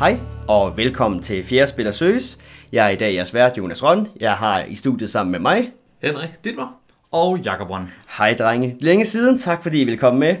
Hej 0.00 0.20
og 0.48 0.76
velkommen 0.76 1.22
til 1.22 1.44
Fjerde 1.44 1.70
Spiller 1.70 1.92
Søges. 1.92 2.38
Jeg 2.72 2.86
er 2.86 2.90
i 2.90 2.96
dag 2.96 3.14
jeres 3.14 3.34
vært, 3.34 3.58
Jonas 3.58 3.82
Røn. 3.82 4.06
Jeg 4.20 4.32
har 4.32 4.62
i 4.62 4.74
studiet 4.74 5.10
sammen 5.10 5.32
med 5.32 5.38
mig. 5.38 5.72
Henrik 6.02 6.44
Dittmer. 6.44 6.80
Og 7.10 7.38
Jakob 7.38 7.70
Røn. 7.70 7.82
Hej 8.18 8.34
drenge. 8.34 8.76
Længe 8.80 9.04
siden, 9.04 9.38
tak 9.38 9.62
fordi 9.62 9.80
I 9.80 9.84
vil 9.84 9.98
komme 9.98 10.20
med. 10.20 10.36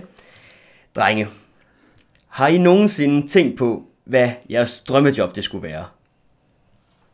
Drenge, 0.96 1.28
har 2.28 2.48
I 2.48 2.58
nogensinde 2.58 3.28
tænkt 3.28 3.58
på, 3.58 3.84
hvad 4.04 4.30
jeres 4.50 4.80
drømmejob 4.80 5.36
det 5.36 5.44
skulle 5.44 5.68
være? 5.68 5.84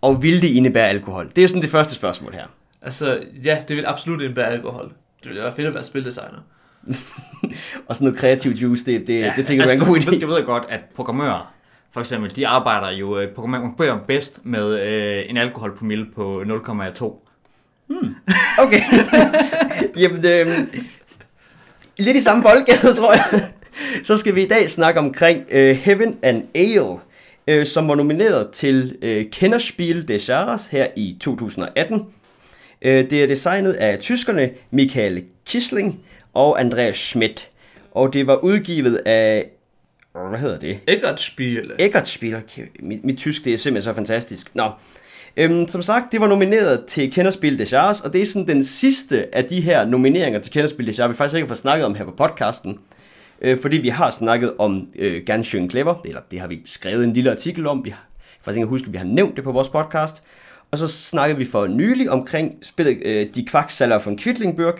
Og 0.00 0.22
vil 0.22 0.42
det 0.42 0.48
indebære 0.48 0.88
alkohol? 0.88 1.30
Det 1.36 1.44
er 1.44 1.48
sådan 1.48 1.62
det 1.62 1.70
første 1.70 1.94
spørgsmål 1.94 2.32
her. 2.32 2.46
Altså, 2.82 3.20
ja, 3.44 3.62
det 3.68 3.76
vil 3.76 3.86
absolut 3.86 4.22
indebære 4.22 4.48
alkohol. 4.48 4.92
Det 5.22 5.28
ville 5.28 5.42
være 5.42 5.54
fedt 5.54 5.66
at 5.66 5.74
være 5.74 5.84
spildesigner. 5.84 6.38
Og 7.86 7.96
sådan 7.96 8.06
noget 8.06 8.18
kreativ 8.18 8.52
juice, 8.52 8.86
det, 8.86 9.06
det, 9.06 9.20
ja, 9.20 9.32
det 9.36 9.46
tænker 9.46 9.62
altså, 9.62 9.76
du 9.76 9.82
er 9.82 9.86
en 9.86 10.02
god 10.02 10.12
du, 10.12 10.16
idé. 10.16 10.20
du 10.20 10.26
ved 10.26 10.44
godt, 10.44 10.64
at 10.68 10.80
programmører, 10.94 11.55
for 11.96 12.00
eksempel, 12.00 12.36
de 12.36 12.46
arbejder 12.46 12.90
jo 12.90 13.18
øh, 13.18 13.28
programmerer 13.34 13.98
bedst 14.06 14.40
med 14.44 14.80
øh, 14.80 15.24
en 15.30 15.36
alkoholpromille 15.36 16.06
på 16.14 16.32
0,2. 16.32 17.04
Okay. 18.58 18.80
Jamen, 20.00 20.26
øh, 20.26 20.46
lidt 21.98 22.16
i 22.16 22.20
samme 22.20 22.42
boldgade, 22.42 22.94
tror 22.94 23.12
jeg. 23.12 23.50
Så 24.04 24.16
skal 24.16 24.34
vi 24.34 24.42
i 24.42 24.48
dag 24.48 24.70
snakke 24.70 25.00
omkring 25.00 25.42
øh, 25.50 25.76
Heaven 25.76 26.18
and 26.22 26.42
Ale, 26.54 26.98
øh, 27.48 27.66
som 27.66 27.88
var 27.88 27.94
nomineret 27.94 28.50
til 28.50 28.96
øh, 29.02 29.24
Kennerspiel 29.32 30.08
des 30.08 30.28
Jahres 30.28 30.66
her 30.66 30.86
i 30.96 31.16
2018. 31.20 32.06
Øh, 32.82 33.10
det 33.10 33.22
er 33.22 33.26
designet 33.26 33.72
af 33.72 33.98
tyskerne 33.98 34.50
Michael 34.70 35.24
Kisling 35.46 36.00
og 36.34 36.60
Andreas 36.60 36.96
Schmidt. 36.96 37.48
Og 37.90 38.12
det 38.12 38.26
var 38.26 38.36
udgivet 38.36 38.96
af... 39.06 39.55
Hvad 40.28 40.38
hedder 40.38 40.58
det? 40.58 40.78
Eggert 40.88 41.20
Spiel. 41.20 41.72
Eggert 41.78 42.08
spiller. 42.08 42.40
Mit, 42.80 43.04
mit 43.04 43.18
tysk, 43.18 43.44
det 43.44 43.54
er 43.54 43.58
simpelthen 43.58 43.90
så 43.90 43.94
fantastisk. 43.94 44.54
Nå. 44.54 44.70
Øhm, 45.36 45.68
som 45.68 45.82
sagt, 45.82 46.12
det 46.12 46.20
var 46.20 46.26
nomineret 46.26 46.84
til 46.86 47.12
Kenderspil 47.12 47.58
des 47.58 47.72
Jahres, 47.72 48.00
og 48.00 48.12
det 48.12 48.22
er 48.22 48.26
sådan 48.26 48.48
den 48.48 48.64
sidste 48.64 49.34
af 49.34 49.44
de 49.44 49.60
her 49.60 49.84
nomineringer 49.84 50.40
til 50.40 50.52
Kenderspil 50.52 50.86
des 50.86 50.98
Jahres, 50.98 51.10
vi 51.10 51.16
faktisk 51.16 51.36
ikke 51.36 51.48
fået 51.48 51.58
snakket 51.58 51.86
om 51.86 51.94
her 51.94 52.04
på 52.04 52.10
podcasten. 52.10 52.78
Øh, 53.42 53.58
fordi 53.58 53.76
vi 53.76 53.88
har 53.88 54.10
snakket 54.10 54.52
om 54.58 54.88
øh, 54.98 55.22
Ganz 55.26 55.54
schön 55.54 55.68
clever, 55.68 55.94
eller 56.04 56.20
det 56.30 56.40
har 56.40 56.46
vi 56.46 56.62
skrevet 56.64 57.04
en 57.04 57.12
lille 57.12 57.30
artikel 57.30 57.66
om, 57.66 57.84
vi 57.84 57.90
har 57.90 58.06
faktisk 58.42 58.56
ikke 58.56 58.68
huske, 58.68 58.86
at 58.86 58.92
vi 58.92 58.98
har 58.98 59.04
nævnt 59.04 59.36
det 59.36 59.44
på 59.44 59.52
vores 59.52 59.68
podcast. 59.68 60.22
Og 60.70 60.78
så 60.78 60.88
snakkede 60.88 61.38
vi 61.38 61.44
for 61.44 61.66
nylig 61.66 62.10
omkring 62.10 62.54
spillet 62.62 62.98
øh, 63.02 63.26
De 63.34 63.46
Quacksalver 63.50 63.98
von 63.98 64.18
Quedlinburg, 64.18 64.74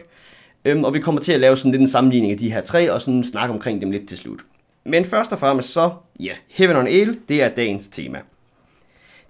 øhm, 0.65 0.85
og 0.85 0.95
vi 0.95 1.01
kommer 1.01 1.21
til 1.21 1.33
at 1.33 1.41
lave 1.41 1.57
sådan 1.57 1.71
lidt 1.71 1.81
en 1.81 1.89
sammenligning 1.89 2.33
af 2.33 2.39
de 2.39 2.53
her 2.53 2.61
tre, 2.61 2.93
og 2.93 3.01
sådan 3.01 3.25
snakke 3.25 3.55
omkring 3.55 3.81
dem 3.81 3.91
lidt 3.91 4.09
til 4.09 4.19
slut. 4.19 4.41
Men 4.87 5.05
først 5.05 5.33
og 5.33 5.39
fremmest 5.39 5.73
så, 5.73 5.91
ja, 6.21 6.33
Heaven 6.49 6.77
on 6.77 6.87
Ale, 6.87 7.17
det 7.29 7.43
er 7.43 7.49
dagens 7.49 7.89
tema. 7.89 8.19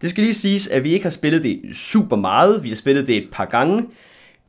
Det 0.03 0.11
skal 0.11 0.23
lige 0.23 0.35
siges, 0.35 0.67
at 0.67 0.85
vi 0.85 0.93
ikke 0.93 1.05
har 1.05 1.11
spillet 1.11 1.43
det 1.43 1.61
super 1.75 2.17
meget. 2.17 2.65
Vi 2.65 2.69
har 2.69 2.77
spillet 2.77 3.07
det 3.07 3.17
et 3.17 3.29
par 3.33 3.45
gange. 3.45 3.85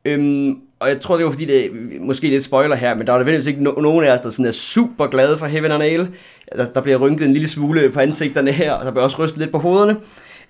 Øhm, 0.05 0.59
og 0.79 0.89
jeg 0.89 1.01
tror, 1.01 1.15
det 1.15 1.25
var 1.25 1.31
fordi, 1.31 1.45
det 1.45 1.65
er 1.65 1.69
måske 1.99 2.29
lidt 2.29 2.43
spoiler 2.43 2.75
her, 2.75 2.95
men 2.95 3.07
der 3.07 3.13
er 3.13 3.17
nødvendigvis 3.17 3.47
ikke 3.47 3.59
no- 3.59 3.81
nogen 3.81 4.05
af 4.05 4.11
os, 4.11 4.21
der 4.21 4.29
sådan 4.29 4.45
er 4.45 4.51
super 4.51 5.07
glade 5.07 5.37
for 5.37 5.45
Heaven 5.45 5.71
on 5.71 5.81
Ale. 5.81 6.11
Der, 6.55 6.65
der 6.65 6.81
bliver 6.81 6.97
rynket 6.97 7.25
en 7.27 7.33
lille 7.33 7.47
smule 7.47 7.89
på 7.89 7.99
ansigterne 7.99 8.51
her, 8.51 8.71
og 8.73 8.85
der 8.85 8.91
bliver 8.91 9.03
også 9.03 9.23
rystet 9.23 9.39
lidt 9.39 9.51
på 9.51 9.57
hovederne. 9.59 9.97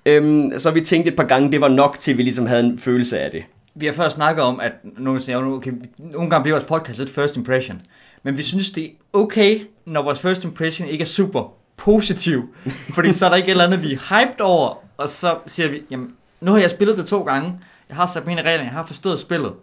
Øhm, 0.06 0.52
så 0.58 0.72
vi 0.72 0.82
tænkte 0.82 1.12
et 1.12 1.16
par 1.16 1.24
gange, 1.24 1.52
det 1.52 1.62
var 1.62 1.68
nok 1.68 1.98
til, 2.00 2.12
at 2.12 2.18
vi 2.18 2.24
ligesom 2.24 2.46
havde 2.46 2.64
en 2.64 2.80
følelse 2.80 3.20
af 3.20 3.32
det. 3.32 3.44
Vi 3.76 3.86
har 3.86 3.94
før 3.94 4.10
snakket 4.10 4.44
om, 4.44 4.60
at 4.60 4.72
nogle, 4.98 5.22
siger, 5.22 5.38
okay, 5.38 5.72
nogle 5.98 6.30
gange 6.30 6.44
bliver 6.44 6.56
vores 6.56 6.68
podcast 6.68 7.00
lidt 7.00 7.10
first 7.10 7.38
impression. 7.38 7.80
Men 8.24 8.38
vi 8.38 8.44
synes, 8.44 8.72
det 8.72 8.86
er 8.86 8.90
okay, 9.14 9.62
når 9.86 10.02
vores 10.02 10.20
first 10.20 10.44
impression 10.44 10.88
ikke 10.88 11.02
er 11.02 11.06
super 11.06 11.54
positiv. 11.78 12.56
fordi 12.96 13.14
så 13.14 13.26
er 13.26 13.30
der 13.30 13.36
ikke 13.36 13.48
et 13.48 13.52
eller 13.52 13.66
andet, 13.66 13.84
vi 13.84 13.94
er 13.94 13.98
hyped 13.98 14.42
over. 14.42 14.84
Og 14.98 15.10
så 15.10 15.38
siger 15.48 15.70
vi, 15.70 15.82
jamen, 15.92 16.14
nu 16.42 16.52
har 16.52 16.60
jeg 16.60 16.70
spillet 16.70 16.98
det 16.98 17.08
to 17.08 17.24
gange. 17.24 17.60
Jeg 17.90 17.98
har 17.98 18.06
sat 18.06 18.26
mine 18.26 18.42
regler, 18.42 18.64
jeg 18.64 18.72
har 18.72 18.86
forstået 18.86 19.20
spillet. 19.20 19.54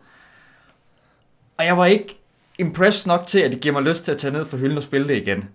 Og 1.59 1.65
jeg 1.65 1.79
var 1.79 1.87
ikke 1.87 2.19
impressed 2.59 3.07
nok 3.07 3.27
til, 3.27 3.39
at 3.39 3.51
det 3.51 3.61
giver 3.61 3.73
mig 3.73 3.83
lyst 3.83 4.05
til 4.05 4.13
at 4.13 4.19
tage 4.19 4.33
ned 4.33 4.47
for 4.47 4.57
hylden 4.57 4.77
og 4.77 4.83
spille 4.83 5.09
det 5.09 5.17
igen. 5.17 5.49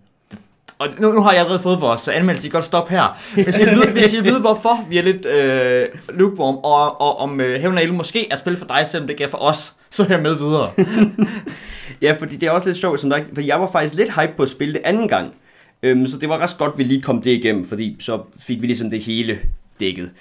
Og 0.79 0.87
nu, 0.97 1.11
nu 1.11 1.21
har 1.21 1.31
jeg 1.31 1.39
allerede 1.39 1.59
fået 1.59 1.81
vores 1.81 2.07
anmeldelse, 2.07 2.47
I 2.47 2.49
kan 2.49 2.57
godt 2.57 2.65
stoppe 2.65 2.91
her. 2.91 3.17
Hvis 3.33 3.61
I 3.61 3.65
ved, 3.65 3.87
hvis 3.91 4.13
I 4.13 4.23
ved 4.23 4.39
hvorfor 4.39 4.85
vi 4.89 4.97
er 4.97 5.03
lidt 5.03 5.25
øh, 5.25 5.87
lukewarm, 6.09 6.57
og, 6.57 7.01
og 7.01 7.17
om 7.17 7.41
øh, 7.41 7.61
Heaven 7.61 7.77
El 7.77 7.93
måske 7.93 8.31
er 8.31 8.37
spil 8.37 8.57
for 8.57 8.65
dig, 8.65 8.87
selvom 8.87 9.07
det 9.07 9.13
ikke 9.13 9.23
er 9.23 9.29
for 9.29 9.37
os, 9.37 9.75
så 9.91 10.03
er 10.03 10.07
jeg 10.09 10.21
med 10.21 10.35
videre. 10.35 10.69
Ja, 12.01 12.15
fordi 12.19 12.35
det 12.35 12.47
er 12.47 12.51
også 12.51 12.69
lidt 12.69 12.77
sjovt, 12.77 12.99
som 12.99 13.09
der, 13.09 13.19
for 13.33 13.41
jeg 13.41 13.61
var 13.61 13.71
faktisk 13.71 13.95
lidt 13.95 14.21
hype 14.21 14.33
på 14.37 14.43
at 14.43 14.49
spille 14.49 14.73
det 14.73 14.81
anden 14.83 15.07
gang. 15.07 15.33
Øhm, 15.83 16.07
så 16.07 16.17
det 16.17 16.29
var 16.29 16.37
ret 16.37 16.55
godt, 16.57 16.71
at 16.71 16.77
vi 16.77 16.83
lige 16.83 17.01
kom 17.01 17.21
det 17.21 17.31
igennem, 17.31 17.67
fordi 17.67 17.95
så 17.99 18.21
fik 18.47 18.61
vi 18.61 18.67
ligesom 18.67 18.89
det 18.89 18.99
hele 18.99 19.39
dækket. 19.79 20.11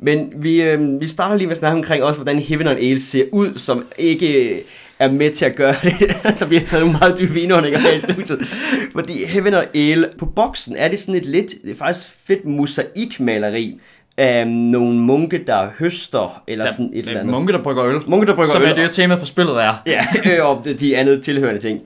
Men 0.00 0.32
vi, 0.36 0.62
øhm, 0.62 1.00
vi 1.00 1.06
starter 1.06 1.36
lige 1.36 1.46
med 1.46 1.50
at 1.52 1.58
snakke 1.58 1.76
omkring 1.78 2.02
også, 2.02 2.20
hvordan 2.20 2.42
Heaven 2.42 2.66
on 2.66 2.76
Ale 2.76 3.00
ser 3.00 3.24
ud, 3.32 3.58
som 3.58 3.84
ikke 3.98 4.54
øh, 4.54 4.60
er 4.98 5.10
med 5.10 5.30
til 5.30 5.44
at 5.44 5.56
gøre 5.56 5.74
det. 5.82 6.38
der 6.38 6.46
bliver 6.46 6.62
taget 6.62 6.86
nogle 6.86 6.98
meget 6.98 7.18
dybe 7.18 7.40
indåndinger 7.40 7.78
her 7.78 7.92
i 7.92 8.00
studiet. 8.00 8.46
Fordi 8.92 9.24
Heaven 9.24 9.54
on 9.54 9.64
Ale, 9.74 10.08
på 10.18 10.26
boksen 10.26 10.76
er 10.76 10.88
det 10.88 10.98
sådan 10.98 11.14
et 11.14 11.26
lidt, 11.26 11.54
det 11.62 11.70
er 11.70 11.76
faktisk 11.76 12.08
fedt 12.26 12.44
mosaikmaleri 12.44 13.80
af 14.16 14.46
nogle 14.48 14.98
munke, 14.98 15.44
der 15.46 15.68
høster, 15.78 16.42
eller 16.48 16.64
Der, 16.64 16.72
sådan 16.72 16.90
et 16.92 16.98
eller 16.98 17.12
er 17.14 17.20
andet. 17.20 17.34
munke, 17.34 17.52
der 17.52 17.62
brygger 17.62 17.84
øl. 17.84 17.96
Munke, 18.06 18.26
der 18.26 18.34
brygger 18.34 18.52
som 18.52 18.62
øl. 18.62 18.68
er 18.68 18.74
det, 18.74 18.90
temaet 18.90 19.18
for 19.18 19.26
spillet 19.26 19.62
er. 19.62 19.82
Ja, 19.86 20.06
øh, 20.32 20.46
og 20.48 20.64
de- 20.64 20.74
de 20.74 20.96
andet 20.96 21.22
tilhørende 21.22 21.60
ting. 21.60 21.80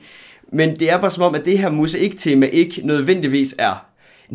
Men 0.51 0.75
det 0.75 0.91
er 0.91 0.97
bare 0.97 1.11
som 1.11 1.23
om, 1.23 1.35
at 1.35 1.45
det 1.45 1.57
her 1.57 1.69
mosaik-tema 1.69 2.45
ikke 2.45 2.81
nødvendigvis 2.83 3.55
er... 3.57 3.85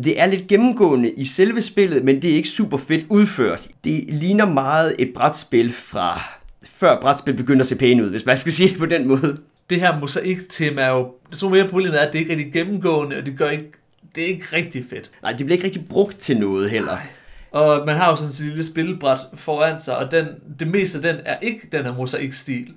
Det 0.03 0.21
er 0.21 0.25
lidt 0.25 0.47
gennemgående 0.47 1.09
i 1.11 1.25
selve 1.25 1.61
spillet, 1.61 2.03
men 2.03 2.21
det 2.21 2.31
er 2.31 2.35
ikke 2.35 2.49
super 2.49 2.77
fedt 2.77 3.05
udført. 3.09 3.67
Det 3.83 4.03
ligner 4.07 4.45
meget 4.45 4.95
et 4.99 5.11
brætspil 5.15 5.73
fra 5.73 6.21
før 6.63 6.99
brætspil 7.01 7.33
begynder 7.33 7.61
at 7.61 7.67
se 7.67 7.75
pæne 7.75 8.03
ud, 8.03 8.09
hvis 8.09 8.25
man 8.25 8.37
skal 8.37 8.51
sige 8.51 8.69
det 8.69 8.77
på 8.77 8.85
den 8.85 9.07
måde. 9.07 9.37
Det 9.69 9.79
her 9.79 9.99
mosaik-tema 9.99 10.81
er 10.81 10.89
jo... 10.89 11.11
Jeg 11.31 11.37
tror 11.39 11.49
mere 11.49 11.67
problemet 11.67 12.01
er, 12.01 12.05
at 12.07 12.13
det 12.13 12.19
ikke 12.19 12.33
er 12.33 12.37
rigtig 12.37 12.53
gennemgående, 12.53 13.17
og 13.17 13.25
det 13.25 13.37
gør 13.37 13.49
ikke... 13.49 13.71
Det 14.15 14.23
er 14.23 14.27
ikke 14.27 14.45
rigtig 14.53 14.85
fedt. 14.89 15.11
Nej, 15.21 15.31
det 15.31 15.45
bliver 15.45 15.55
ikke 15.55 15.65
rigtig 15.65 15.87
brugt 15.89 16.17
til 16.19 16.37
noget 16.37 16.69
heller. 16.69 16.97
Og 17.51 17.83
man 17.85 17.95
har 17.95 18.09
jo 18.09 18.15
sådan 18.15 18.29
et 18.29 18.39
lille 18.39 18.63
spillebræt 18.65 19.17
foran 19.33 19.79
sig, 19.81 19.97
og 19.97 20.11
den, 20.11 20.25
det 20.59 20.67
meste 20.67 20.97
af 20.97 21.01
den 21.01 21.15
er 21.25 21.35
ikke 21.41 21.67
den 21.71 21.85
her 21.85 21.93
mosaik-stil. 21.93 22.67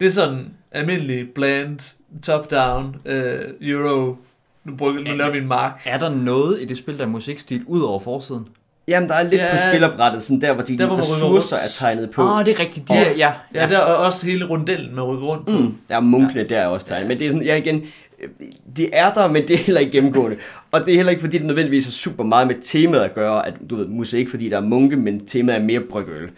Det 0.00 0.06
er 0.06 0.10
sådan 0.10 0.38
almindelig 0.72 1.28
bland, 1.34 1.96
top-down, 2.22 2.96
øh, 3.04 3.38
euro... 3.60 4.16
Nu, 4.64 4.76
bruger, 4.76 4.92
nu 4.92 5.16
laver 5.16 5.30
vi 5.30 5.38
en 5.38 5.46
mark. 5.46 5.80
Er 5.84 5.98
der 5.98 6.10
noget 6.14 6.62
i 6.62 6.64
det 6.64 6.78
spil, 6.78 6.98
der 6.98 7.04
er 7.04 7.08
musikstil, 7.08 7.62
ud 7.66 7.80
over 7.80 8.00
forsiden? 8.00 8.48
Jamen, 8.88 9.08
der 9.08 9.14
er 9.14 9.22
lidt 9.22 9.34
Ja. 9.42 9.50
på 9.50 9.56
spillerbrættet, 9.70 10.22
sådan 10.22 10.40
der, 10.40 10.52
hvor 10.52 10.62
de 10.62 10.78
Der, 10.78 10.86
hvor 10.86 10.96
ressourcer 10.98 11.56
er 11.56 11.60
tegnet 11.74 12.10
på. 12.10 12.22
Åh, 12.22 12.38
oh, 12.38 12.44
det 12.44 12.52
er 12.52 12.60
rigtigt. 12.60 12.88
De 12.88 12.92
Og- 12.92 12.98
er, 12.98 13.10
ja, 13.16 13.32
Ja, 13.54 13.68
der 13.68 13.78
er 13.78 13.82
også 13.82 14.26
hele 14.26 14.44
rundellen 14.44 14.94
med 14.94 15.02
rykke 15.02 15.24
rundt 15.26 15.46
på. 15.46 15.52
Mm, 15.52 15.74
der 15.88 15.96
er 15.96 16.00
munkene 16.00 16.40
ja. 16.40 16.46
der 16.54 16.58
er 16.60 16.66
også 16.66 16.86
tegnet. 16.86 17.08
Men 17.08 17.18
det 17.18 17.26
er 17.26 17.30
sådan, 17.30 17.46
ja 17.46 17.56
igen, 17.56 17.82
øh, 18.22 18.28
det 18.76 18.88
er 18.92 19.12
der, 19.12 19.26
men 19.28 19.42
det 19.48 19.50
er 19.54 19.58
heller 19.58 19.80
ikke 19.80 19.92
gennemgående. 19.92 20.36
Og 20.72 20.80
det 20.80 20.92
er 20.92 20.96
heller 20.96 21.10
ikke, 21.10 21.20
fordi 21.20 21.38
det 21.38 21.46
nødvendigvis 21.46 21.84
har 21.84 21.92
super 21.92 22.24
meget 22.24 22.46
med 22.46 22.54
temaet 22.62 23.02
at 23.02 23.14
gøre, 23.14 23.46
at 23.46 23.54
du 23.70 23.76
ved, 23.76 23.86
musik, 23.86 24.28
fordi 24.28 24.48
der 24.48 24.56
er 24.56 24.60
munke, 24.60 24.96
men 24.96 25.26
temaet 25.26 25.60
er 25.60 25.64
mere 25.64 25.80
brygøl. 25.80 26.30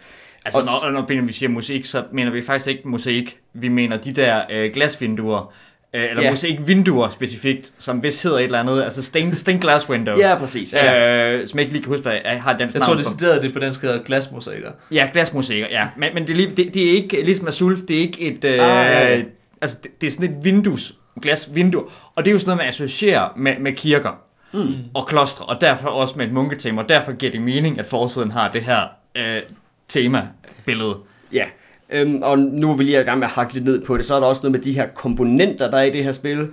Altså, 0.45 0.59
Og- 0.59 0.65
når, 0.65 0.91
når 0.91 1.05
Benjamin, 1.07 1.27
vi 1.27 1.33
siger 1.33 1.49
mosaik, 1.49 1.85
så 1.85 2.03
mener 2.13 2.31
vi 2.31 2.41
faktisk 2.41 2.67
ikke 2.67 2.81
mosaik. 2.85 3.37
Vi 3.53 3.67
mener 3.67 3.97
de 3.97 4.11
der 4.11 4.41
øh, 4.51 4.71
glasvinduer, 4.73 5.53
øh, 5.93 6.03
eller 6.03 6.15
Ja. 6.21 6.21
ja. 6.21 6.31
mosaikvinduer 6.31 7.09
specifikt, 7.09 7.73
som 7.79 8.03
vist 8.03 8.23
hedder 8.23 8.37
et 8.37 8.43
eller 8.43 8.59
andet, 8.59 8.83
altså 8.83 9.03
stained, 9.03 9.35
stained 9.35 9.61
glass 9.61 9.89
window. 9.89 10.17
Ja, 10.17 10.35
præcis. 10.37 10.73
Ja. 10.73 11.33
Øh, 11.33 11.47
som 11.47 11.59
jeg 11.59 11.63
ikke 11.65 11.73
lige 11.73 11.83
kan 11.83 11.89
huske, 11.91 12.01
hvad 12.09 12.17
jeg 12.25 12.41
har 12.43 12.57
dansk 12.57 12.75
Jeg 12.75 12.83
tror, 12.83 12.93
det 12.95 13.05
citerede 13.05 13.41
det 13.41 13.53
på 13.53 13.59
dansk 13.59 13.81
hedder 13.81 14.03
glasmosaikker. 14.03 14.71
Ja, 14.91 15.09
glasmosaikker, 15.13 15.67
ja. 15.71 15.87
Men, 15.97 16.09
men 16.13 16.23
det, 16.27 16.33
er 16.33 16.35
lige, 16.37 16.49
det, 16.57 16.73
det 16.73 16.87
er 16.87 16.91
ikke, 16.91 17.21
ligesom 17.23 17.47
Azul, 17.47 17.87
det 17.87 17.95
er 17.95 17.99
ikke 18.01 18.21
et... 18.21 18.45
Øh, 18.45 18.51
Ah, 18.51 18.57
ja, 18.59 19.15
ja. 19.15 19.21
Altså, 19.61 19.77
det, 19.83 20.01
det 20.01 20.07
er 20.07 20.11
sådan 20.11 20.29
et 20.29 20.35
vindues, 20.43 20.93
glasvindue. 21.19 21.83
Og 22.15 22.25
det 22.25 22.31
er 22.31 22.33
jo 22.33 22.39
sådan 22.39 22.47
noget, 22.47 22.57
man 22.57 22.67
associerer 22.67 23.29
med, 23.35 23.59
med 23.59 23.73
kirker 23.73 24.21
mm. 24.53 24.73
og 24.93 25.07
klostre, 25.07 25.45
og 25.45 25.61
derfor 25.61 25.89
også 25.89 26.17
med 26.17 26.25
et 26.25 26.33
munketema, 26.33 26.81
og 26.81 26.89
derfor 26.89 27.11
giver 27.11 27.31
det 27.31 27.41
mening, 27.41 27.79
at 27.79 27.85
forsiden 27.85 28.31
har 28.31 28.51
det 28.51 28.61
her 28.61 28.81
øh, 29.15 29.41
tema-billede. 29.87 30.95
ja. 31.33 31.45
Øhm, 31.91 32.21
og 32.21 32.39
nu 32.39 32.71
er 32.71 32.77
vi 32.77 32.83
lige 32.83 33.01
i 33.01 33.03
gang 33.03 33.19
med 33.19 33.27
at 33.27 33.33
hakke 33.33 33.53
lidt 33.53 33.65
ned 33.65 33.85
på 33.85 33.97
det, 33.97 34.05
så 34.05 34.15
er 34.15 34.19
der 34.19 34.27
også 34.27 34.41
noget 34.43 34.51
med 34.51 34.59
de 34.59 34.73
her 34.73 34.87
komponenter, 34.87 35.71
der 35.71 35.77
er 35.77 35.83
i 35.83 35.89
det 35.89 36.03
her 36.03 36.11
spil. 36.11 36.47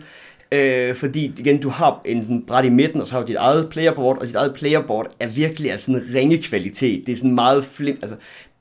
Øh, 0.52 0.94
fordi 0.94 1.32
igen, 1.38 1.60
du 1.60 1.68
har 1.68 2.00
en 2.04 2.22
sådan 2.22 2.44
bræt 2.46 2.64
i 2.64 2.68
midten, 2.68 3.00
og 3.00 3.06
så 3.06 3.12
har 3.12 3.20
du 3.20 3.26
dit 3.26 3.36
eget 3.36 3.68
playerboard, 3.68 4.18
og 4.18 4.26
dit 4.26 4.34
eget 4.34 4.54
playerboard 4.54 5.06
er 5.20 5.26
virkelig 5.26 5.72
af 5.72 5.80
sådan 5.80 6.02
ringe 6.14 6.42
kvalitet. 6.42 7.06
Det 7.06 7.12
er 7.12 7.16
sådan 7.16 7.34
meget 7.34 7.64
flim, 7.64 7.98
altså 8.02 8.16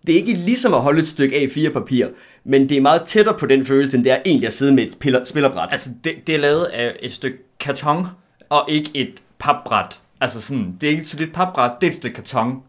det 0.08 0.13
er 0.16 0.19
ikke 0.19 0.34
ligesom 0.34 0.74
at 0.74 0.81
holde 0.81 1.01
et 1.01 1.08
stykke 1.08 1.36
A4-papir, 1.36 2.08
men 2.45 2.69
det 2.69 2.77
er 2.77 2.81
meget 2.81 3.01
tættere 3.01 3.38
på 3.38 3.45
den 3.45 3.65
følelse, 3.65 3.97
end 3.97 4.03
det 4.03 4.12
er 4.12 4.19
egentlig 4.25 4.47
at 4.47 4.53
sidde 4.53 4.74
med 4.74 4.83
et 4.83 4.94
spiller, 4.94 5.24
spillerbræt. 5.24 5.68
Altså, 5.71 5.89
det, 6.03 6.27
det 6.27 6.36
er 6.36 6.39
lavet 6.39 6.65
af 6.65 6.95
et 7.00 7.13
stykke 7.13 7.38
karton, 7.59 8.07
og 8.50 8.65
ikke 8.68 8.92
et 8.94 9.24
papbræt. 9.39 10.00
Altså 10.21 10.42
sådan, 10.42 10.77
det 10.81 10.88
er 10.88 10.92
ikke 10.92 11.01
et 11.01 11.07
solidt 11.07 11.33
papbræt, 11.33 11.71
det 11.81 11.88
er 11.88 11.92
et 11.92 11.97
stykke 11.97 12.15
karton, 12.15 12.63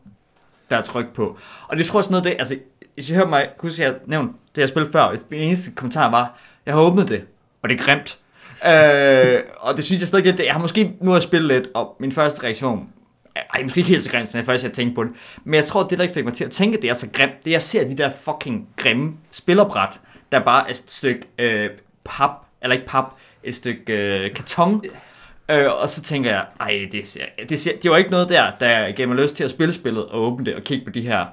der 0.71 0.77
er 0.77 0.83
tryk 0.83 1.15
på. 1.15 1.39
Og 1.69 1.77
det 1.77 1.87
tror 1.87 1.99
jeg 1.99 2.05
sådan 2.05 2.13
noget, 2.13 2.25
det, 2.25 2.37
altså, 2.39 2.59
hvis 2.95 3.11
I 3.11 3.15
hører 3.15 3.29
mig, 3.29 3.49
husk 3.59 3.81
jeg 3.81 3.95
nævnte 4.07 4.35
det 4.55 4.61
jeg 4.61 4.69
spillede 4.69 4.93
før, 4.93 5.17
min 5.31 5.41
eneste 5.41 5.71
kommentar 5.71 6.11
var, 6.11 6.39
jeg 6.67 6.75
har 6.75 6.81
åbnet 6.81 7.09
det, 7.09 7.25
og 7.63 7.69
det 7.69 7.81
er 7.81 7.85
grimt. 7.85 8.19
øh, 8.73 9.43
og 9.57 9.77
det 9.77 9.85
synes 9.85 10.01
jeg 10.01 10.09
stadig 10.09 10.25
lidt, 10.25 10.41
jeg 10.41 10.53
har 10.53 10.61
måske 10.61 10.93
nu 11.01 11.15
at 11.15 11.23
spille 11.23 11.49
lidt, 11.49 11.69
og 11.75 11.97
min 12.01 12.13
første 12.13 12.45
reaktion, 12.45 12.89
ej, 13.55 13.63
måske 13.63 13.79
ikke 13.79 13.91
helt 13.91 14.05
så 14.05 14.11
grimt, 14.11 14.29
som 14.29 14.39
jeg 14.39 14.47
først 14.47 14.65
jeg 14.65 14.73
tænkte 14.73 14.95
på 14.95 15.05
det. 15.05 15.13
Men 15.45 15.55
jeg 15.55 15.65
tror, 15.65 15.83
det 15.83 15.99
der 15.99 16.03
ikke 16.03 16.15
fik 16.15 16.25
mig 16.25 16.35
til 16.35 16.45
at 16.45 16.51
tænke, 16.51 16.83
det 16.83 16.91
er 16.91 16.95
så 16.95 17.09
grimt, 17.13 17.45
det 17.45 17.51
er, 17.51 17.55
jeg 17.55 17.63
ser 17.63 17.89
de 17.89 17.97
der 17.97 18.11
fucking 18.11 18.69
grimme 18.77 19.13
spillerbræt, 19.31 20.01
der 20.33 20.41
bare 20.41 20.67
er 20.67 20.71
et 20.71 20.77
stykke 20.77 21.27
øh, 21.39 21.71
pap, 22.05 22.31
eller 22.63 22.75
ikke 22.75 22.87
pap, 22.87 23.05
et 23.45 23.55
stykke 23.55 23.93
øh, 23.93 24.35
karton. 24.35 24.85
Øh, 25.49 25.67
og 25.81 25.89
så 25.89 26.03
tænker 26.03 26.31
jeg, 26.31 26.45
ej, 26.61 26.89
det, 26.93 27.09
ser, 27.09 27.25
det, 27.49 27.59
ser, 27.59 27.73
det 27.83 27.91
var 27.91 27.97
ikke 27.97 28.11
noget 28.11 28.29
der, 28.29 28.51
der 28.61 28.93
gav 28.93 29.09
mig 29.09 29.17
lyst 29.17 29.37
til 29.37 29.45
at 29.45 29.51
spille 29.51 29.75
spillet 29.75 30.07
og 30.07 30.23
åbne 30.23 30.47
det 30.47 30.55
og 30.55 30.63
kigge 30.63 30.85
på 30.85 30.91
de 30.91 31.01
her. 31.01 31.27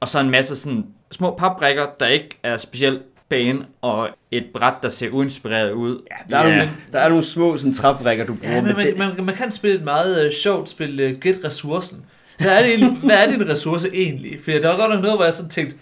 Og 0.00 0.08
så 0.08 0.20
en 0.20 0.30
masse 0.30 0.56
sådan 0.56 0.86
små 1.10 1.36
papbrikker, 1.38 1.86
der 2.00 2.06
ikke 2.06 2.38
er 2.42 2.56
specielt 2.56 3.02
pæne, 3.32 3.64
og 3.82 4.08
et 4.30 4.44
bræt, 4.54 4.74
der 4.82 4.88
ser 4.88 5.10
uinspireret 5.10 5.72
ud. 5.72 6.02
Der 6.30 6.38
er, 6.38 6.42
nogle, 6.42 6.70
der 6.92 7.00
er 7.00 7.08
nogle 7.08 7.24
små 7.24 7.56
sådan, 7.56 7.72
træbrikker, 7.72 8.26
du 8.26 8.34
bruger. 8.34 8.54
Ja, 8.54 8.62
men 8.62 8.76
men 8.76 8.98
man, 8.98 9.14
man, 9.16 9.24
man 9.26 9.34
kan 9.34 9.50
spille 9.50 9.76
et 9.76 9.84
meget 9.84 10.26
uh, 10.26 10.32
sjovt 10.32 10.68
spil, 10.68 11.12
uh, 11.12 11.20
Gæt 11.20 11.36
Ressourcen. 11.44 12.04
Hvad 12.38 12.58
er, 12.58 12.62
det 12.62 12.68
egentlig, 12.68 12.98
hvad 13.04 13.16
er 13.16 13.26
din 13.26 13.48
ressource 13.48 13.88
egentlig? 13.94 14.40
For 14.44 14.50
der 14.50 14.68
var 14.68 14.76
godt 14.76 14.90
nok 14.90 15.02
noget, 15.02 15.16
hvor 15.16 15.24
jeg 15.24 15.34
sådan 15.34 15.50
tænkte, 15.50 15.76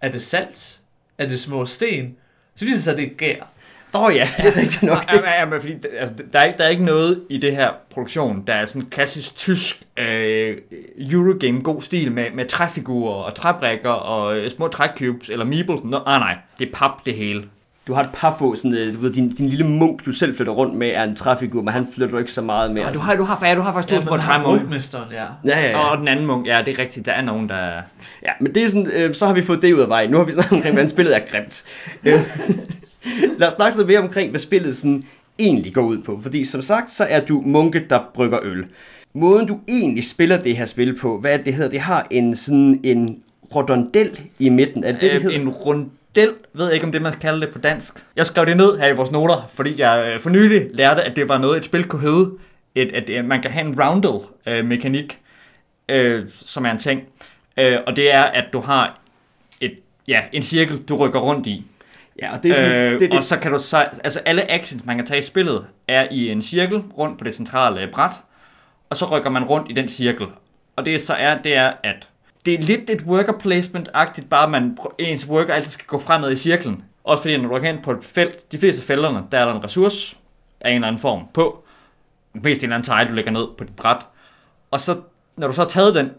er 0.00 0.08
det 0.08 0.22
salt? 0.22 0.78
Er 1.18 1.28
det 1.28 1.40
små 1.40 1.66
sten? 1.66 2.16
Så 2.54 2.64
viser 2.64 2.76
det 2.76 2.84
sig, 2.84 2.92
at 2.92 2.98
det 2.98 3.06
er 3.06 3.14
gær. 3.16 3.44
Åh 3.94 4.02
oh, 4.02 4.14
ja, 4.14 4.28
det 4.36 4.46
er 4.46 4.56
rigtigt 4.56 4.82
nok. 4.82 5.12
Ja, 5.12 5.30
ja, 5.30 5.40
ja, 5.40 5.44
men 5.46 5.60
fordi, 5.60 5.74
altså, 5.98 6.14
der, 6.32 6.38
er 6.38 6.44
ikke, 6.44 6.58
der 6.58 6.64
er 6.64 6.68
ikke 6.68 6.84
noget 6.84 7.20
i 7.30 7.38
det 7.38 7.56
her 7.56 7.70
produktion, 7.90 8.44
der 8.46 8.54
er 8.54 8.66
sådan 8.66 8.82
klassisk 8.82 9.36
tysk 9.36 9.82
øh, 9.96 10.56
Eurogame 10.98 11.60
god 11.60 11.82
stil 11.82 12.12
med, 12.12 12.24
med 12.34 12.46
træfigurer 12.48 13.14
og 13.14 13.34
træbrikker 13.34 13.90
og 13.90 14.36
øh, 14.36 14.50
små 14.50 14.68
træcubes 14.68 15.30
eller 15.30 15.44
meeples. 15.44 15.80
Nå, 15.84 16.00
ah, 16.06 16.20
nej, 16.20 16.36
det 16.58 16.68
er 16.68 16.72
pap 16.74 16.90
det 17.06 17.14
hele. 17.14 17.44
Du 17.86 17.94
har 17.94 18.02
et 18.02 18.10
par 18.14 18.36
få, 18.38 18.54
sådan, 18.54 18.74
øh, 18.74 18.94
du 18.94 19.00
ved, 19.00 19.12
din, 19.12 19.28
din 19.28 19.48
lille 19.48 19.66
munk, 19.66 20.06
du 20.06 20.12
selv 20.12 20.36
flytter 20.36 20.52
rundt 20.52 20.74
med, 20.74 20.90
er 20.94 21.04
en 21.04 21.16
træfigur, 21.16 21.62
men 21.62 21.72
han 21.74 21.88
flytter 21.94 22.18
ikke 22.18 22.32
så 22.32 22.42
meget 22.42 22.70
med. 22.70 22.84
Og 22.84 22.94
du 22.94 22.98
har, 22.98 23.16
du 23.16 23.24
har, 23.24 23.46
ja, 23.46 23.54
du 23.54 23.60
har 23.60 23.72
faktisk 23.72 23.94
to 23.94 24.14
Ja, 24.14 24.16
har 24.16 24.40
træmunk. 24.40 24.72
ja. 25.12 25.24
Ja, 25.44 25.60
ja, 25.60 25.70
ja. 25.70 25.78
Og 25.78 25.98
den 25.98 26.08
anden 26.08 26.26
munk, 26.26 26.46
ja, 26.46 26.62
det 26.66 26.74
er 26.74 26.78
rigtigt, 26.78 27.06
der 27.06 27.12
er 27.12 27.22
nogen, 27.22 27.48
der... 27.48 27.66
ja 28.22 28.30
men 28.40 28.54
det 28.54 28.64
er 28.64 28.68
sådan, 28.68 28.90
øh, 28.94 29.14
så 29.14 29.26
har 29.26 29.34
vi 29.34 29.42
fået 29.42 29.62
det 29.62 29.72
ud 29.72 29.80
af 29.80 29.88
vejen. 29.88 30.10
Nu 30.10 30.16
har 30.16 30.24
vi 30.24 30.32
snakket 30.32 30.52
omkring, 30.52 30.74
hvordan 30.74 30.90
spillet 30.90 31.16
er 31.16 31.20
grimt. 31.30 31.64
Øh, 33.06 33.38
Lad 33.38 33.48
os 33.48 33.54
snakke 33.54 33.78
lidt 33.78 33.88
mere 33.88 33.98
omkring, 33.98 34.30
hvad 34.30 34.40
spillet 34.40 34.76
sådan 34.76 35.02
egentlig 35.38 35.74
går 35.74 35.82
ud 35.82 35.98
på. 36.02 36.18
Fordi 36.22 36.44
som 36.44 36.62
sagt, 36.62 36.90
så 36.90 37.04
er 37.04 37.20
du 37.20 37.42
munke, 37.46 37.86
der 37.90 38.00
brygger 38.14 38.38
øl. 38.42 38.64
Måden 39.14 39.46
du 39.46 39.60
egentlig 39.68 40.04
spiller 40.04 40.42
det 40.42 40.56
her 40.56 40.66
spil 40.66 40.96
på, 40.98 41.20
hvad 41.20 41.32
er 41.32 41.36
det, 41.36 41.46
det 41.46 41.54
hedder? 41.54 41.70
Det 41.70 41.80
har 41.80 42.06
en 42.10 42.36
sådan 42.36 42.80
en 42.84 43.22
rotondel 43.54 44.20
i 44.38 44.48
midten. 44.48 44.84
Er 44.84 44.92
det 44.92 45.00
det, 45.00 45.10
det 45.10 45.16
Øh, 45.16 45.22
hedder? 45.22 45.38
en 45.40 45.48
rundel, 45.48 46.30
ved 46.52 46.64
jeg 46.64 46.74
ikke 46.74 46.86
om 46.86 46.92
det 46.92 47.02
man 47.02 47.12
skal 47.12 47.20
kalde 47.22 47.40
det 47.40 47.48
på 47.52 47.58
dansk. 47.58 47.94
Jeg 48.16 48.26
skrev 48.26 48.46
det 48.46 48.56
ned 48.56 48.78
her 48.78 48.86
i 48.88 48.94
vores 48.96 49.10
noter, 49.10 49.50
fordi 49.54 49.80
jeg 49.80 50.12
øh, 50.14 50.20
for 50.20 50.30
nylig 50.30 50.66
lærte, 50.74 51.02
at 51.02 51.16
det 51.16 51.28
var 51.28 51.38
noget, 51.38 51.56
et 51.58 51.64
spil 51.64 51.84
kunne 51.84 52.02
hedde. 52.02 52.30
Et, 52.74 52.92
at 52.92 53.10
øh, 53.10 53.24
man 53.24 53.42
kan 53.42 53.50
have 53.50 53.66
en 53.66 53.80
roundel-mekanik, 53.82 55.18
øh, 55.88 56.24
som 56.36 56.66
er 56.66 56.70
en 56.70 56.78
ting. 56.78 57.02
Øh, 57.58 57.76
og 57.86 57.96
det 57.96 58.14
er, 58.14 58.22
at 58.22 58.44
du 58.52 58.60
har 58.60 59.00
et, 59.60 59.72
ja, 60.08 60.20
en 60.32 60.42
cirkel, 60.42 60.78
du 60.82 60.96
rykker 60.96 61.20
rundt 61.20 61.46
i. 61.46 61.64
Ja, 62.22 62.32
og 62.32 62.42
det 62.42 62.50
er 62.50 62.54
sådan, 62.54 62.72
øh, 62.72 63.00
det, 63.00 63.02
er 63.02 63.10
Og 63.10 63.16
det, 63.16 63.24
så 63.24 63.36
kan 63.36 63.52
du 63.52 63.58
så, 63.58 63.76
altså 63.76 64.18
alle 64.18 64.50
actions, 64.50 64.84
man 64.84 64.96
kan 64.96 65.06
tage 65.06 65.18
i 65.18 65.22
spillet, 65.22 65.66
er 65.88 66.08
i 66.10 66.28
en 66.30 66.42
cirkel 66.42 66.78
rundt 66.98 67.18
på 67.18 67.24
det 67.24 67.34
centrale 67.34 67.88
bræt, 67.92 68.12
og 68.90 68.96
så 68.96 69.04
rykker 69.04 69.30
man 69.30 69.44
rundt 69.44 69.70
i 69.70 69.72
den 69.72 69.88
cirkel. 69.88 70.26
Og 70.76 70.86
det 70.86 71.02
så 71.02 71.14
er, 71.14 71.42
det 71.42 71.56
er, 71.56 71.72
at 71.82 72.08
det 72.46 72.54
er 72.54 72.62
lidt 72.62 72.90
et 72.90 73.02
worker 73.02 73.32
placement-agtigt, 73.32 74.28
bare 74.28 74.50
man, 74.50 74.78
ens 74.98 75.28
worker 75.28 75.54
altid 75.54 75.70
skal 75.70 75.86
gå 75.86 75.98
fremad 75.98 76.32
i 76.32 76.36
cirklen. 76.36 76.84
Også 77.04 77.22
fordi, 77.22 77.36
når 77.36 77.48
du 77.48 77.54
rykker 77.54 77.72
hen 77.72 77.82
på 77.82 77.92
et 77.92 78.04
felt, 78.04 78.52
de 78.52 78.58
fleste 78.58 78.82
felterne, 78.82 79.22
der 79.32 79.38
er 79.38 79.44
der 79.44 79.54
en 79.54 79.64
ressource 79.64 80.16
af 80.60 80.70
en 80.70 80.74
eller 80.74 80.88
anden 80.88 81.00
form 81.00 81.22
på. 81.34 81.64
Mest 82.34 82.62
en 82.62 82.64
eller 82.64 82.76
anden 82.76 82.98
tile, 82.98 83.08
du 83.08 83.14
lægger 83.14 83.30
ned 83.30 83.46
på 83.58 83.64
dit 83.64 83.76
bræt. 83.76 84.06
Og 84.70 84.80
så, 84.80 84.96
når 85.36 85.46
du 85.46 85.52
så 85.52 85.60
har 85.60 85.68
taget 85.68 85.94
den, 85.94 86.10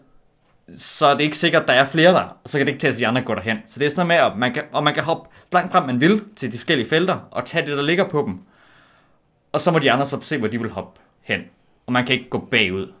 så 0.78 1.06
er 1.06 1.14
det 1.14 1.24
ikke 1.24 1.38
sikkert, 1.38 1.62
at 1.62 1.68
der 1.68 1.74
er 1.74 1.84
flere 1.84 2.12
der, 2.12 2.36
og 2.44 2.50
så 2.50 2.58
kan 2.58 2.66
det 2.66 2.72
ikke 2.72 2.88
at 2.88 2.98
de 2.98 3.06
andre 3.06 3.22
går 3.22 3.34
derhen. 3.34 3.58
Så 3.70 3.78
det 3.78 3.86
er 3.86 3.90
sådan 3.90 4.06
noget 4.06 4.22
med, 4.22 4.30
at 4.32 4.38
man 4.38 4.52
kan, 4.54 4.62
og 4.72 4.84
man 4.84 4.94
kan 4.94 5.02
hoppe 5.02 5.28
så 5.44 5.50
langt 5.52 5.72
frem, 5.72 5.84
man 5.84 6.00
vil, 6.00 6.20
til 6.36 6.52
de 6.52 6.58
forskellige 6.58 6.88
felter, 6.88 7.28
og 7.30 7.44
tage 7.46 7.66
det, 7.66 7.76
der 7.76 7.82
ligger 7.82 8.08
på 8.08 8.24
dem. 8.26 8.38
Og 9.52 9.60
så 9.60 9.70
må 9.70 9.78
de 9.78 9.92
andre 9.92 10.06
så 10.06 10.18
se, 10.20 10.38
hvor 10.38 10.48
de 10.48 10.60
vil 10.60 10.70
hoppe 10.70 11.00
hen. 11.22 11.40
Og 11.86 11.92
man 11.92 12.06
kan 12.06 12.14
ikke 12.14 12.30
gå 12.30 12.38
bagud. 12.50 12.92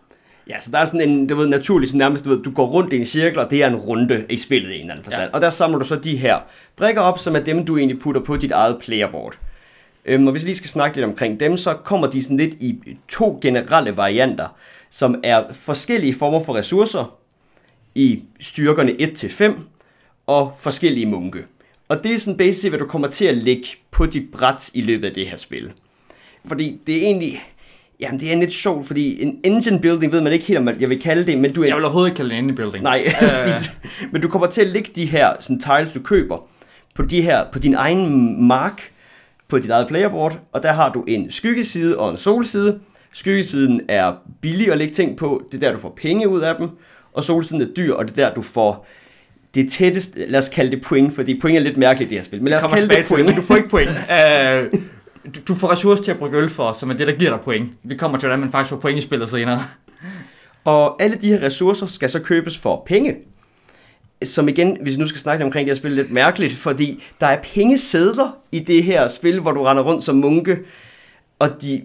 ja, 0.48 0.60
så 0.60 0.70
der 0.70 0.78
er 0.78 0.84
sådan 0.84 1.08
en, 1.08 1.26
du 1.26 1.34
ved, 1.34 1.46
naturligt, 1.46 1.90
sådan 1.90 1.98
nærmest, 1.98 2.24
du 2.24 2.30
ved, 2.30 2.42
du 2.42 2.50
går 2.50 2.66
rundt 2.66 2.92
i 2.92 2.98
en 2.98 3.04
cirkel, 3.04 3.38
og 3.38 3.50
det 3.50 3.62
er 3.62 3.66
en 3.66 3.76
runde 3.76 4.26
i 4.30 4.38
spillet 4.38 4.70
i 4.70 4.74
en 4.74 4.80
eller 4.80 4.92
anden 4.92 5.04
forstand. 5.04 5.30
Ja. 5.30 5.34
Og 5.34 5.40
der 5.40 5.50
samler 5.50 5.78
du 5.78 5.84
så 5.84 5.96
de 5.96 6.16
her 6.16 6.38
brikker 6.76 7.00
op, 7.00 7.18
som 7.18 7.36
er 7.36 7.40
dem, 7.40 7.66
du 7.66 7.76
egentlig 7.76 7.98
putter 7.98 8.20
på 8.20 8.36
dit 8.36 8.52
eget 8.52 8.78
playerboard. 8.80 9.34
Øhm, 10.04 10.26
og 10.26 10.32
hvis 10.32 10.42
vi 10.42 10.48
lige 10.48 10.56
skal 10.56 10.70
snakke 10.70 10.96
lidt 10.96 11.06
omkring 11.06 11.40
dem, 11.40 11.56
så 11.56 11.74
kommer 11.74 12.06
de 12.06 12.22
sådan 12.22 12.36
lidt 12.36 12.54
i 12.54 12.98
to 13.08 13.38
generelle 13.42 13.96
varianter, 13.96 14.56
som 14.90 15.20
er 15.24 15.42
forskellige 15.52 16.14
former 16.14 16.44
for 16.44 16.54
ressourcer 16.54 17.21
i 17.94 18.22
styrkerne 18.40 18.92
1-5 18.92 19.52
og 20.26 20.56
forskellige 20.58 21.06
munke. 21.06 21.38
Og 21.88 22.04
det 22.04 22.14
er 22.14 22.18
sådan 22.18 22.36
basic, 22.36 22.68
hvad 22.68 22.78
du 22.78 22.86
kommer 22.86 23.08
til 23.08 23.24
at 23.24 23.36
lægge 23.36 23.68
på 23.90 24.06
dit 24.06 24.30
bræt 24.32 24.70
i 24.74 24.80
løbet 24.80 25.08
af 25.08 25.14
det 25.14 25.26
her 25.26 25.36
spil. 25.36 25.72
Fordi 26.44 26.80
det 26.86 26.96
er 26.96 27.00
egentlig, 27.00 27.42
jamen 28.00 28.20
det 28.20 28.32
er 28.32 28.36
lidt 28.36 28.52
sjovt, 28.52 28.86
fordi 28.86 29.22
en 29.22 29.40
engine 29.44 29.80
building 29.80 30.12
ved 30.12 30.20
man 30.20 30.32
ikke 30.32 30.44
helt, 30.44 30.58
om 30.58 30.68
jeg 30.80 30.88
vil 30.90 31.00
kalde 31.00 31.26
det, 31.26 31.38
men 31.38 31.52
du 31.52 31.62
er... 31.62 31.66
Jeg 31.66 31.76
vil 31.76 31.84
overhovedet 31.84 32.10
ikke 32.10 32.16
kalde 32.16 32.30
det 32.30 32.38
en 32.38 32.44
indie 32.44 32.56
building. 32.56 32.84
Nej, 32.84 33.04
Øh. 33.22 34.08
Men 34.12 34.22
du 34.22 34.28
kommer 34.28 34.46
til 34.46 34.60
at 34.60 34.66
lægge 34.66 34.90
de 34.96 35.06
her 35.06 35.32
sådan, 35.40 35.60
tiles, 35.60 35.92
du 35.92 36.00
køber, 36.00 36.48
på, 36.94 37.02
de 37.02 37.22
her, 37.22 37.44
på 37.52 37.58
din 37.58 37.74
egen 37.74 38.42
mark, 38.46 38.90
på 39.48 39.58
dit 39.58 39.70
eget 39.70 39.88
playerboard, 39.88 40.38
og 40.52 40.62
der 40.62 40.72
har 40.72 40.92
du 40.92 41.04
en 41.08 41.30
skyggeside 41.30 41.98
og 41.98 42.10
en 42.10 42.16
solside. 42.16 42.80
Skyggesiden 43.12 43.80
er 43.88 44.12
billig 44.40 44.72
at 44.72 44.78
lægge 44.78 44.94
ting 44.94 45.16
på, 45.16 45.42
det 45.52 45.62
er 45.62 45.68
der, 45.68 45.74
du 45.74 45.80
får 45.80 45.94
penge 45.96 46.28
ud 46.28 46.40
af 46.40 46.54
dem, 46.58 46.68
og 47.12 47.24
solsiden 47.24 47.62
er 47.62 47.66
dyr, 47.76 47.94
og 47.94 48.04
det 48.04 48.18
er 48.18 48.28
der, 48.28 48.34
du 48.34 48.42
får 48.42 48.86
det 49.54 49.70
tætteste, 49.70 50.26
lad 50.26 50.38
os 50.38 50.48
kalde 50.48 50.70
det 50.70 50.82
point, 50.82 51.14
fordi 51.14 51.40
point 51.40 51.58
er 51.58 51.62
lidt 51.62 51.76
mærkeligt 51.76 52.08
i 52.08 52.14
det 52.14 52.18
her 52.18 52.24
spil, 52.24 52.42
men 52.42 52.48
lad 52.48 52.64
os 52.64 52.72
kalde 52.72 52.88
det 52.88 52.96
til 52.96 53.14
point. 53.14 53.26
men 53.26 53.34
du 53.34 53.42
får 53.42 53.56
ikke 53.56 53.68
point. 53.68 53.90
uh, 53.90 54.80
du, 55.34 55.40
du 55.48 55.54
får 55.54 55.70
ressourcer 55.72 56.04
til 56.04 56.10
at 56.10 56.18
bruge 56.18 56.36
øl 56.36 56.50
for, 56.50 56.72
som 56.72 56.90
er 56.90 56.94
det, 56.94 57.06
der 57.06 57.12
giver 57.14 57.30
dig 57.30 57.40
point. 57.40 57.70
Vi 57.82 57.96
kommer 57.96 58.18
til, 58.18 58.26
hvordan 58.26 58.40
man 58.40 58.50
faktisk 58.50 58.70
får 58.70 58.76
point 58.76 58.98
i 58.98 59.00
spillet 59.00 59.28
senere. 59.28 59.64
Og 60.64 61.02
alle 61.02 61.16
de 61.16 61.28
her 61.28 61.42
ressourcer 61.42 61.86
skal 61.86 62.10
så 62.10 62.20
købes 62.20 62.58
for 62.58 62.82
penge. 62.86 63.16
Som 64.24 64.48
igen, 64.48 64.78
hvis 64.82 64.94
vi 64.94 65.00
nu 65.00 65.06
skal 65.06 65.20
snakke 65.20 65.44
omkring 65.44 65.68
det 65.68 65.76
her 65.76 65.78
spil, 65.78 65.92
lidt 65.92 66.10
mærkeligt, 66.10 66.52
fordi 66.52 67.04
der 67.20 67.26
er 67.26 67.38
pengesedler 67.54 68.36
i 68.52 68.58
det 68.58 68.84
her 68.84 69.08
spil, 69.08 69.40
hvor 69.40 69.52
du 69.52 69.62
render 69.62 69.82
rundt 69.82 70.04
som 70.04 70.16
munke, 70.16 70.58
og 71.38 71.62
de, 71.62 71.82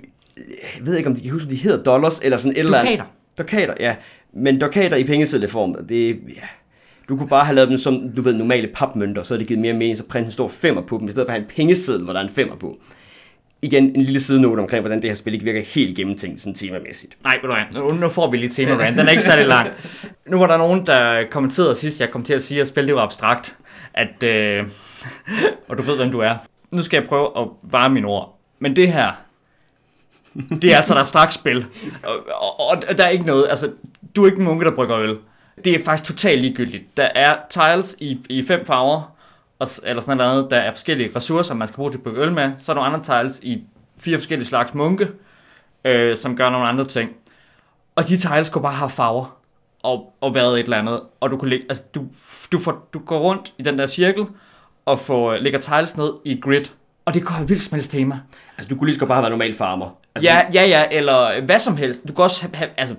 jeg 0.77 0.86
ved 0.86 0.98
ikke 0.98 1.10
om 1.10 1.15
de 1.15 1.22
kan 1.22 1.31
huske, 1.31 1.50
de 1.50 1.55
hedder 1.55 1.84
dollars, 1.84 2.19
eller 2.19 2.38
sådan 2.38 2.51
et 2.51 2.60
eller 2.60 2.77
andet. 2.77 2.91
Dukater. 2.91 3.05
Dukater, 3.38 3.74
ja. 3.79 3.96
Men 4.34 4.60
dukater 4.60 4.98
i 4.98 5.03
pengesedleform, 5.03 5.75
det, 5.89 6.07
ja. 6.10 6.48
Du 7.10 7.17
kunne 7.17 7.29
bare 7.29 7.46
have 7.46 7.55
lavet 7.55 7.69
dem 7.69 7.77
som, 7.77 8.10
du 8.15 8.22
ved, 8.22 8.34
normale 8.34 8.67
papmønter, 8.74 9.24
så 9.24 9.34
havde 9.34 9.39
det 9.39 9.48
givet 9.48 9.62
mere 9.62 9.74
mening, 9.74 9.98
så 9.98 10.03
printe 10.03 10.25
en 10.25 10.31
stor 10.31 10.48
femmer 10.48 10.81
på 10.81 10.98
dem, 10.98 11.07
i 11.07 11.12
stedet 11.12 11.27
for 11.27 11.34
at 11.34 11.39
have 11.39 11.50
en 11.50 11.55
pengeseddel, 11.55 12.03
hvor 12.03 12.13
der 12.13 12.19
er 12.19 12.24
en 12.24 12.29
femmer 12.29 12.55
på. 12.55 12.77
Igen, 13.62 13.84
en 13.84 14.01
lille 14.01 14.19
sidenote 14.19 14.60
omkring, 14.60 14.81
hvordan 14.81 15.01
det 15.01 15.10
her 15.10 15.15
spil 15.15 15.34
ikke 15.34 15.46
virker 15.46 15.62
helt 15.62 15.98
gennemtænkt, 15.98 16.41
sådan 16.41 16.53
temamæssigt. 16.53 17.17
Nej, 17.24 17.39
ved 17.41 17.50
du 17.50 17.81
hvad, 17.81 17.93
nu, 18.00 18.10
får 18.10 18.31
vi 18.31 18.38
lige 18.38 18.50
tema 18.50 18.75
rant. 18.75 18.98
Den 18.98 19.07
er 19.07 19.12
ikke 19.12 19.24
særlig 19.24 19.48
lang. 19.48 19.69
Nu 20.27 20.39
var 20.39 20.48
der 20.48 20.57
nogen, 20.57 20.86
der 20.86 21.24
kommenterede 21.31 21.75
sidst, 21.75 22.01
jeg 22.01 22.12
kom 22.12 22.24
til 22.24 22.34
at 22.34 22.41
sige, 22.41 22.62
at 22.62 22.67
spillet 22.67 22.96
var 22.96 23.01
abstrakt. 23.01 23.57
At, 23.93 24.24
øh, 24.24 24.65
og 25.67 25.77
du 25.77 25.84
ved, 25.84 25.96
hvem 25.98 26.12
du 26.12 26.19
er. 26.19 26.36
Nu 26.72 26.81
skal 26.81 26.98
jeg 26.98 27.07
prøve 27.07 27.39
at 27.39 27.48
vare 27.63 27.89
mine 27.89 28.07
ord. 28.07 28.39
Men 28.60 28.75
det 28.75 28.93
her, 28.93 29.12
det 30.62 30.72
er 30.72 30.75
altså 30.77 30.93
et 30.93 31.00
abstrakt 31.00 31.34
spil. 31.34 31.65
Og, 32.03 32.17
og, 32.60 32.60
og, 32.89 32.98
der 32.98 33.03
er 33.03 33.10
ikke 33.10 33.25
noget, 33.25 33.48
altså, 33.50 33.72
du 34.17 34.24
er 34.24 34.27
ikke 34.27 34.39
en 34.39 34.45
munke, 34.45 34.65
der 34.65 34.75
brygger 34.75 34.97
øl. 34.97 35.17
Det 35.63 35.75
er 35.75 35.83
faktisk 35.86 36.03
totalt 36.03 36.41
ligegyldigt. 36.41 36.97
Der 36.97 37.09
er 37.15 37.38
tiles 37.50 37.95
i, 38.00 38.25
i 38.29 38.43
fem 38.47 38.65
farver, 38.65 39.15
og, 39.59 39.67
eller 39.83 40.01
sådan 40.01 40.17
noget 40.17 40.31
andet. 40.31 40.51
Der 40.51 40.57
er 40.57 40.71
forskellige 40.71 41.12
ressourcer, 41.15 41.53
man 41.53 41.67
skal 41.67 41.75
bruge 41.75 41.91
til 41.91 41.97
at 41.97 42.03
brygge 42.03 42.21
øl 42.21 42.33
med. 42.33 42.51
Så 42.62 42.71
er 42.71 42.74
der 42.74 42.81
nogle 42.81 42.95
andre 42.95 43.21
tiles 43.21 43.39
i 43.43 43.63
fire 43.97 44.17
forskellige 44.17 44.47
slags 44.47 44.74
munke, 44.74 45.07
øh, 45.86 46.17
som 46.17 46.38
gør 46.38 46.50
nogle 46.50 46.67
andre 46.67 46.86
ting. 46.86 47.09
Og 47.95 48.07
de 48.07 48.17
tiles 48.17 48.50
kunne 48.50 48.62
bare 48.62 48.74
have 48.74 48.89
farver 48.89 49.38
og, 49.83 50.13
og 50.21 50.36
været 50.36 50.59
et 50.59 50.63
eller 50.63 50.77
andet. 50.77 51.01
Og 51.19 51.29
du, 51.31 51.38
kunne 51.38 51.50
lægge, 51.50 51.65
altså, 51.69 51.83
du, 51.95 52.05
du, 52.51 52.59
får, 52.59 52.89
du 52.93 53.00
går 53.00 53.19
rundt 53.19 53.53
i 53.57 53.63
den 53.63 53.77
der 53.77 53.88
cirkel 53.88 54.25
og 54.86 55.00
får, 55.00 55.36
lægger 55.36 55.59
tiles 55.59 55.97
ned 55.97 56.13
i 56.25 56.31
et 56.31 56.43
grid. 56.43 56.65
Og 57.05 57.13
det 57.13 57.25
går 57.25 57.33
have 57.33 57.47
vildt 57.47 57.62
som 57.62 57.75
helst 57.75 57.91
tema. 57.91 58.19
Altså, 58.57 58.69
du 58.69 58.75
kunne 58.77 58.88
lige 58.88 58.95
så 58.95 59.00
godt 59.00 59.07
bare 59.07 59.15
have 59.15 59.24
været 59.24 59.31
normal 59.31 59.53
farmer. 59.53 59.97
Altså, 60.15 60.29
Ja, 60.29 60.41
ja, 60.53 60.65
ja, 60.65 60.86
eller 60.91 61.41
hvad 61.41 61.59
som 61.59 61.77
helst. 61.77 62.07
Du 62.07 62.13
kan 62.13 62.24
også 62.24 62.41
have, 62.41 62.55
have 62.55 62.69
altså, 62.77 62.95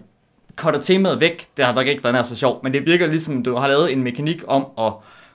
cutter 0.59 0.81
temaet 0.81 1.21
væk. 1.21 1.47
Det 1.57 1.65
har 1.65 1.75
nok 1.75 1.87
ikke 1.87 2.05
været 2.05 2.15
nær 2.15 2.23
så 2.23 2.37
sjovt, 2.37 2.65
men 2.65 2.73
det 2.73 2.87
virker 2.87 3.07
ligesom, 3.07 3.43
du 3.43 3.57
har 3.57 3.69
lavet 3.69 3.93
en 3.93 4.03
mekanik 4.03 4.45
om 4.47 4.67
at 4.79 4.93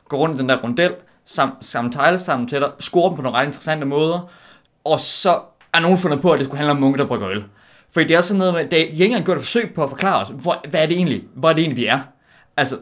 gå 0.09 0.17
rundt 0.17 0.35
i 0.35 0.37
den 0.37 0.49
der 0.49 0.57
rundel, 0.57 0.91
sam, 1.25 1.51
samle 1.61 1.91
tiles 1.91 2.21
sammen 2.21 2.47
til 2.47 2.59
dig, 2.59 2.71
score 2.79 3.09
dem 3.09 3.15
på 3.15 3.21
nogle 3.21 3.37
ret 3.37 3.45
interessante 3.45 3.85
måder, 3.85 4.29
og 4.83 4.99
så 4.99 5.39
er 5.73 5.79
nogen 5.79 5.97
fundet 5.97 6.21
på, 6.21 6.31
at 6.31 6.39
det 6.39 6.45
skulle 6.45 6.57
handle 6.57 6.71
om 6.71 6.77
munke, 6.77 6.99
der 6.99 7.07
brygger 7.07 7.29
øl. 7.29 7.43
Fordi 7.91 8.07
det 8.07 8.15
er 8.15 8.21
sådan 8.21 8.39
noget 8.39 8.53
med, 8.53 8.65
de 8.65 8.77
ikke 8.77 9.05
engang 9.05 9.25
gjort 9.25 9.37
et 9.37 9.43
forsøg 9.43 9.73
på 9.75 9.83
at 9.83 9.89
forklare 9.89 10.21
os, 10.21 10.27
hvor, 10.41 10.65
hvad 10.69 10.81
er 10.81 10.85
det 10.85 10.97
egentlig, 10.97 11.23
hvor 11.35 11.49
er 11.49 11.53
det 11.53 11.61
egentlig, 11.61 11.77
vi 11.77 11.85
er. 11.85 11.99
Altså, 12.57 12.77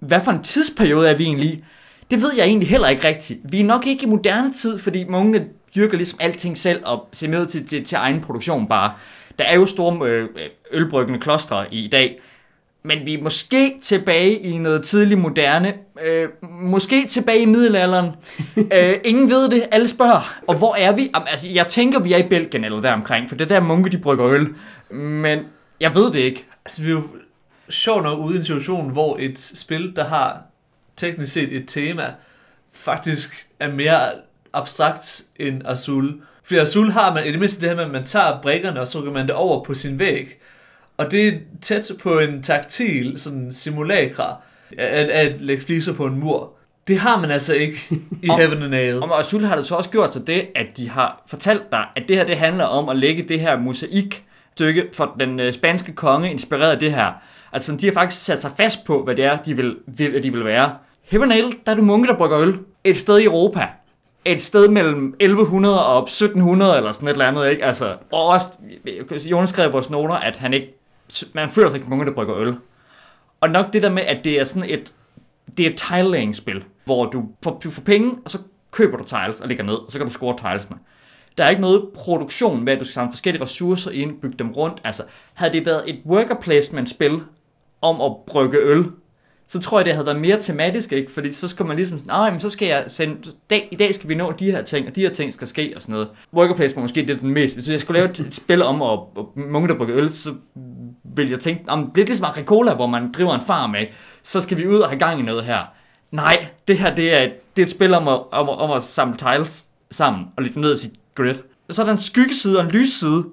hvad 0.00 0.20
for 0.20 0.30
en 0.32 0.42
tidsperiode 0.42 1.10
er 1.10 1.16
vi 1.16 1.24
egentlig 1.24 1.50
i? 1.50 1.64
Det 2.10 2.22
ved 2.22 2.30
jeg 2.36 2.46
egentlig 2.46 2.68
heller 2.68 2.88
ikke 2.88 3.08
rigtigt. 3.08 3.40
Vi 3.44 3.60
er 3.60 3.64
nok 3.64 3.86
ikke 3.86 4.06
i 4.06 4.08
moderne 4.08 4.52
tid, 4.52 4.78
fordi 4.78 5.04
munkene 5.04 5.46
dyrker 5.76 5.96
ligesom 5.96 6.18
alting 6.22 6.58
selv 6.58 6.82
og 6.86 7.08
ser 7.12 7.28
med 7.28 7.46
til, 7.46 7.68
til, 7.68 7.84
til 7.84 7.96
egen 7.96 8.20
produktion 8.20 8.68
bare. 8.68 8.92
Der 9.38 9.44
er 9.44 9.54
jo 9.54 9.66
store 9.66 10.08
øh, 10.10 10.28
ølbryggende 10.70 11.20
klostre 11.20 11.74
i, 11.74 11.84
i 11.84 11.88
dag, 11.88 12.20
men 12.86 13.06
vi 13.06 13.14
er 13.14 13.22
måske 13.22 13.78
tilbage 13.82 14.38
i 14.38 14.58
noget 14.58 14.84
tidlig 14.84 15.18
moderne. 15.18 15.74
Øh, 16.02 16.28
måske 16.50 17.06
tilbage 17.06 17.40
i 17.40 17.44
middelalderen. 17.44 18.10
øh, 18.74 18.94
ingen 19.04 19.30
ved 19.30 19.50
det, 19.50 19.68
alle 19.70 19.88
spørger. 19.88 20.40
Og 20.46 20.58
hvor 20.58 20.74
er 20.74 20.92
vi? 20.92 21.10
Jamen, 21.14 21.28
altså, 21.28 21.46
jeg 21.48 21.66
tænker, 21.66 22.00
vi 22.00 22.12
er 22.12 22.18
i 22.18 22.28
Belgien 22.28 22.64
eller 22.64 22.80
deromkring, 22.80 23.28
for 23.28 23.36
det 23.36 23.44
er 23.44 23.48
der 23.48 23.60
munke, 23.60 23.90
de 23.90 23.98
brygger 23.98 24.26
øl. 24.26 24.54
Men 24.96 25.40
jeg 25.80 25.94
ved 25.94 26.12
det 26.12 26.18
ikke. 26.18 26.46
Altså, 26.64 26.82
vi 26.82 26.88
er 26.88 26.92
jo 26.92 27.02
sjovt 27.68 28.02
nok 28.02 28.18
ude 28.18 28.34
i 28.34 28.38
en 28.38 28.44
situation, 28.44 28.90
hvor 28.90 29.16
et 29.20 29.38
spil, 29.38 29.96
der 29.96 30.04
har 30.04 30.42
teknisk 30.96 31.32
set 31.32 31.56
et 31.56 31.64
tema, 31.68 32.14
faktisk 32.72 33.48
er 33.60 33.72
mere 33.72 34.10
abstrakt 34.52 35.22
end 35.36 35.62
Azul. 35.64 36.20
For 36.48 36.60
Azul 36.60 36.90
har 36.90 37.14
man 37.14 37.26
i 37.26 37.30
det 37.32 37.38
mindste 37.38 37.60
det 37.60 37.68
her 37.68 37.76
med, 37.76 37.84
at 37.84 37.90
man 37.90 38.04
tager 38.04 38.38
brikkerne, 38.42 38.80
og 38.80 38.86
så 38.88 38.98
rykker 38.98 39.12
man 39.12 39.26
det 39.26 39.34
over 39.34 39.64
på 39.64 39.74
sin 39.74 39.98
væg. 39.98 40.26
Og 40.96 41.10
det 41.10 41.28
er 41.28 41.32
tæt 41.62 41.92
på 42.02 42.18
en 42.18 42.42
taktil 42.42 43.14
sådan 43.16 43.52
simulakra 43.52 44.36
at, 44.78 45.08
at 45.08 45.40
lægge 45.40 45.62
fliser 45.62 45.94
på 45.94 46.06
en 46.06 46.20
mur. 46.20 46.52
Det 46.88 46.98
har 46.98 47.20
man 47.20 47.30
altså 47.30 47.54
ikke 47.54 47.78
i 48.22 48.28
Og- 48.30 48.38
Heaven 48.38 48.62
and 48.62 48.74
Ale. 48.74 49.02
Og 49.02 49.20
Azul 49.20 49.44
har 49.44 49.56
det 49.56 49.66
så 49.66 49.74
også 49.74 49.90
gjort 49.90 50.14
så 50.14 50.18
det, 50.20 50.46
at 50.54 50.66
de 50.76 50.88
har 50.90 51.22
fortalt 51.26 51.72
dig, 51.72 51.84
at 51.96 52.02
det 52.08 52.16
her 52.16 52.24
det 52.26 52.36
handler 52.36 52.64
om 52.64 52.88
at 52.88 52.96
lægge 52.96 53.22
det 53.22 53.40
her 53.40 53.58
mosaik 53.58 54.24
stykke 54.54 54.84
for 54.92 55.16
den 55.20 55.40
øh, 55.40 55.52
spanske 55.52 55.92
konge, 55.92 56.30
inspireret 56.30 56.70
af 56.72 56.78
det 56.78 56.92
her. 56.94 57.12
Altså, 57.52 57.76
de 57.76 57.86
har 57.86 57.92
faktisk 57.92 58.24
sat 58.24 58.40
sig 58.42 58.50
fast 58.56 58.84
på, 58.84 59.04
hvad 59.04 59.14
det 59.14 59.24
er, 59.24 59.36
de 59.36 59.56
vil, 59.56 59.76
vil, 59.86 60.22
de 60.22 60.32
vil 60.32 60.44
være. 60.44 60.74
Heaven 61.04 61.32
Ale, 61.32 61.52
der 61.66 61.72
er 61.72 61.76
du 61.76 61.82
munke, 61.82 62.08
der 62.08 62.16
brygger 62.16 62.38
øl. 62.40 62.58
Et 62.84 62.96
sted 62.98 63.18
i 63.18 63.24
Europa. 63.24 63.66
Et 64.28 64.42
sted 64.42 64.68
mellem 64.68 65.14
1100 65.20 65.86
og 65.86 66.02
1700 66.02 66.76
eller 66.76 66.92
sådan 66.92 67.08
et 67.08 67.12
eller 67.12 67.26
andet, 67.26 67.50
ikke? 67.50 67.64
Altså, 67.64 67.96
og 68.12 68.26
også, 68.26 68.48
Jonas 69.24 69.50
skrev 69.50 69.68
i 69.68 69.72
vores 69.72 69.90
noter, 69.90 70.14
at 70.14 70.36
han 70.36 70.54
ikke, 70.54 70.74
man 71.32 71.50
føler 71.50 71.68
sig 71.68 71.78
ikke 71.78 71.90
mange, 71.90 72.06
der 72.06 72.12
brygger 72.12 72.36
øl. 72.36 72.56
Og 73.40 73.50
nok 73.50 73.72
det 73.72 73.82
der 73.82 73.90
med, 73.90 74.02
at 74.02 74.24
det 74.24 74.40
er 74.40 74.44
sådan 74.44 74.70
et, 74.70 74.94
det 75.56 75.66
er 75.66 75.70
et 75.70 75.76
tile-laying-spil, 75.76 76.64
hvor 76.84 77.06
du 77.06 77.24
får, 77.44 77.60
du 77.64 77.70
får 77.70 77.82
penge, 77.82 78.14
og 78.24 78.30
så 78.30 78.38
køber 78.70 78.96
du 78.96 79.04
tiles 79.04 79.40
og 79.40 79.48
lægger 79.48 79.64
ned, 79.64 79.74
og 79.74 79.92
så 79.92 79.98
kan 79.98 80.06
du 80.06 80.12
score 80.12 80.36
tilesene. 80.36 80.76
Der 81.38 81.44
er 81.44 81.50
ikke 81.50 81.62
noget 81.62 81.88
produktion 81.94 82.64
med, 82.64 82.72
at 82.72 82.80
du 82.80 82.84
skal 82.84 82.94
samle 82.94 83.12
forskellige 83.12 83.42
ressourcer 83.42 83.90
ind, 83.90 84.20
bygge 84.20 84.36
dem 84.38 84.52
rundt. 84.52 84.80
Altså, 84.84 85.02
havde 85.34 85.52
det 85.52 85.66
været 85.66 85.82
et 85.86 86.00
worker 86.06 86.34
placement-spil 86.34 87.20
om 87.82 88.00
at 88.00 88.12
brygge 88.26 88.58
øl, 88.58 88.86
så 89.48 89.60
tror 89.60 89.78
jeg, 89.78 89.86
det 89.86 89.92
havde 89.92 90.06
været 90.06 90.20
mere 90.20 90.40
tematisk, 90.40 90.92
ikke? 90.92 91.12
Fordi 91.12 91.32
så 91.32 91.48
skal 91.48 91.66
man 91.66 91.76
ligesom 91.76 91.98
sådan, 91.98 92.10
nej, 92.10 92.30
men 92.30 92.40
så 92.40 92.50
skal 92.50 92.68
jeg 92.68 92.84
sende, 92.86 93.16
dag, 93.50 93.68
i 93.72 93.76
dag 93.76 93.94
skal 93.94 94.08
vi 94.08 94.14
nå 94.14 94.32
de 94.38 94.50
her 94.50 94.62
ting, 94.62 94.86
og 94.86 94.96
de 94.96 95.00
her 95.00 95.10
ting 95.10 95.32
skal 95.32 95.48
ske, 95.48 95.72
og 95.76 95.82
sådan 95.82 95.92
noget. 95.92 96.08
Workplace 96.34 96.76
var 96.76 96.82
måske 96.82 97.00
det 97.00 97.10
er 97.10 97.16
den 97.16 97.30
mest. 97.30 97.54
Hvis 97.54 97.70
jeg 97.70 97.80
skulle 97.80 98.00
lave 98.00 98.10
et, 98.10 98.20
et 98.20 98.34
spil 98.34 98.62
om 98.62 98.82
at, 98.82 98.98
at 99.18 99.24
munke, 99.36 99.68
der 99.68 99.78
brygge 99.78 99.94
øl, 99.94 100.12
så 100.12 100.34
ville 101.04 101.32
jeg 101.32 101.40
tænke, 101.40 101.64
om 101.68 101.90
det 101.94 102.00
er 102.00 102.06
ligesom 102.06 102.24
Agricola, 102.24 102.74
hvor 102.74 102.86
man 102.86 103.12
driver 103.12 103.34
en 103.34 103.46
farm 103.46 103.74
ikke? 103.74 103.92
så 104.26 104.40
skal 104.40 104.58
vi 104.58 104.66
ud 104.66 104.78
og 104.78 104.88
have 104.88 104.98
gang 104.98 105.20
i 105.20 105.22
noget 105.22 105.44
her. 105.44 105.60
Nej, 106.10 106.46
det 106.68 106.78
her 106.78 106.94
det 106.94 107.14
er, 107.14 107.22
et, 107.22 107.56
det 107.56 107.62
er 107.62 107.66
et 107.66 107.70
spil 107.70 107.94
om 107.94 108.08
at, 108.08 108.20
om, 108.32 108.48
om 108.48 108.70
at 108.70 108.82
samle 108.82 109.16
tiles 109.16 109.64
sammen 109.90 110.24
og 110.36 110.42
lidt 110.42 110.56
ned 110.56 110.76
i 110.76 110.78
sit 110.78 110.92
grid. 111.14 111.34
Så 111.70 111.82
er 111.82 111.86
der 111.86 111.92
en 111.92 111.98
skyggeside 111.98 112.58
og 112.58 112.64
en 112.64 112.70
lysside. 112.70 113.24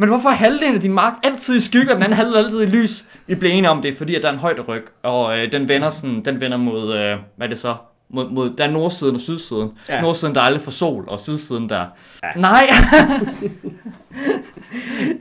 Men 0.00 0.08
hvorfor 0.08 0.28
er 0.28 0.34
halvdelen 0.34 0.74
af 0.74 0.80
din 0.80 0.92
mark 0.92 1.14
altid 1.22 1.56
i 1.56 1.60
skygge, 1.60 1.90
og 1.90 1.94
den 1.94 2.02
anden 2.02 2.16
halvdel 2.16 2.36
altid 2.36 2.62
i 2.62 2.66
lys? 2.66 3.04
Vi 3.26 3.34
blev 3.34 3.50
enige 3.50 3.70
om 3.70 3.82
det, 3.82 3.94
fordi 3.94 4.14
at 4.14 4.22
der 4.22 4.28
er 4.28 4.32
en 4.32 4.38
højderyg, 4.38 4.82
og 5.02 5.38
øh, 5.38 5.52
den 5.52 5.68
vender 5.68 5.90
sådan, 5.90 6.24
den 6.24 6.40
vender 6.40 6.56
mod, 6.56 6.82
øh, 6.82 7.16
hvad 7.36 7.46
er 7.46 7.50
det 7.50 7.58
så? 7.58 7.74
Mod, 8.10 8.30
mod, 8.30 8.50
der 8.50 8.64
er 8.64 8.70
nordsiden 8.70 9.14
og 9.14 9.20
sydsiden. 9.20 9.70
Ja. 9.88 10.00
Nordsiden, 10.00 10.34
der 10.34 10.40
aldrig 10.40 10.62
får 10.62 10.70
sol, 10.70 11.04
og 11.08 11.20
sydsiden, 11.20 11.68
der... 11.68 11.84
Ja. 12.22 12.40
Nej, 12.40 12.70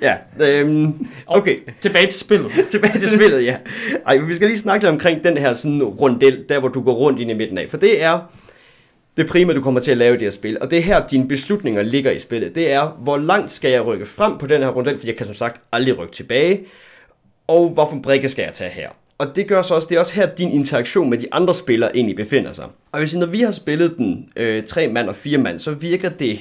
Ja, 0.01 0.15
øhm, 0.39 1.07
okay. 1.27 1.57
tilbage 1.81 2.07
til 2.07 2.19
spillet. 2.19 2.51
Tilbage 2.71 2.99
til 2.99 3.09
spillet, 3.09 3.45
ja. 3.45 3.55
Ej, 4.07 4.17
vi 4.17 4.35
skal 4.35 4.47
lige 4.47 4.59
snakke 4.59 4.85
lidt 4.85 4.93
omkring 4.93 5.23
den 5.23 5.37
her 5.37 5.53
sådan 5.53 5.83
rundel, 5.83 6.45
der 6.49 6.59
hvor 6.59 6.69
du 6.69 6.81
går 6.81 6.93
rundt 6.93 7.19
ind 7.19 7.31
i 7.31 7.33
midten 7.33 7.57
af. 7.57 7.67
For 7.69 7.77
det 7.77 8.03
er 8.03 8.19
det 9.19 9.27
primære, 9.27 9.55
du 9.57 9.61
kommer 9.61 9.79
til 9.79 9.91
at 9.91 9.97
lave 9.97 10.15
i 10.15 10.17
det 10.17 10.25
her 10.25 10.31
spil. 10.31 10.57
Og 10.61 10.71
det 10.71 10.77
er 10.77 10.83
her, 10.83 11.07
dine 11.07 11.27
beslutninger 11.27 11.83
ligger 11.83 12.11
i 12.11 12.19
spillet. 12.19 12.55
Det 12.55 12.71
er, 12.71 12.87
hvor 12.87 13.17
langt 13.17 13.51
skal 13.51 13.71
jeg 13.71 13.85
rykke 13.85 14.05
frem 14.05 14.37
på 14.37 14.47
den 14.47 14.61
her 14.61 14.69
rundel, 14.69 14.99
for 14.99 15.07
jeg 15.07 15.15
kan 15.15 15.25
som 15.25 15.35
sagt 15.35 15.61
aldrig 15.71 15.97
rykke 15.97 16.13
tilbage. 16.13 16.65
Og 17.47 17.69
hvorfor 17.69 17.99
brikke 18.03 18.29
skal 18.29 18.43
jeg 18.43 18.53
tage 18.53 18.69
her. 18.69 18.89
Og 19.17 19.35
det 19.35 19.47
gør 19.47 19.61
så 19.61 19.75
også, 19.75 19.87
det 19.89 19.95
er 19.95 19.99
også 19.99 20.13
her, 20.13 20.35
din 20.35 20.51
interaktion 20.51 21.09
med 21.09 21.17
de 21.17 21.27
andre 21.31 21.55
spillere 21.55 21.95
egentlig 21.95 22.15
befinder 22.15 22.51
sig. 22.51 22.65
Og 22.91 22.99
hvis 22.99 23.13
når 23.13 23.25
vi 23.25 23.41
har 23.41 23.51
spillet 23.51 23.97
den 23.97 24.29
øh, 24.35 24.63
tre 24.63 24.87
mand 24.87 25.09
og 25.09 25.15
fire 25.15 25.37
mand, 25.37 25.59
så 25.59 25.71
virker 25.71 26.09
det 26.09 26.39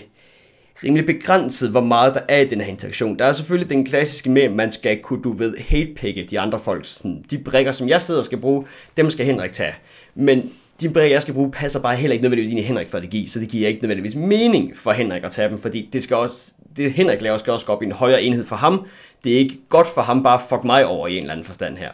rimelig 0.84 1.06
begrænset, 1.06 1.70
hvor 1.70 1.80
meget 1.80 2.14
der 2.14 2.20
er 2.28 2.40
i 2.40 2.46
den 2.46 2.60
her 2.60 2.68
interaktion. 2.68 3.18
Der 3.18 3.24
er 3.24 3.32
selvfølgelig 3.32 3.70
den 3.70 3.86
klassiske 3.86 4.30
med, 4.30 4.42
at 4.42 4.52
man 4.52 4.70
skal 4.70 4.98
kunne, 5.02 5.22
du 5.22 5.32
ved, 5.32 5.56
hate 5.58 6.26
de 6.30 6.40
andre 6.40 6.60
folk. 6.60 6.86
Sådan, 6.86 7.24
de 7.30 7.38
brikker, 7.38 7.72
som 7.72 7.88
jeg 7.88 8.02
sidder 8.02 8.20
og 8.20 8.24
skal 8.24 8.38
bruge, 8.38 8.64
dem 8.96 9.10
skal 9.10 9.26
Henrik 9.26 9.52
tage. 9.52 9.74
Men 10.14 10.52
de 10.80 10.90
brikker, 10.90 11.14
jeg 11.14 11.22
skal 11.22 11.34
bruge, 11.34 11.50
passer 11.50 11.80
bare 11.80 11.96
heller 11.96 12.12
ikke 12.12 12.22
nødvendigvis 12.22 12.50
ind 12.50 12.60
i 12.60 12.62
Henriks 12.62 12.90
strategi, 12.90 13.26
så 13.26 13.40
det 13.40 13.48
giver 13.48 13.68
ikke 13.68 13.82
nødvendigvis 13.82 14.16
mening 14.16 14.76
for 14.76 14.92
Henrik 14.92 15.24
at 15.24 15.30
tage 15.30 15.48
dem, 15.48 15.58
fordi 15.58 15.88
det 15.92 16.02
skal 16.02 16.16
også, 16.16 16.52
det 16.76 16.92
Henrik 16.92 17.20
laver 17.20 17.38
skal 17.38 17.52
også 17.52 17.66
gå 17.66 17.72
op 17.72 17.82
i 17.82 17.86
en 17.86 17.92
højere 17.92 18.22
enhed 18.22 18.44
for 18.44 18.56
ham. 18.56 18.86
Det 19.24 19.34
er 19.34 19.38
ikke 19.38 19.60
godt 19.68 19.86
for 19.86 20.02
ham 20.02 20.22
bare 20.22 20.40
fuck 20.48 20.64
mig 20.64 20.86
over 20.86 21.08
i 21.08 21.12
en 21.12 21.18
eller 21.18 21.32
anden 21.32 21.46
forstand 21.46 21.76
her. 21.76 21.90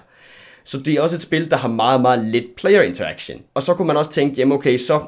Så 0.64 0.78
det 0.78 0.94
er 0.94 1.00
også 1.00 1.16
et 1.16 1.22
spil, 1.22 1.50
der 1.50 1.56
har 1.56 1.68
meget, 1.68 2.00
meget 2.00 2.24
lidt 2.24 2.56
player 2.56 2.82
interaction. 2.82 3.42
Og 3.54 3.62
så 3.62 3.74
kunne 3.74 3.86
man 3.86 3.96
også 3.96 4.10
tænke, 4.10 4.36
jamen 4.36 4.52
okay, 4.52 4.76
så, 4.76 5.00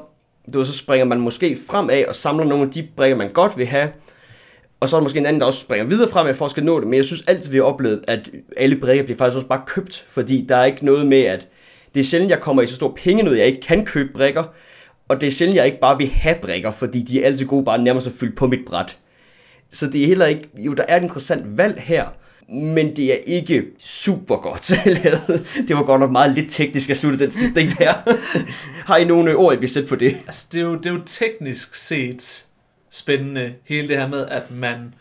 du 0.53 0.57
ved, 0.57 0.65
så 0.65 0.73
springer 0.73 1.05
man 1.05 1.19
måske 1.19 1.57
fremad 1.69 2.05
og 2.05 2.15
samler 2.15 2.45
nogle 2.45 2.63
af 2.63 2.71
de 2.71 2.87
brikker, 2.95 3.17
man 3.17 3.29
godt 3.29 3.57
vil 3.57 3.65
have. 3.65 3.89
Og 4.79 4.89
så 4.89 4.95
er 4.95 4.99
der 4.99 5.03
måske 5.03 5.19
en 5.19 5.25
anden, 5.25 5.39
der 5.39 5.47
også 5.47 5.59
springer 5.59 5.85
videre 5.85 6.09
frem, 6.09 6.35
for 6.35 6.45
at 6.45 6.51
skal 6.51 6.63
nå 6.63 6.79
det. 6.79 6.87
Men 6.87 6.97
jeg 6.97 7.05
synes 7.05 7.23
altid, 7.27 7.51
vi 7.51 7.57
har 7.57 7.63
oplevet, 7.63 8.03
at 8.07 8.29
alle 8.57 8.75
brikker 8.75 9.03
bliver 9.03 9.17
faktisk 9.17 9.35
også 9.35 9.47
bare 9.47 9.61
købt. 9.67 10.05
Fordi 10.09 10.45
der 10.49 10.55
er 10.55 10.65
ikke 10.65 10.85
noget 10.85 11.07
med, 11.07 11.23
at 11.23 11.47
det 11.93 11.99
er 11.99 12.03
sjældent, 12.03 12.31
jeg 12.31 12.39
kommer 12.39 12.61
i 12.61 12.67
så 12.67 12.75
stor 12.75 12.93
penge 13.03 13.37
jeg 13.37 13.45
ikke 13.45 13.61
kan 13.61 13.85
købe 13.85 14.13
brikker. 14.13 14.43
Og 15.07 15.21
det 15.21 15.27
er 15.27 15.31
sjældent, 15.31 15.57
jeg 15.57 15.65
ikke 15.65 15.79
bare 15.79 15.97
vil 15.97 16.09
have 16.09 16.35
brikker, 16.41 16.71
fordi 16.71 17.01
de 17.01 17.21
er 17.21 17.25
altid 17.25 17.45
gode 17.45 17.65
bare 17.65 17.81
nærmest 17.81 18.07
at 18.07 18.13
fylde 18.13 18.35
på 18.35 18.47
mit 18.47 18.65
bræt. 18.65 18.97
Så 19.71 19.87
det 19.87 20.03
er 20.03 20.07
heller 20.07 20.25
ikke, 20.25 20.49
jo 20.57 20.73
der 20.73 20.83
er 20.87 20.97
et 20.97 21.03
interessant 21.03 21.57
valg 21.57 21.81
her, 21.81 22.05
men 22.49 22.95
det 22.95 23.13
er 23.13 23.17
ikke 23.25 23.63
super 23.79 24.35
godt 24.35 24.71
lavet. 25.03 25.47
Det 25.67 25.75
var 25.75 25.83
godt 25.83 25.99
nok 25.99 26.11
meget 26.11 26.33
lidt 26.35 26.51
teknisk 26.51 26.89
at 26.89 26.97
slutte 26.97 27.19
den 27.19 27.31
sætning 27.31 27.69
der. 27.79 27.93
Har 28.87 28.97
I 28.97 29.03
nogle 29.03 29.35
ord, 29.35 29.55
I 29.55 29.59
vil 29.59 29.69
sætte 29.69 29.89
på 29.89 29.95
det? 29.95 30.17
Altså, 30.25 30.47
det 30.51 30.59
er, 30.59 30.65
jo, 30.65 30.75
det 30.75 30.85
er 30.85 30.91
jo 30.91 31.01
teknisk 31.05 31.75
set 31.75 32.45
spændende, 32.91 33.53
hele 33.65 33.87
det 33.87 33.97
her 33.97 34.07
med, 34.07 34.25
at 34.25 34.51
man 34.51 34.93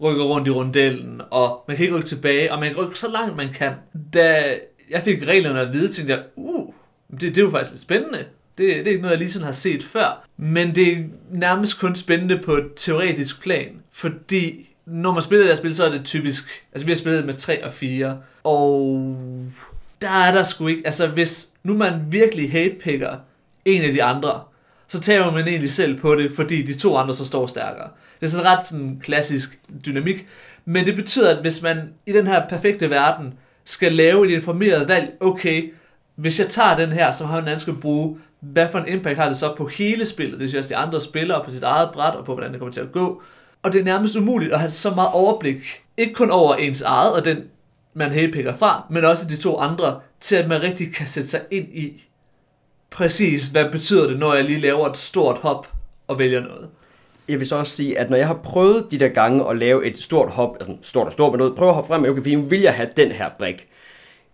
rykker 0.00 0.24
rundt 0.24 0.48
i 0.48 0.50
rundellen, 0.50 1.20
og 1.30 1.64
man 1.68 1.76
kan 1.76 1.84
ikke 1.84 1.96
rykke 1.96 2.08
tilbage, 2.08 2.52
og 2.52 2.60
man 2.60 2.68
kan 2.68 2.84
rykke 2.84 2.98
så 2.98 3.10
langt 3.10 3.36
man 3.36 3.48
kan. 3.48 3.72
Da 4.14 4.54
jeg 4.90 5.02
fik 5.02 5.26
reglerne 5.26 5.60
at 5.60 5.72
vide, 5.72 5.92
tænkte 5.92 6.14
jeg, 6.14 6.22
uh, 6.36 6.72
det, 7.10 7.20
det 7.20 7.38
er 7.38 7.42
jo 7.42 7.50
faktisk 7.50 7.72
lidt 7.72 7.82
spændende. 7.82 8.18
Det, 8.18 8.26
det 8.58 8.86
er 8.86 8.90
ikke 8.90 9.00
noget, 9.00 9.12
jeg 9.12 9.18
lige 9.18 9.30
sådan 9.30 9.44
har 9.44 9.52
set 9.52 9.82
før. 9.82 10.26
Men 10.36 10.74
det 10.74 10.92
er 10.92 11.02
nærmest 11.30 11.80
kun 11.80 11.94
spændende 11.94 12.40
på 12.44 12.52
et 12.52 12.66
teoretisk 12.76 13.42
plan, 13.42 13.68
fordi 13.92 14.68
når 14.86 15.12
man 15.12 15.22
spiller 15.22 15.44
det 15.44 15.50
her 15.50 15.56
spil, 15.56 15.74
så 15.74 15.84
er 15.84 15.90
det 15.90 16.04
typisk, 16.04 16.64
altså 16.72 16.86
vi 16.86 16.92
har 16.92 16.96
spillet 16.96 17.26
med 17.26 17.34
3 17.34 17.64
og 17.64 17.74
4, 17.74 18.18
og 18.44 19.16
der 20.02 20.10
er 20.10 20.34
der 20.34 20.42
sgu 20.42 20.66
ikke, 20.66 20.82
altså 20.84 21.06
hvis 21.06 21.48
nu 21.62 21.74
man 21.74 22.00
virkelig 22.08 22.52
hatepicker 22.52 23.16
en 23.64 23.82
af 23.82 23.92
de 23.92 24.02
andre, 24.02 24.40
så 24.88 25.00
tager 25.00 25.32
man 25.32 25.48
egentlig 25.48 25.72
selv 25.72 26.00
på 26.00 26.14
det, 26.14 26.32
fordi 26.32 26.62
de 26.62 26.74
to 26.74 26.96
andre 26.96 27.14
så 27.14 27.26
står 27.26 27.46
stærkere. 27.46 27.88
Det 28.20 28.26
er 28.26 28.30
sådan 28.30 28.46
ret 28.46 28.66
sådan 28.66 29.00
klassisk 29.02 29.58
dynamik, 29.86 30.26
men 30.64 30.84
det 30.84 30.96
betyder, 30.96 31.36
at 31.36 31.42
hvis 31.42 31.62
man 31.62 31.78
i 32.06 32.12
den 32.12 32.26
her 32.26 32.48
perfekte 32.48 32.90
verden 32.90 33.34
skal 33.66 33.92
lave 33.92 34.26
et 34.26 34.30
informeret 34.30 34.88
valg, 34.88 35.16
okay, 35.20 35.72
hvis 36.16 36.40
jeg 36.40 36.48
tager 36.48 36.76
den 36.76 36.92
her, 36.92 37.12
som 37.12 37.26
har 37.26 37.38
en 37.38 37.44
anden 37.44 37.58
skal 37.58 37.74
bruge, 37.74 38.18
hvad 38.40 38.68
for 38.70 38.78
en 38.78 38.88
impact 38.88 39.18
har 39.18 39.28
det 39.28 39.36
så 39.36 39.54
på 39.56 39.66
hele 39.66 40.06
spillet, 40.06 40.32
det 40.32 40.40
vil 40.40 40.50
sige 40.50 40.62
de 40.62 40.76
andre 40.76 41.00
spillere, 41.00 41.44
på 41.44 41.50
sit 41.50 41.62
eget 41.62 41.90
bræt, 41.92 42.14
og 42.14 42.24
på 42.24 42.32
hvordan 42.34 42.52
det 42.52 42.58
kommer 42.58 42.72
til 42.72 42.80
at 42.80 42.92
gå. 42.92 43.22
Og 43.62 43.72
det 43.72 43.80
er 43.80 43.84
nærmest 43.84 44.16
umuligt 44.16 44.52
at 44.52 44.60
have 44.60 44.72
så 44.72 44.90
meget 44.90 45.10
overblik, 45.12 45.82
ikke 45.96 46.14
kun 46.14 46.30
over 46.30 46.54
ens 46.54 46.82
eget, 46.82 47.12
og 47.12 47.24
den 47.24 47.38
man 47.94 48.12
hatepicker 48.12 48.56
fra, 48.56 48.86
men 48.90 49.04
også 49.04 49.26
de 49.28 49.36
to 49.36 49.58
andre, 49.58 50.00
til 50.20 50.36
at 50.36 50.48
man 50.48 50.62
rigtig 50.62 50.94
kan 50.94 51.06
sætte 51.06 51.28
sig 51.28 51.40
ind 51.50 51.68
i, 51.74 52.04
præcis 52.90 53.48
hvad 53.48 53.70
betyder 53.70 54.08
det, 54.08 54.18
når 54.18 54.34
jeg 54.34 54.44
lige 54.44 54.60
laver 54.60 54.88
et 54.88 54.96
stort 54.96 55.38
hop 55.38 55.68
og 56.08 56.18
vælger 56.18 56.40
noget. 56.40 56.68
Jeg 57.28 57.38
vil 57.38 57.48
så 57.48 57.56
også 57.56 57.76
sige, 57.76 57.98
at 57.98 58.10
når 58.10 58.16
jeg 58.16 58.26
har 58.26 58.40
prøvet 58.44 58.86
de 58.90 58.98
der 58.98 59.08
gange 59.08 59.50
at 59.50 59.56
lave 59.56 59.86
et 59.86 60.02
stort 60.02 60.30
hop, 60.30 60.56
altså 60.60 60.76
stort 60.82 61.06
og 61.06 61.12
stort 61.12 61.32
med 61.32 61.38
noget, 61.38 61.54
prøver 61.54 61.70
at 61.70 61.74
hoppe 61.74 61.88
frem, 61.88 62.04
okay, 62.04 62.16
fordi 62.16 62.34
nu 62.34 62.42
vil 62.42 62.60
jeg 62.60 62.74
have 62.74 62.88
den 62.96 63.12
her 63.12 63.28
brik, 63.38 63.66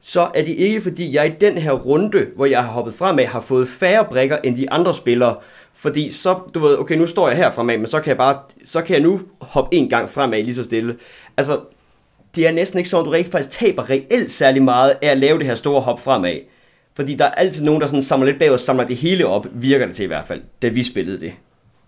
så 0.01 0.21
er 0.35 0.43
det 0.43 0.53
ikke 0.53 0.81
fordi, 0.81 1.15
jeg 1.15 1.27
i 1.27 1.33
den 1.41 1.59
her 1.59 1.73
runde, 1.73 2.27
hvor 2.37 2.47
jeg 2.47 2.65
har 2.65 2.73
hoppet 2.73 2.95
fremad, 2.95 3.27
har 3.27 3.41
fået 3.41 3.69
færre 3.69 4.05
brikker 4.05 4.39
end 4.45 4.57
de 4.57 4.71
andre 4.71 4.95
spillere. 4.95 5.37
Fordi 5.75 6.11
så, 6.11 6.39
du 6.55 6.61
ved, 6.61 6.79
okay, 6.79 6.97
nu 6.97 7.07
står 7.07 7.29
jeg 7.29 7.37
her 7.37 7.51
fremad, 7.51 7.79
men 7.79 7.87
så 7.87 8.01
kan 8.01 8.09
jeg 8.09 8.17
bare, 8.17 8.39
så 8.65 8.83
kan 8.83 8.95
jeg 8.95 9.03
nu 9.03 9.21
hoppe 9.41 9.77
en 9.77 9.89
gang 9.89 10.11
fremad 10.11 10.43
lige 10.43 10.55
så 10.55 10.65
stille. 10.65 10.97
Altså, 11.37 11.61
det 12.35 12.47
er 12.47 12.53
næsten 12.53 12.79
ikke 12.79 12.91
sådan, 12.91 13.03
at 13.03 13.07
du 13.07 13.11
rigtig 13.11 13.33
faktisk 13.33 13.59
taber 13.59 13.91
reelt 13.91 14.31
særlig 14.31 14.63
meget 14.63 14.95
af 15.03 15.09
at 15.09 15.19
lave 15.19 15.39
det 15.39 15.47
her 15.47 15.55
store 15.55 15.81
hop 15.81 16.01
fremad. 16.01 16.37
Fordi 16.97 17.15
der 17.15 17.25
er 17.25 17.31
altid 17.31 17.65
nogen, 17.65 17.81
der 17.81 17.87
sådan 17.87 18.03
samler 18.03 18.27
lidt 18.27 18.39
bag 18.39 18.51
og 18.51 18.61
samler 18.61 18.85
det 18.85 18.97
hele 18.97 19.27
op, 19.27 19.47
virker 19.53 19.87
det 19.87 19.95
til 19.95 20.05
i 20.05 20.07
hvert 20.07 20.27
fald, 20.27 20.43
da 20.63 20.69
vi 20.69 20.83
spillede 20.83 21.21
det. 21.21 21.33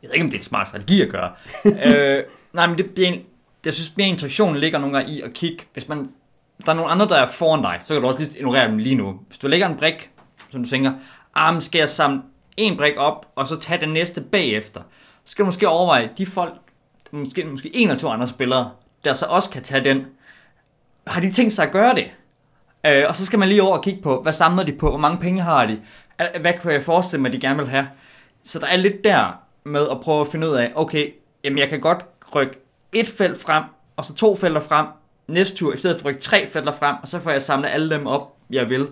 Jeg 0.04 0.10
ved 0.10 0.14
ikke, 0.14 0.24
om 0.24 0.30
det 0.30 0.36
er 0.36 0.40
en 0.40 0.44
smart 0.44 0.68
strategi 0.68 1.02
at 1.02 1.08
gøre. 1.08 1.32
øh, 1.86 2.22
nej, 2.52 2.66
men 2.66 2.78
det 2.78 2.90
bliver 2.90 3.08
en, 3.08 3.22
jeg 3.64 3.74
synes 3.74 3.96
mere 3.96 4.08
interaktionen 4.08 4.56
ligger 4.56 4.78
nogle 4.78 4.98
gange 4.98 5.12
i 5.12 5.20
at 5.20 5.34
kigge, 5.34 5.64
hvis 5.72 5.88
man 5.88 6.08
der 6.66 6.72
er 6.72 6.76
nogle 6.76 6.90
andre, 6.90 7.08
der 7.08 7.16
er 7.16 7.26
foran 7.26 7.62
dig, 7.62 7.78
så 7.82 7.94
kan 7.94 8.02
du 8.02 8.08
også 8.08 8.20
lige 8.20 8.38
ignorere 8.38 8.68
dem 8.68 8.78
lige 8.78 8.94
nu. 8.94 9.20
Hvis 9.26 9.38
du 9.38 9.46
lægger 9.46 9.68
en 9.68 9.76
brik, 9.76 10.10
som 10.50 10.62
du 10.62 10.68
tænker, 10.68 10.92
ah, 11.34 11.62
skal 11.62 11.78
jeg 11.78 11.88
samle 11.88 12.22
en 12.56 12.76
brik 12.76 12.96
op, 12.96 13.26
og 13.36 13.46
så 13.46 13.56
tage 13.56 13.80
den 13.80 13.88
næste 13.88 14.20
bagefter, 14.20 14.80
så 15.24 15.30
skal 15.30 15.42
du 15.42 15.46
måske 15.46 15.68
overveje, 15.68 16.10
de 16.18 16.26
folk, 16.26 16.54
måske, 17.12 17.46
måske 17.46 17.76
en 17.76 17.88
eller 17.88 18.00
to 18.00 18.08
andre 18.08 18.28
spillere, 18.28 18.70
der 19.04 19.14
så 19.14 19.26
også 19.26 19.50
kan 19.50 19.62
tage 19.62 19.84
den, 19.84 20.06
har 21.06 21.20
de 21.20 21.32
tænkt 21.32 21.52
sig 21.52 21.64
at 21.64 21.72
gøre 21.72 21.94
det? 21.94 22.10
Øh, 22.86 23.04
og 23.08 23.16
så 23.16 23.26
skal 23.26 23.38
man 23.38 23.48
lige 23.48 23.62
over 23.62 23.76
og 23.76 23.84
kigge 23.84 24.02
på, 24.02 24.22
hvad 24.22 24.32
samler 24.32 24.62
de 24.62 24.72
på, 24.72 24.88
hvor 24.88 24.98
mange 24.98 25.18
penge 25.18 25.42
har 25.42 25.66
de, 25.66 25.80
hvad 26.40 26.52
kan 26.52 26.72
jeg 26.72 26.82
forestille 26.82 27.22
mig, 27.22 27.32
de 27.32 27.40
gerne 27.40 27.58
vil 27.58 27.68
have. 27.68 27.88
Så 28.44 28.58
der 28.58 28.66
er 28.66 28.76
lidt 28.76 29.04
der 29.04 29.43
med 29.64 29.88
at 29.90 30.00
prøve 30.00 30.20
at 30.20 30.26
finde 30.26 30.48
ud 30.48 30.54
af, 30.54 30.72
okay, 30.74 31.14
jamen 31.44 31.58
jeg 31.58 31.68
kan 31.68 31.80
godt 31.80 32.04
rykke 32.34 32.58
et 32.92 33.08
felt 33.08 33.40
frem, 33.40 33.64
og 33.96 34.04
så 34.04 34.14
to 34.14 34.36
felter 34.36 34.60
frem, 34.60 34.86
næste 35.28 35.56
tur, 35.56 35.72
i 35.72 35.76
stedet 35.76 36.00
for 36.00 36.08
at 36.08 36.10
rykke 36.10 36.20
tre 36.20 36.46
felter 36.46 36.72
frem, 36.72 36.96
og 37.02 37.08
så 37.08 37.20
får 37.20 37.30
jeg 37.30 37.42
samlet 37.42 37.68
alle 37.72 37.94
dem 37.94 38.06
op, 38.06 38.36
jeg 38.50 38.68
vil. 38.68 38.88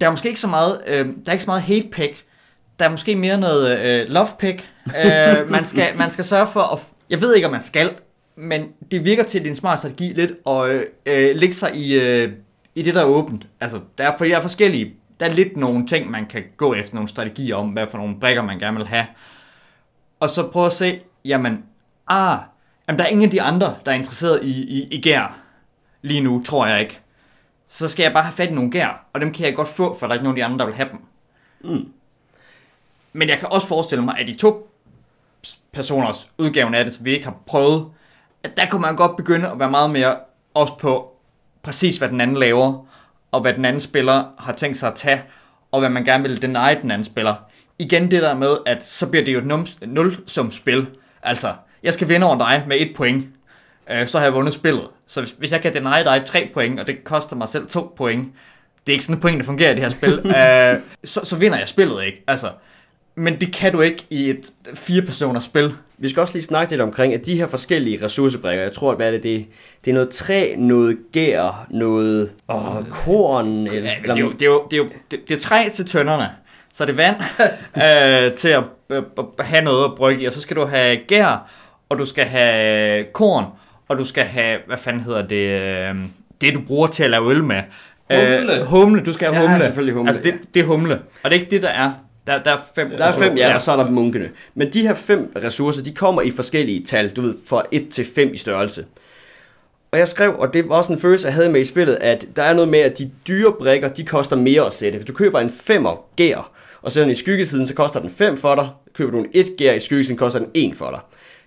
Der 0.00 0.06
er 0.06 0.10
måske 0.10 0.28
ikke 0.28 0.40
så 0.40 0.48
meget, 0.48 0.80
øh, 0.86 1.06
der 1.06 1.12
er 1.26 1.32
ikke 1.32 1.44
så 1.44 1.50
meget 1.50 1.62
hate 1.62 1.88
pick, 1.92 2.24
der 2.78 2.84
er 2.84 2.90
måske 2.90 3.16
mere 3.16 3.40
noget 3.40 3.78
øh, 3.80 4.08
love 4.08 4.28
pick. 4.38 4.70
Øh, 4.86 5.50
man, 5.50 5.66
skal, 5.66 5.96
man 5.96 6.10
skal 6.10 6.24
sørge 6.24 6.46
for 6.46 6.60
at, 6.60 6.80
jeg 7.10 7.20
ved 7.20 7.34
ikke 7.34 7.46
om 7.46 7.52
man 7.52 7.62
skal, 7.62 7.90
men 8.36 8.64
det 8.90 9.04
virker 9.04 9.22
til 9.22 9.44
din 9.44 9.56
smart 9.56 9.78
strategi 9.78 10.12
lidt 10.12 10.32
at 10.46 10.68
øh, 10.68 10.84
øh, 11.06 11.36
lægge 11.36 11.54
sig 11.54 11.76
i, 11.76 12.00
øh, 12.00 12.32
i 12.74 12.82
det, 12.82 12.94
der 12.94 13.00
er 13.00 13.04
åbent. 13.04 13.46
Altså, 13.60 13.80
der 13.98 14.04
er, 14.04 14.18
for 14.18 14.24
der 14.24 14.36
er 14.36 14.40
forskellige, 14.40 14.94
der 15.20 15.26
er 15.26 15.32
lidt 15.32 15.56
nogle 15.56 15.86
ting, 15.86 16.10
man 16.10 16.26
kan 16.26 16.42
gå 16.56 16.74
efter, 16.74 16.94
nogle 16.94 17.08
strategier 17.08 17.56
om, 17.56 17.68
hvad 17.68 17.86
for 17.86 17.98
nogle 17.98 18.20
brikker 18.20 18.42
man 18.42 18.58
gerne 18.58 18.76
vil 18.76 18.86
have. 18.86 19.06
Og 20.20 20.30
så 20.30 20.50
prøve 20.50 20.66
at 20.66 20.72
se, 20.72 21.00
jamen, 21.24 21.64
ah, 22.08 22.38
jamen 22.88 22.98
der 22.98 23.04
er 23.04 23.08
ingen 23.08 23.24
af 23.24 23.30
de 23.30 23.42
andre, 23.42 23.76
der 23.86 23.92
er 23.92 23.96
interesseret 23.96 24.44
i, 24.44 24.62
i, 24.62 24.88
i 24.90 25.00
gær 25.00 25.36
lige 26.02 26.20
nu, 26.20 26.42
tror 26.42 26.66
jeg 26.66 26.80
ikke. 26.80 27.00
Så 27.68 27.88
skal 27.88 28.02
jeg 28.02 28.12
bare 28.12 28.22
have 28.22 28.34
fat 28.34 28.48
i 28.48 28.52
nogle 28.52 28.70
gær, 28.70 29.04
og 29.12 29.20
dem 29.20 29.32
kan 29.32 29.46
jeg 29.46 29.54
godt 29.54 29.68
få, 29.68 29.98
for 29.98 30.06
der 30.06 30.10
er 30.10 30.14
ikke 30.14 30.24
nogen 30.24 30.38
af 30.38 30.42
de 30.42 30.52
andre, 30.52 30.58
der 30.58 30.64
vil 30.64 30.74
have 30.74 30.88
dem. 30.88 31.00
Mm. 31.60 31.92
Men 33.12 33.28
jeg 33.28 33.38
kan 33.38 33.48
også 33.52 33.66
forestille 33.66 34.04
mig, 34.04 34.18
at 34.18 34.26
de 34.26 34.34
to 34.34 34.70
personers 35.72 36.30
udgaven 36.38 36.74
af 36.74 36.84
det, 36.84 36.94
som 36.94 37.04
vi 37.04 37.12
ikke 37.12 37.24
har 37.24 37.36
prøvet, 37.46 37.86
at 38.42 38.56
der 38.56 38.66
kunne 38.66 38.80
man 38.80 38.96
godt 38.96 39.16
begynde 39.16 39.50
at 39.50 39.58
være 39.58 39.70
meget 39.70 39.90
mere 39.90 40.16
også 40.54 40.74
på 40.78 41.16
præcis, 41.62 41.96
hvad 41.96 42.08
den 42.08 42.20
anden 42.20 42.36
laver, 42.36 42.86
og 43.32 43.40
hvad 43.40 43.54
den 43.54 43.64
anden 43.64 43.80
spiller 43.80 44.24
har 44.38 44.52
tænkt 44.52 44.76
sig 44.76 44.88
at 44.88 44.94
tage, 44.94 45.22
og 45.72 45.80
hvad 45.80 45.90
man 45.90 46.04
gerne 46.04 46.22
vil 46.22 46.42
deny 46.42 46.80
den 46.82 46.90
anden 46.90 47.04
spiller. 47.04 47.34
Igen 47.80 48.10
det 48.10 48.22
der 48.22 48.34
med, 48.34 48.56
at 48.66 48.86
så 48.86 49.06
bliver 49.06 49.24
det 49.24 49.32
jo 49.32 49.38
et 49.38 49.44
num- 49.44 49.86
nul-sum 49.86 50.52
spil. 50.52 50.86
Altså, 51.22 51.52
jeg 51.82 51.92
skal 51.92 52.08
vinde 52.08 52.26
over 52.26 52.38
dig 52.38 52.64
med 52.68 52.76
et 52.80 52.92
point, 52.96 53.26
øh, 53.90 54.06
så 54.08 54.18
har 54.18 54.24
jeg 54.26 54.34
vundet 54.34 54.54
spillet. 54.54 54.88
Så 55.06 55.20
hvis, 55.20 55.34
hvis 55.38 55.52
jeg 55.52 55.60
kan 55.60 55.74
deny 55.74 56.04
dig 56.04 56.22
tre 56.26 56.50
point, 56.54 56.80
og 56.80 56.86
det 56.86 57.04
koster 57.04 57.36
mig 57.36 57.48
selv 57.48 57.66
to 57.66 57.94
point, 57.96 58.28
det 58.86 58.92
er 58.92 58.94
ikke 58.94 59.04
sådan 59.04 59.16
et 59.16 59.22
point, 59.22 59.38
der 59.38 59.44
fungerer 59.44 59.70
i 59.70 59.74
det 59.74 59.82
her 59.82 59.88
spil, 59.88 60.12
øh, 60.26 60.78
så, 61.04 61.20
så 61.24 61.36
vinder 61.36 61.58
jeg 61.58 61.68
spillet 61.68 62.04
ikke. 62.04 62.24
Altså, 62.26 62.50
men 63.14 63.40
det 63.40 63.52
kan 63.54 63.72
du 63.72 63.80
ikke 63.80 64.06
i 64.10 64.30
et 64.30 64.50
fire 64.74 65.02
personers 65.02 65.44
spil. 65.44 65.72
Vi 65.98 66.08
skal 66.08 66.20
også 66.20 66.34
lige 66.34 66.44
snakke 66.44 66.72
lidt 66.72 66.80
omkring, 66.80 67.14
at 67.14 67.26
de 67.26 67.36
her 67.36 67.46
forskellige 67.46 68.04
ressourcebrikker, 68.04 68.62
jeg 68.62 68.72
tror, 68.72 68.90
at 68.90 68.96
hvad 68.96 69.06
er 69.06 69.10
det, 69.10 69.22
det, 69.22 69.46
det 69.84 69.90
er 69.90 69.94
noget 69.94 70.10
træ, 70.10 70.54
noget 70.58 70.96
gær, 71.12 71.66
noget 71.70 72.30
åh, 72.48 72.88
korn, 72.90 73.66
eller, 73.66 73.90
Ja, 73.90 73.96
det, 74.02 74.10
er 74.10 74.20
jo, 74.20 74.32
det, 74.32 74.42
er 74.42 74.46
jo, 74.46 74.64
det, 74.70 74.72
er 74.72 74.76
jo, 74.76 74.88
det, 75.10 75.20
det 75.28 75.34
er 75.34 75.40
træ 75.40 75.68
til 75.68 75.86
tønderne, 75.86 76.30
så 76.80 76.86
det 76.86 76.92
er 76.92 76.96
vand 76.96 77.16
øh, 78.30 78.36
til 78.36 78.48
at 78.48 78.62
øh, 78.90 79.02
øh, 79.18 79.24
have 79.40 79.64
noget 79.64 79.84
at 79.84 79.94
brygge 79.94 80.22
i, 80.22 80.26
og 80.26 80.32
så 80.32 80.40
skal 80.40 80.56
du 80.56 80.64
have 80.64 80.96
gær, 81.08 81.50
og 81.88 81.98
du 81.98 82.06
skal 82.06 82.24
have 82.24 83.04
korn, 83.04 83.44
og 83.88 83.98
du 83.98 84.04
skal 84.04 84.24
have, 84.24 84.58
hvad 84.66 84.76
fanden 84.76 85.02
hedder 85.02 85.26
det, 85.26 85.36
øh, 85.36 85.94
det 86.40 86.54
du 86.54 86.60
bruger 86.66 86.86
til 86.86 87.04
at 87.04 87.10
lave 87.10 87.30
øl 87.30 87.44
med. 87.44 87.62
Humle. 88.10 88.56
Øh, 88.58 88.64
humle, 88.64 89.02
du 89.04 89.12
skal 89.12 89.32
have 89.32 89.42
Ja, 89.42 89.48
humle. 89.48 89.64
selvfølgelig 89.64 89.94
humle, 89.94 90.08
Altså 90.10 90.22
det, 90.22 90.34
det 90.54 90.60
er 90.60 90.64
humle, 90.64 90.94
og 90.94 91.30
det 91.30 91.36
er 91.36 91.40
ikke 91.40 91.50
det, 91.50 91.62
der 91.62 91.68
er. 91.68 91.92
Der, 92.26 92.42
der 92.42 92.52
er 92.52 92.58
fem. 92.74 92.90
Der 92.90 93.04
er 93.04 93.12
fem, 93.12 93.36
ja, 93.36 93.54
og 93.54 93.62
så 93.62 93.72
er 93.72 93.76
der 93.76 93.90
munkene. 93.90 94.28
Men 94.54 94.72
de 94.72 94.82
her 94.82 94.94
fem 94.94 95.32
ressourcer, 95.44 95.82
de 95.82 95.94
kommer 95.94 96.22
i 96.22 96.30
forskellige 96.30 96.84
tal, 96.84 97.10
du 97.10 97.20
ved, 97.20 97.34
fra 97.48 97.62
1 97.72 97.88
til 97.88 98.06
5 98.14 98.34
i 98.34 98.38
størrelse. 98.38 98.84
Og 99.92 99.98
jeg 99.98 100.08
skrev, 100.08 100.34
og 100.38 100.54
det 100.54 100.68
var 100.68 100.74
også 100.74 100.92
en 100.92 101.00
følelse, 101.00 101.26
jeg 101.26 101.34
havde 101.34 101.48
med 101.48 101.60
i 101.60 101.64
spillet, 101.64 101.98
at 102.00 102.24
der 102.36 102.42
er 102.42 102.54
noget 102.54 102.68
med, 102.68 102.78
at 102.78 102.98
de 102.98 103.10
dyre 103.28 103.52
brikker, 103.52 103.88
de 103.88 104.04
koster 104.04 104.36
mere 104.36 104.66
at 104.66 104.72
sætte. 104.72 104.98
Hvis 104.98 105.06
du 105.06 105.12
køber 105.12 105.40
en 105.40 105.52
5'er 105.70 106.14
gær, 106.16 106.50
og 106.82 106.92
sætter 106.92 107.04
den 107.04 107.12
i 107.12 107.18
skyggesiden, 107.18 107.66
så 107.66 107.74
koster 107.74 108.00
den 108.00 108.10
5 108.10 108.36
for 108.36 108.54
dig. 108.54 108.68
Køber 108.94 109.10
du 109.12 109.18
en 109.18 109.26
1 109.32 109.56
gear 109.58 109.74
i 109.74 109.80
skyggesiden, 109.80 110.18
koster 110.18 110.38
den 110.38 110.48
1 110.54 110.76
for 110.76 110.90
dig. 110.90 111.00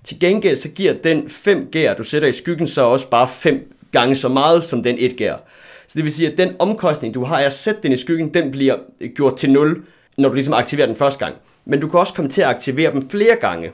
Til 0.03 0.19
gengæld, 0.19 0.57
så 0.57 0.69
giver 0.69 0.93
den 0.93 1.29
5 1.29 1.67
gear, 1.71 1.93
du 1.93 2.03
sætter 2.03 2.27
i 2.27 2.31
skyggen, 2.31 2.67
så 2.67 2.81
også 2.81 3.09
bare 3.09 3.27
5 3.27 3.73
gange 3.91 4.15
så 4.15 4.29
meget 4.29 4.63
som 4.63 4.83
den 4.83 4.95
1 4.99 5.17
gear. 5.17 5.41
Så 5.87 5.93
det 5.95 6.03
vil 6.03 6.13
sige, 6.13 6.31
at 6.31 6.37
den 6.37 6.55
omkostning, 6.59 7.13
du 7.13 7.23
har 7.23 7.39
af 7.39 7.45
at 7.45 7.53
sætte 7.53 7.81
den 7.83 7.91
i 7.91 7.97
skyggen, 7.97 8.33
den 8.33 8.51
bliver 8.51 8.77
gjort 9.15 9.37
til 9.37 9.51
0, 9.51 9.83
når 10.17 10.29
du 10.29 10.35
ligesom 10.35 10.53
aktiverer 10.53 10.87
den 10.87 10.95
første 10.95 11.25
gang. 11.25 11.35
Men 11.65 11.79
du 11.79 11.87
kan 11.87 11.99
også 11.99 12.13
komme 12.13 12.31
til 12.31 12.41
at 12.41 12.47
aktivere 12.47 12.91
dem 12.91 13.09
flere 13.09 13.35
gange. 13.35 13.71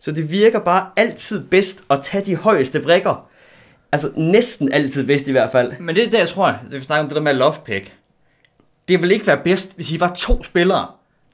Så 0.00 0.12
det 0.12 0.30
virker 0.30 0.58
bare 0.58 0.86
altid 0.96 1.48
bedst 1.48 1.84
at 1.90 2.00
tage 2.02 2.24
de 2.24 2.36
højeste 2.36 2.80
brækker. 2.80 3.28
Altså 3.92 4.10
næsten 4.16 4.72
altid 4.72 5.06
bedst 5.06 5.28
i 5.28 5.32
hvert 5.32 5.52
fald. 5.52 5.72
Men 5.80 5.94
det 5.94 6.04
er 6.04 6.10
det, 6.10 6.18
jeg 6.18 6.28
tror, 6.28 6.46
Det 6.46 6.72
vi 6.72 6.80
snakker 6.80 7.02
om 7.02 7.08
det 7.08 7.16
der 7.16 7.22
med 7.22 7.34
love 7.34 7.54
pick. 7.64 7.95
Det 8.88 9.02
vil 9.02 9.10
ikke 9.10 9.26
være 9.26 9.42
bedst, 9.44 9.74
hvis 9.74 9.92
I 9.92 10.00
var 10.00 10.14
to 10.14 10.44
spillere, 10.44 10.88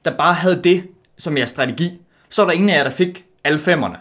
der 0.04 0.16
bare 0.16 0.34
havde 0.34 0.62
det 0.64 0.88
som 1.18 1.36
jeres 1.36 1.50
strategi. 1.50 2.00
Så 2.28 2.42
er 2.42 2.46
der 2.46 2.52
ingen 2.52 2.70
af 2.70 2.76
jer, 2.76 2.84
der 2.84 2.90
fik 2.90 3.24
alle 3.44 3.58
femmerne. 3.58 3.96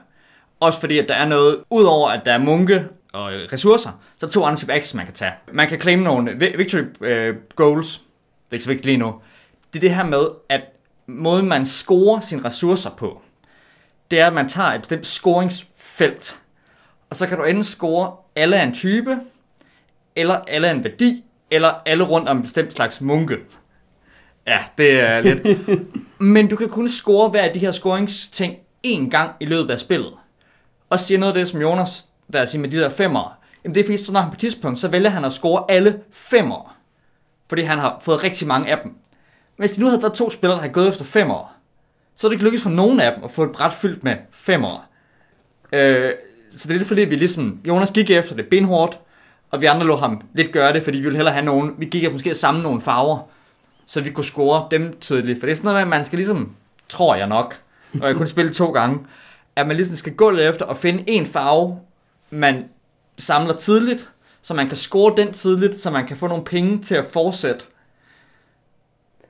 Også 0.60 0.80
fordi, 0.80 1.00
at 1.00 1.08
der 1.08 1.16
er 1.16 1.26
noget, 1.26 1.64
udover 1.70 2.10
at 2.10 2.26
der 2.26 2.34
er 2.34 2.38
munke 2.38 2.88
og 3.14 3.32
ressourcer, 3.54 3.90
så 4.18 4.26
er 4.26 4.30
der 4.30 4.34
to 4.34 4.46
andre 4.46 4.58
typer 4.60 4.74
actions, 4.74 4.94
man 4.94 5.06
kan 5.06 5.16
tage. 5.16 5.34
Man 5.52 5.68
kan 5.68 5.82
claim 5.82 6.00
nogle 6.00 6.52
victory 6.58 6.82
øh, 7.02 7.36
goals. 7.56 7.98
Det 7.98 8.04
er 8.52 8.54
ikke 8.54 8.64
så 8.64 8.70
vigtigt 8.70 8.86
lige 8.86 8.98
nu. 8.98 9.16
Det 9.74 9.80
er 9.80 9.82
det 9.82 9.96
her 9.96 10.04
med, 10.04 10.26
at 10.50 10.62
måden 11.08 11.48
man 11.48 11.66
scorer 11.66 12.20
sine 12.20 12.46
ressourcer 12.46 12.90
på, 12.90 13.22
det 14.12 14.20
er, 14.20 14.28
at 14.28 14.34
man 14.34 14.50
tager 14.50 14.70
et 14.70 14.82
bestemt 14.82 15.08
scoringsfelt, 15.08 16.40
og 17.10 17.16
så 17.16 17.28
kan 17.28 17.38
du 17.38 17.44
enten 17.44 17.64
score 17.64 18.16
alle 18.36 18.60
af 18.60 18.64
en 18.64 18.74
type, 18.74 19.20
eller 20.16 20.36
alle 20.36 20.68
af 20.68 20.72
en 20.72 20.84
værdi, 20.84 21.24
eller 21.52 21.74
alle 21.86 22.04
rundt 22.04 22.30
om 22.30 22.38
en 22.38 22.44
bestemt 22.44 22.74
slags 22.74 23.02
munke. 23.02 23.38
Ja, 24.48 24.60
det 24.78 25.00
er 25.00 25.22
lidt. 25.22 25.42
Men 26.20 26.48
du 26.48 26.56
kan 26.56 26.70
kun 26.70 26.90
score 26.90 27.30
hver 27.30 27.42
af 27.42 27.54
de 27.54 27.60
her 27.60 27.72
scoringsting 27.72 28.56
én 28.88 29.10
gang 29.10 29.32
i 29.40 29.46
løbet 29.46 29.72
af 29.72 29.80
spillet. 29.80 30.14
Og 30.90 31.00
siger 31.00 31.20
noget 31.20 31.34
af 31.34 31.40
det, 31.40 31.50
som 31.50 31.62
Jonas, 31.62 32.06
der 32.34 32.46
siger 32.46 32.62
med 32.62 32.70
de 32.70 32.78
der 32.78 32.90
femmer. 32.90 33.38
Jamen 33.64 33.76
det 33.76 33.82
er 33.82 33.86
fordi, 33.86 33.98
så 33.98 34.12
når 34.12 34.20
han 34.20 34.30
på 34.30 34.36
et 34.36 34.40
tidspunkt, 34.40 34.80
så 34.80 34.88
vælger 34.88 35.10
han 35.10 35.26
at 35.26 35.34
score 35.34 35.66
alle 35.70 36.00
femmer. 36.12 36.78
Fordi 37.50 37.62
han 37.62 37.80
har 37.80 37.98
fået 38.02 38.24
rigtig 38.24 38.48
mange 38.48 38.72
af 38.72 38.78
dem. 38.84 38.92
Men 39.58 39.68
hvis 39.68 39.72
de 39.72 39.82
nu 39.82 39.88
havde 39.88 40.02
været 40.02 40.14
to 40.14 40.30
spillere, 40.30 40.56
der 40.56 40.62
havde 40.62 40.74
gået 40.74 40.88
efter 40.88 41.04
femmer, 41.04 41.56
så 42.16 42.28
er 42.28 42.30
det 42.30 42.34
ikke 42.34 42.44
lykkedes 42.44 42.64
for 42.64 42.70
nogen 42.70 43.00
af 43.00 43.14
dem 43.16 43.24
at 43.24 43.32
få 43.32 43.44
et 43.44 43.52
bræt 43.52 43.74
fyldt 43.74 44.04
med 44.04 44.16
femmer. 44.32 44.90
Øh, 45.74 46.12
så 46.52 46.68
det 46.68 46.74
er 46.74 46.78
lidt 46.78 46.88
fordi, 46.88 47.02
vi 47.02 47.16
ligesom, 47.16 47.60
Jonas 47.68 47.92
gik 47.92 48.10
efter 48.10 48.36
det 48.36 48.48
benhårdt, 48.48 49.00
og 49.52 49.62
vi 49.62 49.66
andre 49.66 49.88
lå 49.88 49.96
ham 49.96 50.22
lidt 50.34 50.52
gøre 50.52 50.74
det, 50.74 50.84
fordi 50.84 50.98
vi 50.98 51.04
ville 51.04 51.18
hellere 51.18 51.34
have 51.34 51.46
nogen, 51.46 51.76
vi 51.78 51.86
gik 51.86 52.12
måske 52.12 52.34
sammen 52.34 52.36
samle 52.36 52.64
nogle 52.64 52.82
farver, 52.82 53.20
så 53.86 54.02
vi 54.02 54.10
kunne 54.10 54.26
score 54.26 54.68
dem 54.72 54.98
tidligt. 55.00 55.40
For 55.40 55.46
det 55.46 55.52
er 55.52 55.56
sådan 55.56 55.66
noget 55.66 55.76
med, 55.76 55.94
at 55.94 56.00
man 56.00 56.06
skal 56.06 56.18
ligesom, 56.18 56.56
tror 56.90 57.16
jeg 57.16 57.28
nok, 57.28 57.60
og 58.02 58.08
jeg 58.08 58.16
kun 58.16 58.28
spille 58.36 58.54
to 58.54 58.72
gange, 58.72 59.00
at 59.56 59.68
man 59.68 59.76
ligesom 59.76 59.96
skal 59.96 60.14
gå 60.14 60.30
lidt 60.30 60.50
efter 60.50 60.66
og 60.66 60.78
finde 60.78 61.04
en 61.08 61.26
farve, 61.26 61.80
man 62.30 62.66
samler 63.18 63.56
tidligt, 63.56 64.10
så 64.42 64.54
man 64.54 64.68
kan 64.68 64.78
score 64.78 65.14
den 65.18 65.34
tidligt, 65.34 65.80
så 65.80 65.90
man 65.90 66.08
kan 66.08 66.18
få 66.18 66.28
nogle 66.28 66.44
penge 66.44 66.82
til 66.82 66.96
at 66.96 67.06
fortsætte. 67.06 67.66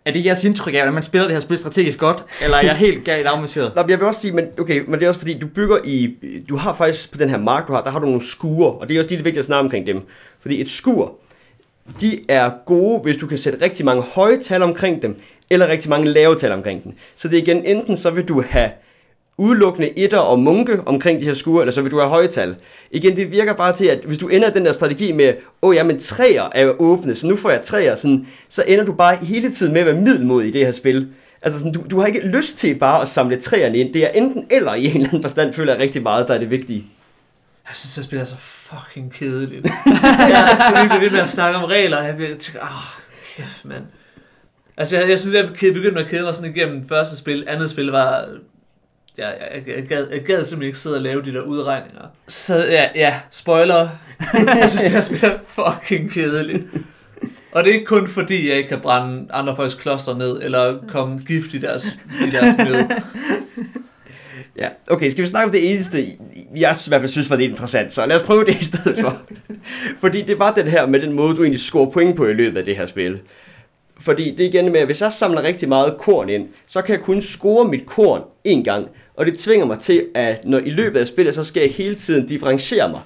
Er 0.06 0.12
det 0.12 0.26
jeres 0.26 0.44
indtryk 0.44 0.74
af, 0.74 0.78
at 0.78 0.94
man 0.94 1.04
spiller 1.04 1.28
det 1.28 1.36
her 1.36 1.42
spil 1.42 1.58
strategisk 1.58 2.00
godt, 2.00 2.26
eller 2.44 2.58
er 2.58 2.62
jeg 2.62 2.76
helt 2.76 3.06
galt 3.06 3.28
afmarseret? 3.28 3.72
Nå, 3.76 3.84
jeg 3.90 4.00
vil 4.00 4.08
også 4.08 4.22
sige, 4.22 4.34
men 4.34 4.46
okay, 4.60 4.84
men 4.88 4.94
det 4.94 5.04
er 5.04 5.08
også 5.08 5.20
fordi, 5.20 5.40
du 5.40 5.48
bygger 5.48 5.78
i, 5.84 6.16
du 6.50 6.56
har 6.56 6.76
faktisk 6.76 7.12
på 7.12 7.18
den 7.18 7.30
her 7.30 7.38
mark, 7.38 7.68
du 7.68 7.74
har, 7.74 7.84
der 7.84 7.90
har 7.90 8.00
du 8.00 8.06
nogle 8.06 8.28
skure, 8.28 8.72
og 8.72 8.88
det 8.88 8.96
er 8.96 9.00
også 9.00 9.10
lige 9.10 9.24
vigtigt 9.24 9.40
at 9.40 9.46
snakke 9.46 9.64
omkring 9.64 9.88
dem. 9.88 10.02
Fordi 10.40 10.62
et 10.62 10.70
skur, 10.70 11.16
de 12.02 12.20
er 12.28 12.52
gode, 12.66 13.00
hvis 13.00 13.18
du 13.18 13.28
kan 13.28 13.38
sætte 13.38 13.66
rigtig 13.66 13.86
mange 13.86 14.02
høje 14.02 14.40
tal 14.40 14.62
omkring 14.62 15.02
dem, 15.02 15.22
eller 15.50 15.68
rigtig 15.68 15.90
mange 15.90 16.10
lave 16.10 16.36
tal 16.36 16.52
omkring 16.52 16.84
dem. 16.84 16.94
Så 17.16 17.28
det 17.28 17.38
er 17.38 17.42
igen, 17.42 17.66
enten 17.66 17.98
så 17.98 18.10
vil 18.10 18.28
du 18.28 18.44
have 18.50 18.72
udelukkende 19.42 20.00
etter 20.00 20.18
og 20.18 20.40
munke 20.40 20.80
omkring 20.86 21.20
de 21.20 21.26
her 21.26 21.34
skure, 21.34 21.62
eller 21.62 21.74
så 21.74 21.82
vil 21.82 21.92
du 21.92 22.00
have 22.00 22.10
højtal. 22.10 22.56
Igen, 22.92 23.16
det 23.16 23.32
virker 23.32 23.54
bare 23.54 23.76
til, 23.76 23.86
at 23.86 24.00
hvis 24.06 24.18
du 24.18 24.28
ender 24.28 24.50
den 24.50 24.66
der 24.66 24.72
strategi 24.72 25.12
med, 25.12 25.34
åh 25.62 25.70
oh, 25.70 25.76
ja, 25.76 25.84
men 25.84 26.00
træer 26.00 26.50
er 26.52 26.62
jo 26.62 26.76
åbne, 26.80 27.16
så 27.16 27.28
nu 27.28 27.36
får 27.36 27.50
jeg 27.50 27.62
træer, 27.62 27.96
sådan, 27.96 28.28
så 28.50 28.64
ender 28.68 28.86
du 28.86 28.94
bare 28.94 29.16
hele 29.16 29.52
tiden 29.52 29.74
med 29.74 29.82
at 29.82 29.88
være 29.88 30.02
middelmodig 30.02 30.48
i 30.48 30.52
det 30.52 30.66
her 30.66 30.72
spil. 30.72 31.08
Altså 31.42 31.60
sådan, 31.60 31.74
du, 31.74 31.84
du 31.92 32.00
har 32.00 32.08
ikke 32.08 32.28
lyst 32.28 32.58
til 32.58 32.76
bare 32.76 33.02
at 33.02 33.08
samle 33.08 33.42
træerne 33.42 33.78
ind. 33.78 33.94
Det 33.94 34.04
er 34.04 34.10
enten 34.10 34.46
eller 34.52 34.74
i 34.74 34.86
en 34.86 34.96
eller 34.96 35.08
anden 35.08 35.22
forstand, 35.22 35.54
føler 35.54 35.74
jeg 35.74 35.82
rigtig 35.82 36.02
meget, 36.02 36.28
der 36.28 36.34
er 36.34 36.40
det 36.40 36.50
vigtige. 36.50 36.86
Jeg 37.70 37.76
synes, 37.76 37.96
det 37.96 38.04
spiller 38.04 38.26
så 38.26 38.38
fucking 38.38 39.14
kedeligt. 39.14 39.66
jeg 40.34 40.72
er 40.76 40.82
virkelig 40.82 41.02
ved 41.02 41.10
med 41.12 41.20
at 41.20 41.30
snakke 41.30 41.58
om 41.58 41.64
regler, 41.64 41.98
og 41.98 42.06
jeg 42.06 42.16
bliver 42.16 42.38
tænker, 42.38 42.62
ah, 42.62 43.02
kæft, 43.36 43.66
mand. 43.66 43.84
Altså, 44.78 44.98
jeg, 44.98 45.10
jeg 45.10 45.20
synes, 45.20 45.36
jeg 45.36 45.74
begyndte 45.74 46.02
at 46.02 46.08
kede 46.08 46.24
mig 46.24 46.36
sådan 46.36 46.56
igennem 46.56 46.88
første 46.90 47.18
spil. 47.18 47.44
Andet 47.48 47.70
spil 47.70 47.88
var 47.88 48.26
jeg, 49.18 49.34
jeg, 49.56 49.76
jeg, 49.76 49.88
gad, 49.88 50.08
jeg 50.12 50.22
gad 50.22 50.46
simpelthen 50.46 50.64
ikke 50.64 50.80
sidde 50.80 50.96
og 50.96 51.02
lave 51.02 51.22
de 51.22 51.34
der 51.34 51.42
udregninger. 51.42 52.04
Så 52.28 52.66
ja, 52.66 52.88
ja 52.96 53.16
spoiler. 53.32 53.90
jeg 54.60 54.70
synes, 54.70 54.84
det 54.84 54.92
her 54.92 55.02
spil 55.02 55.24
er 55.24 55.38
fucking 55.48 56.12
kedeligt. 56.12 56.64
Og 57.52 57.64
det 57.64 57.70
er 57.70 57.74
ikke 57.74 57.86
kun 57.86 58.08
fordi, 58.08 58.50
jeg 58.50 58.58
ikke 58.58 58.70
kan 58.70 58.80
brænde 58.80 59.28
andre 59.34 59.56
folks 59.56 59.74
kloster 59.74 60.18
ned, 60.18 60.40
eller 60.42 60.80
komme 60.88 61.20
gift 61.20 61.54
i 61.54 61.58
deres, 61.58 61.88
i 62.28 62.30
deres 62.30 62.58
møde. 62.58 62.90
Ja, 64.58 64.68
okay, 64.88 65.10
skal 65.10 65.22
vi 65.22 65.28
snakke 65.28 65.46
om 65.46 65.52
det 65.52 65.72
eneste, 65.72 65.98
jeg 66.56 66.76
i 66.86 66.90
hvert 66.90 67.02
fald 67.02 67.12
synes 67.12 67.30
var 67.30 67.36
det 67.36 67.44
interessant, 67.44 67.94
så 67.94 68.06
lad 68.06 68.16
os 68.16 68.24
prøve 68.24 68.46
det 68.46 68.62
i 68.62 68.64
stedet 68.64 69.00
for. 69.00 69.22
Fordi 70.02 70.22
det 70.22 70.40
var 70.40 70.54
den 70.54 70.68
her 70.68 70.86
med 70.86 71.02
den 71.02 71.14
måde, 71.14 71.36
du 71.36 71.42
egentlig 71.44 71.60
scorer 71.60 71.90
point 71.90 72.18
på 72.18 72.26
i 72.26 72.34
løbet 72.34 72.58
af 72.58 72.66
det 72.66 72.76
her 72.76 72.86
spil. 72.86 73.20
Fordi 74.00 74.36
det 74.36 74.46
er 74.46 74.50
igen 74.50 74.72
med, 74.72 74.80
at 74.80 74.86
hvis 74.86 75.02
jeg 75.02 75.14
samler 75.14 75.44
rigtig 75.44 75.70
meget 75.70 75.98
korn 75.98 76.30
ind, 76.30 76.48
så 76.68 76.82
kan 76.82 76.96
jeg 76.96 77.04
kun 77.04 77.22
score 77.22 77.68
mit 77.68 77.86
korn 77.86 78.22
en 78.44 78.64
gang. 78.64 78.88
Og 79.22 79.28
det 79.28 79.40
tvinger 79.40 79.66
mig 79.66 79.80
til, 79.80 80.06
at 80.14 80.46
når 80.46 80.60
i 80.60 80.70
løbet 80.70 81.00
af 81.00 81.08
spillet, 81.08 81.36
så 81.36 81.44
skal 81.44 81.62
jeg 81.62 81.72
hele 81.72 81.96
tiden 81.96 82.28
differentiere 82.28 82.90
mig. 82.90 83.02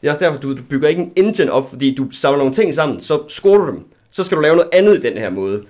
Det 0.00 0.06
er 0.06 0.10
også 0.10 0.24
derfor, 0.24 0.40
du, 0.40 0.56
du 0.56 0.62
bygger 0.70 0.88
ikke 0.88 1.02
en 1.02 1.12
engine 1.16 1.52
op, 1.52 1.70
fordi 1.70 1.94
du 1.94 2.10
samler 2.10 2.38
nogle 2.38 2.54
ting 2.54 2.74
sammen, 2.74 3.00
så 3.00 3.22
scorer 3.28 3.58
du 3.58 3.66
dem. 3.66 3.80
Så 4.10 4.24
skal 4.24 4.36
du 4.36 4.42
lave 4.42 4.56
noget 4.56 4.70
andet 4.72 4.96
i 4.96 5.00
den 5.00 5.18
her 5.18 5.30
måde. 5.30 5.62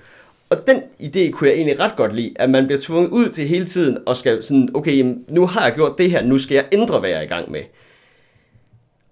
Og 0.50 0.66
den 0.66 0.82
idé 1.00 1.30
kunne 1.30 1.48
jeg 1.48 1.56
egentlig 1.56 1.80
ret 1.80 1.96
godt 1.96 2.14
lide, 2.14 2.32
at 2.36 2.50
man 2.50 2.66
bliver 2.66 2.80
tvunget 2.80 3.10
ud 3.10 3.28
til 3.28 3.48
hele 3.48 3.64
tiden 3.64 3.98
og 4.06 4.16
skal 4.16 4.42
sådan, 4.42 4.68
okay, 4.74 4.98
jamen, 4.98 5.24
nu 5.28 5.46
har 5.46 5.64
jeg 5.64 5.74
gjort 5.74 5.98
det 5.98 6.10
her, 6.10 6.24
nu 6.24 6.38
skal 6.38 6.54
jeg 6.54 6.64
ændre, 6.72 7.00
hvad 7.00 7.10
jeg 7.10 7.18
er 7.18 7.22
i 7.22 7.26
gang 7.26 7.50
med. 7.50 7.60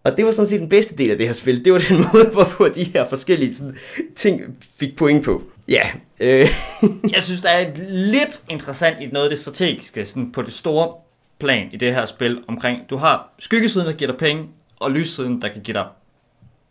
Og 0.05 0.16
det 0.16 0.25
var 0.25 0.33
sådan 0.33 0.49
set 0.49 0.61
den 0.61 0.68
bedste 0.68 0.96
del 0.96 1.11
af 1.11 1.16
det 1.16 1.27
her 1.27 1.35
spil. 1.35 1.64
Det 1.64 1.72
var 1.72 1.79
den 1.88 1.96
måde, 2.12 2.27
hvorpå 2.33 2.68
de 2.68 2.85
her 2.85 3.09
forskellige 3.09 3.55
sådan, 3.55 3.77
ting 4.14 4.42
fik 4.79 4.96
point 4.96 5.25
på. 5.25 5.42
Ja. 5.68 5.90
Øh. 6.20 6.48
jeg 7.14 7.22
synes, 7.22 7.40
der 7.40 7.48
er 7.48 7.70
lidt 7.88 8.42
interessant 8.48 9.00
i 9.00 9.07
noget 9.07 9.26
af 9.26 9.31
det 9.31 9.38
strategiske, 9.38 10.07
sådan 10.07 10.33
på 10.33 10.42
det 10.42 10.52
store 10.52 10.94
plan 11.38 11.68
i 11.72 11.76
det 11.76 11.94
her 11.94 12.05
spil 12.05 12.44
omkring, 12.48 12.90
du 12.90 12.96
har 12.96 13.29
skyggesiden, 13.38 13.87
der 13.87 13.92
giver 13.92 14.11
dig 14.11 14.18
penge, 14.18 14.48
og 14.81 14.90
lyssiden, 14.90 15.40
der 15.40 15.48
kan 15.48 15.62
give 15.62 15.74
dig 15.74 15.87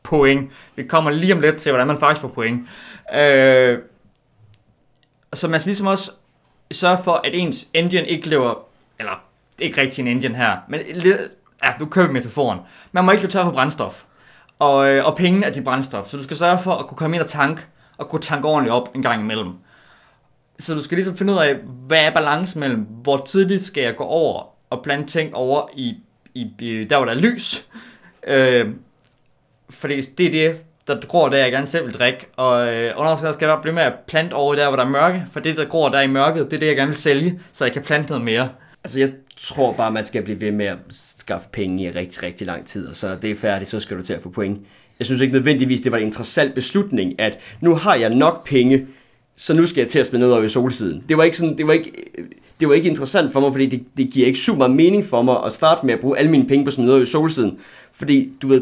point. 0.04 0.52
Vi 0.76 0.84
kommer 0.84 1.12
lige 1.12 1.34
om 1.34 1.40
lidt 1.40 1.58
til, 1.58 1.72
hvordan 1.72 1.88
man 1.88 1.98
faktisk 1.98 2.22
får 2.22 2.28
point. 2.28 2.68
Øh, 3.16 3.80
så 5.34 5.48
man 5.48 5.60
skal 5.60 5.70
ligesom 5.70 5.88
også 5.88 6.12
sørge 6.72 6.98
for, 7.04 7.22
at 7.24 7.36
ens 7.36 7.68
engine 7.74 8.08
ikke 8.08 8.30
lever, 8.30 8.54
eller 9.00 9.24
ikke 9.60 9.82
rigtig 9.82 10.02
en 10.02 10.08
engine 10.08 10.36
her, 10.36 10.58
men 10.70 10.82
lidt, 10.94 11.18
ja, 11.64 11.74
du 11.80 11.86
køber 11.86 12.14
metaforen. 12.14 12.60
Man 12.92 13.06
må 13.06 13.12
ikke 13.12 13.24
løbe 13.24 13.34
tør 13.34 13.44
for 13.44 13.52
brændstof, 13.52 14.04
og, 14.60 14.90
øh, 14.90 15.06
og 15.06 15.18
pengene 15.18 15.46
er 15.46 15.54
dit 15.54 15.64
brændstof. 15.64 16.08
Så 16.08 16.18
du 16.18 16.24
skal 16.24 16.38
sørge 16.38 16.58
for 16.58 16.72
at 16.72 16.88
kunne 16.88 16.98
komme 16.98 17.16
ind 17.16 17.24
og 17.24 17.30
tank, 17.30 17.68
og 17.98 18.10
kunne 18.10 18.22
tanke 18.22 18.48
ordentligt 18.48 18.74
op 18.74 18.96
en 18.96 19.02
gang 19.02 19.22
imellem. 19.22 19.54
Så 20.60 20.74
du 20.74 20.84
skal 20.84 20.96
ligesom 20.96 21.18
finde 21.18 21.34
ud 21.34 21.38
af, 21.38 21.56
hvad 21.88 22.00
er 22.00 22.12
balancen 22.12 22.60
mellem, 22.60 22.82
hvor 22.82 23.18
tidligt 23.18 23.64
skal 23.64 23.84
jeg 23.84 23.96
gå 23.96 24.04
over 24.04 24.44
og 24.70 24.84
plante 24.84 25.14
ting 25.14 25.36
over 25.36 25.70
i, 25.74 25.96
i, 26.34 26.52
i 26.60 26.84
der, 26.84 26.98
hvor 26.98 27.06
der 27.06 27.14
er 27.14 27.20
lys. 27.20 27.66
Øh, 28.28 28.68
fordi 29.70 30.02
det 30.02 30.26
er 30.26 30.32
det, 30.32 30.62
der 30.88 31.08
gror 31.08 31.30
der, 31.30 31.38
jeg 31.38 31.52
gerne 31.52 31.68
selv 31.68 31.86
vil 31.86 31.94
drikke. 31.94 32.28
Og, 32.36 32.74
øh, 32.74 32.98
og 32.98 33.18
skal 33.18 33.46
jeg 33.46 33.56
bare 33.56 33.62
blive 33.62 33.76
med 33.76 33.84
at 33.84 33.94
plante 34.08 34.34
over 34.34 34.56
der, 34.56 34.68
hvor 34.68 34.76
der 34.76 34.84
er 34.84 34.90
mørke. 34.90 35.24
For 35.32 35.40
det, 35.40 35.58
der 35.58 35.66
gror 35.66 35.90
der 35.90 36.02
i 36.02 36.08
mørket, 36.08 36.46
det 36.46 36.54
er 36.54 36.60
det, 36.60 36.68
jeg 36.68 36.76
gerne 36.76 36.90
vil 36.90 36.98
sælge, 36.98 37.40
så 37.52 37.66
jeg 37.66 37.74
kan 37.74 37.82
plante 37.82 38.10
noget 38.10 38.26
mere. 38.26 38.50
Altså, 38.84 39.00
jeg 39.00 39.12
tror 39.38 39.74
bare, 39.74 39.92
man 39.92 40.06
skal 40.06 40.24
blive 40.24 40.42
ved 40.42 40.52
med 40.52 40.66
at 40.66 40.78
skaffe 40.90 41.48
penge 41.52 41.84
i 41.84 41.92
rigtig, 41.92 42.24
rigtig 42.24 42.48
lang 42.48 42.66
tid, 42.66 42.88
og 42.88 42.96
så 42.96 43.16
det 43.22 43.32
er 43.32 43.36
færdigt, 43.36 43.70
så 43.70 43.80
skal 43.80 43.98
du 43.98 44.04
til 44.04 44.14
at 44.14 44.22
få 44.22 44.30
point. 44.30 44.66
Jeg 45.00 45.06
synes 45.06 45.22
ikke 45.22 45.34
nødvendigvis, 45.34 45.82
det 45.82 45.92
var 45.92 45.98
en 45.98 46.04
interessant 46.04 46.54
beslutning, 46.54 47.20
at 47.20 47.40
nu 47.62 47.76
har 47.76 47.96
jeg 47.96 48.16
nok 48.16 48.48
penge, 48.48 48.86
så 49.36 49.54
nu 49.54 49.66
skal 49.66 49.82
jeg 49.82 49.88
til 49.88 50.00
at 50.00 50.06
spille 50.06 50.20
noget 50.20 50.36
over 50.36 50.46
i 50.46 50.50
solsiden. 50.50 51.04
Det 51.10 51.18
var 51.18 51.24
ikke 51.24 51.38
sådan, 51.38 51.58
det 51.58 51.68
var 51.68 51.74
ikke, 51.74 51.92
øh, 52.18 52.26
det 52.60 52.68
var 52.68 52.74
ikke 52.74 52.90
interessant 52.90 53.34
for 53.34 53.40
mig, 53.40 53.52
fordi 53.52 53.66
det, 53.66 53.84
det 53.98 54.10
giver 54.10 54.28
ikke 54.28 54.40
super 54.40 54.68
mening 54.68 55.06
for 55.06 55.22
mig 55.22 55.38
at 55.46 55.52
starte 55.52 55.86
med 55.86 55.94
at 55.94 56.00
bruge 56.00 56.18
alle 56.18 56.32
mine 56.32 56.48
penge 56.48 56.66
på 56.66 56.72
sådan 56.72 56.86
noget 56.86 57.04
i 57.04 57.12
solsiden. 57.12 57.58
Fordi 57.94 58.30
du 58.42 58.48
ved, 58.48 58.62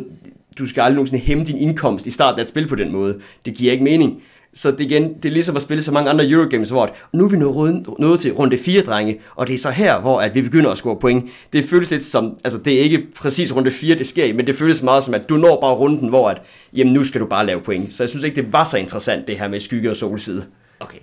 du 0.57 0.65
skal 0.65 0.81
aldrig 0.81 0.95
nogensinde 0.95 1.23
hæmme 1.23 1.43
din 1.43 1.57
indkomst 1.57 2.07
i 2.07 2.11
starten 2.11 2.39
af 2.39 2.43
et 2.43 2.49
spil 2.49 2.67
på 2.67 2.75
den 2.75 2.91
måde. 2.91 3.19
Det 3.45 3.53
giver 3.55 3.71
ikke 3.71 3.83
mening. 3.83 4.21
Så 4.55 4.71
det, 4.71 4.79
igen, 4.79 5.13
det 5.13 5.25
er 5.25 5.33
ligesom 5.33 5.55
at 5.55 5.61
spille 5.61 5.83
så 5.83 5.91
mange 5.91 6.09
andre 6.09 6.29
Eurogames, 6.29 6.69
hvor 6.69 6.95
nu 7.13 7.25
er 7.25 7.29
vi 7.29 7.37
nået, 7.37 7.85
nået 7.99 8.19
til 8.19 8.33
runde 8.33 8.57
4, 8.57 8.81
drenge, 8.81 9.21
og 9.35 9.47
det 9.47 9.53
er 9.53 9.57
så 9.57 9.71
her, 9.71 9.99
hvor 9.99 10.21
at 10.21 10.35
vi 10.35 10.41
begynder 10.41 10.71
at 10.71 10.77
score 10.77 10.99
point. 10.99 11.29
Det 11.53 11.69
føles 11.69 11.91
lidt 11.91 12.03
som, 12.03 12.37
altså 12.43 12.59
det 12.59 12.73
er 12.73 12.79
ikke 12.79 13.07
præcis 13.21 13.55
runde 13.55 13.71
4, 13.71 13.95
det 13.95 14.07
sker 14.07 14.25
i, 14.25 14.31
men 14.31 14.47
det 14.47 14.55
føles 14.55 14.81
meget 14.81 15.03
som, 15.03 15.13
at 15.13 15.29
du 15.29 15.37
når 15.37 15.61
bare 15.61 15.73
runden, 15.73 16.09
hvor 16.09 16.29
at, 16.29 16.41
jamen 16.73 16.93
nu 16.93 17.03
skal 17.03 17.21
du 17.21 17.25
bare 17.25 17.45
lave 17.45 17.61
point. 17.61 17.93
Så 17.93 18.03
jeg 18.03 18.09
synes 18.09 18.25
ikke, 18.25 18.35
det 18.35 18.53
var 18.53 18.63
så 18.63 18.77
interessant, 18.77 19.27
det 19.27 19.37
her 19.37 19.47
med 19.47 19.59
skygge 19.59 19.89
og 19.89 19.95
solside. 19.95 20.45
Okay. 20.79 20.99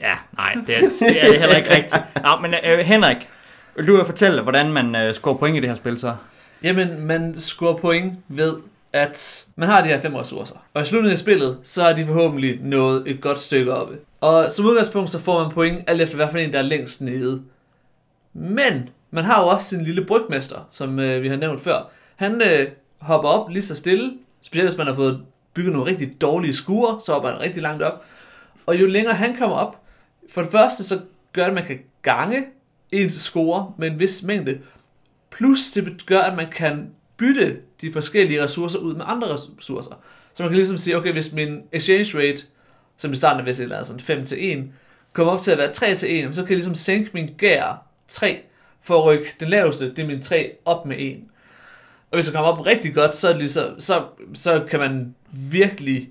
Ja, 0.00 0.14
nej, 0.36 0.56
det 0.66 0.76
er, 0.76 0.80
det 0.98 1.24
er 1.24 1.38
heller 1.38 1.56
ikke 1.56 1.70
rigtigt. 1.70 2.02
Nå, 2.22 2.30
men 2.42 2.54
uh, 2.54 2.78
Henrik, 2.78 3.16
vil 3.76 3.86
du 3.86 4.04
fortælle, 4.04 4.42
hvordan 4.42 4.72
man 4.72 4.94
uh, 4.94 5.14
scorer 5.14 5.36
point 5.36 5.56
i 5.56 5.60
det 5.60 5.68
her 5.68 5.76
spil 5.76 5.98
så? 5.98 6.14
Jamen, 6.62 7.06
man 7.06 7.34
scorer 7.38 7.76
point 7.76 8.12
ved, 8.28 8.54
at 8.96 9.46
man 9.56 9.68
har 9.68 9.82
de 9.82 9.88
her 9.88 10.00
fem 10.00 10.14
ressourcer. 10.14 10.54
Og 10.74 10.82
i 10.82 10.84
slutningen 10.84 11.12
af 11.12 11.18
spillet, 11.18 11.58
så 11.62 11.82
er 11.82 11.92
de 11.92 12.06
forhåbentlig 12.06 12.60
nået 12.62 13.02
et 13.06 13.20
godt 13.20 13.40
stykke 13.40 13.74
oppe. 13.74 13.98
Og 14.20 14.52
som 14.52 14.66
udgangspunkt, 14.66 15.10
så 15.10 15.18
får 15.18 15.42
man 15.42 15.52
point 15.52 15.84
alt 15.86 16.00
efter 16.00 16.16
hvad 16.16 16.28
for 16.30 16.38
en, 16.38 16.52
der 16.52 16.58
er 16.58 16.62
længst 16.62 17.00
nede. 17.00 17.42
Men 18.32 18.88
man 19.10 19.24
har 19.24 19.40
jo 19.40 19.46
også 19.46 19.68
sin 19.68 19.80
lille 19.80 20.04
brygmester, 20.04 20.68
som 20.70 20.98
øh, 20.98 21.22
vi 21.22 21.28
har 21.28 21.36
nævnt 21.36 21.60
før. 21.60 21.90
Han 22.16 22.42
øh, 22.42 22.68
hopper 22.98 23.28
op 23.28 23.50
lige 23.50 23.62
så 23.62 23.74
stille, 23.74 24.12
specielt 24.42 24.68
hvis 24.68 24.78
man 24.78 24.86
har 24.86 24.94
fået 24.94 25.22
bygget 25.54 25.72
nogle 25.72 25.90
rigtig 25.90 26.20
dårlige 26.20 26.54
skure, 26.54 27.00
så 27.00 27.12
hopper 27.12 27.28
han 27.28 27.40
rigtig 27.40 27.62
langt 27.62 27.82
op. 27.82 28.04
Og 28.66 28.80
jo 28.80 28.86
længere 28.86 29.14
han 29.14 29.36
kommer 29.36 29.56
op, 29.56 29.80
for 30.30 30.42
det 30.42 30.50
første 30.50 30.84
så 30.84 31.00
gør 31.32 31.42
det, 31.42 31.48
at 31.48 31.54
man 31.54 31.64
kan 31.64 31.78
gange 32.02 32.44
ens 32.92 33.12
score 33.12 33.72
med 33.78 33.90
en 33.90 34.00
vis 34.00 34.22
mængde, 34.22 34.58
Plus 35.36 35.70
det 35.70 36.06
gør, 36.06 36.20
at 36.20 36.36
man 36.36 36.50
kan 36.50 36.90
bytte 37.16 37.56
de 37.80 37.92
forskellige 37.92 38.44
ressourcer 38.44 38.78
ud 38.78 38.94
med 38.94 39.04
andre 39.08 39.28
ressourcer. 39.34 39.90
Så 40.32 40.42
man 40.42 40.50
kan 40.50 40.56
ligesom 40.56 40.78
sige, 40.78 40.96
okay, 40.96 41.12
hvis 41.12 41.32
min 41.32 41.62
exchange 41.72 42.18
rate, 42.18 42.42
som 42.96 43.12
i 43.12 43.16
starten 43.16 43.40
er 43.40 43.44
vist 43.44 43.60
eller 43.60 43.82
sådan 43.82 44.00
5 44.00 44.26
til 44.26 44.52
1, 44.58 44.64
kommer 45.12 45.32
op 45.32 45.40
til 45.40 45.50
at 45.50 45.58
være 45.58 45.72
3 45.72 45.94
til 45.94 46.24
1, 46.24 46.36
så 46.36 46.42
kan 46.42 46.50
jeg 46.50 46.56
ligesom 46.56 46.74
sænke 46.74 47.10
min 47.12 47.34
gær 47.38 47.86
3, 48.08 48.40
for 48.82 48.98
at 48.98 49.04
rykke 49.04 49.34
den 49.40 49.48
laveste, 49.48 49.90
det 49.90 49.98
er 49.98 50.06
min 50.06 50.22
3, 50.22 50.52
op 50.64 50.86
med 50.86 50.96
1. 50.98 51.20
Og 52.10 52.16
hvis 52.16 52.26
jeg 52.26 52.34
kommer 52.34 52.52
op 52.52 52.66
rigtig 52.66 52.94
godt, 52.94 53.14
så, 53.14 53.36
ligesom, 53.38 53.80
så, 53.80 54.04
så 54.34 54.64
kan 54.70 54.80
man 54.80 55.14
virkelig 55.30 56.10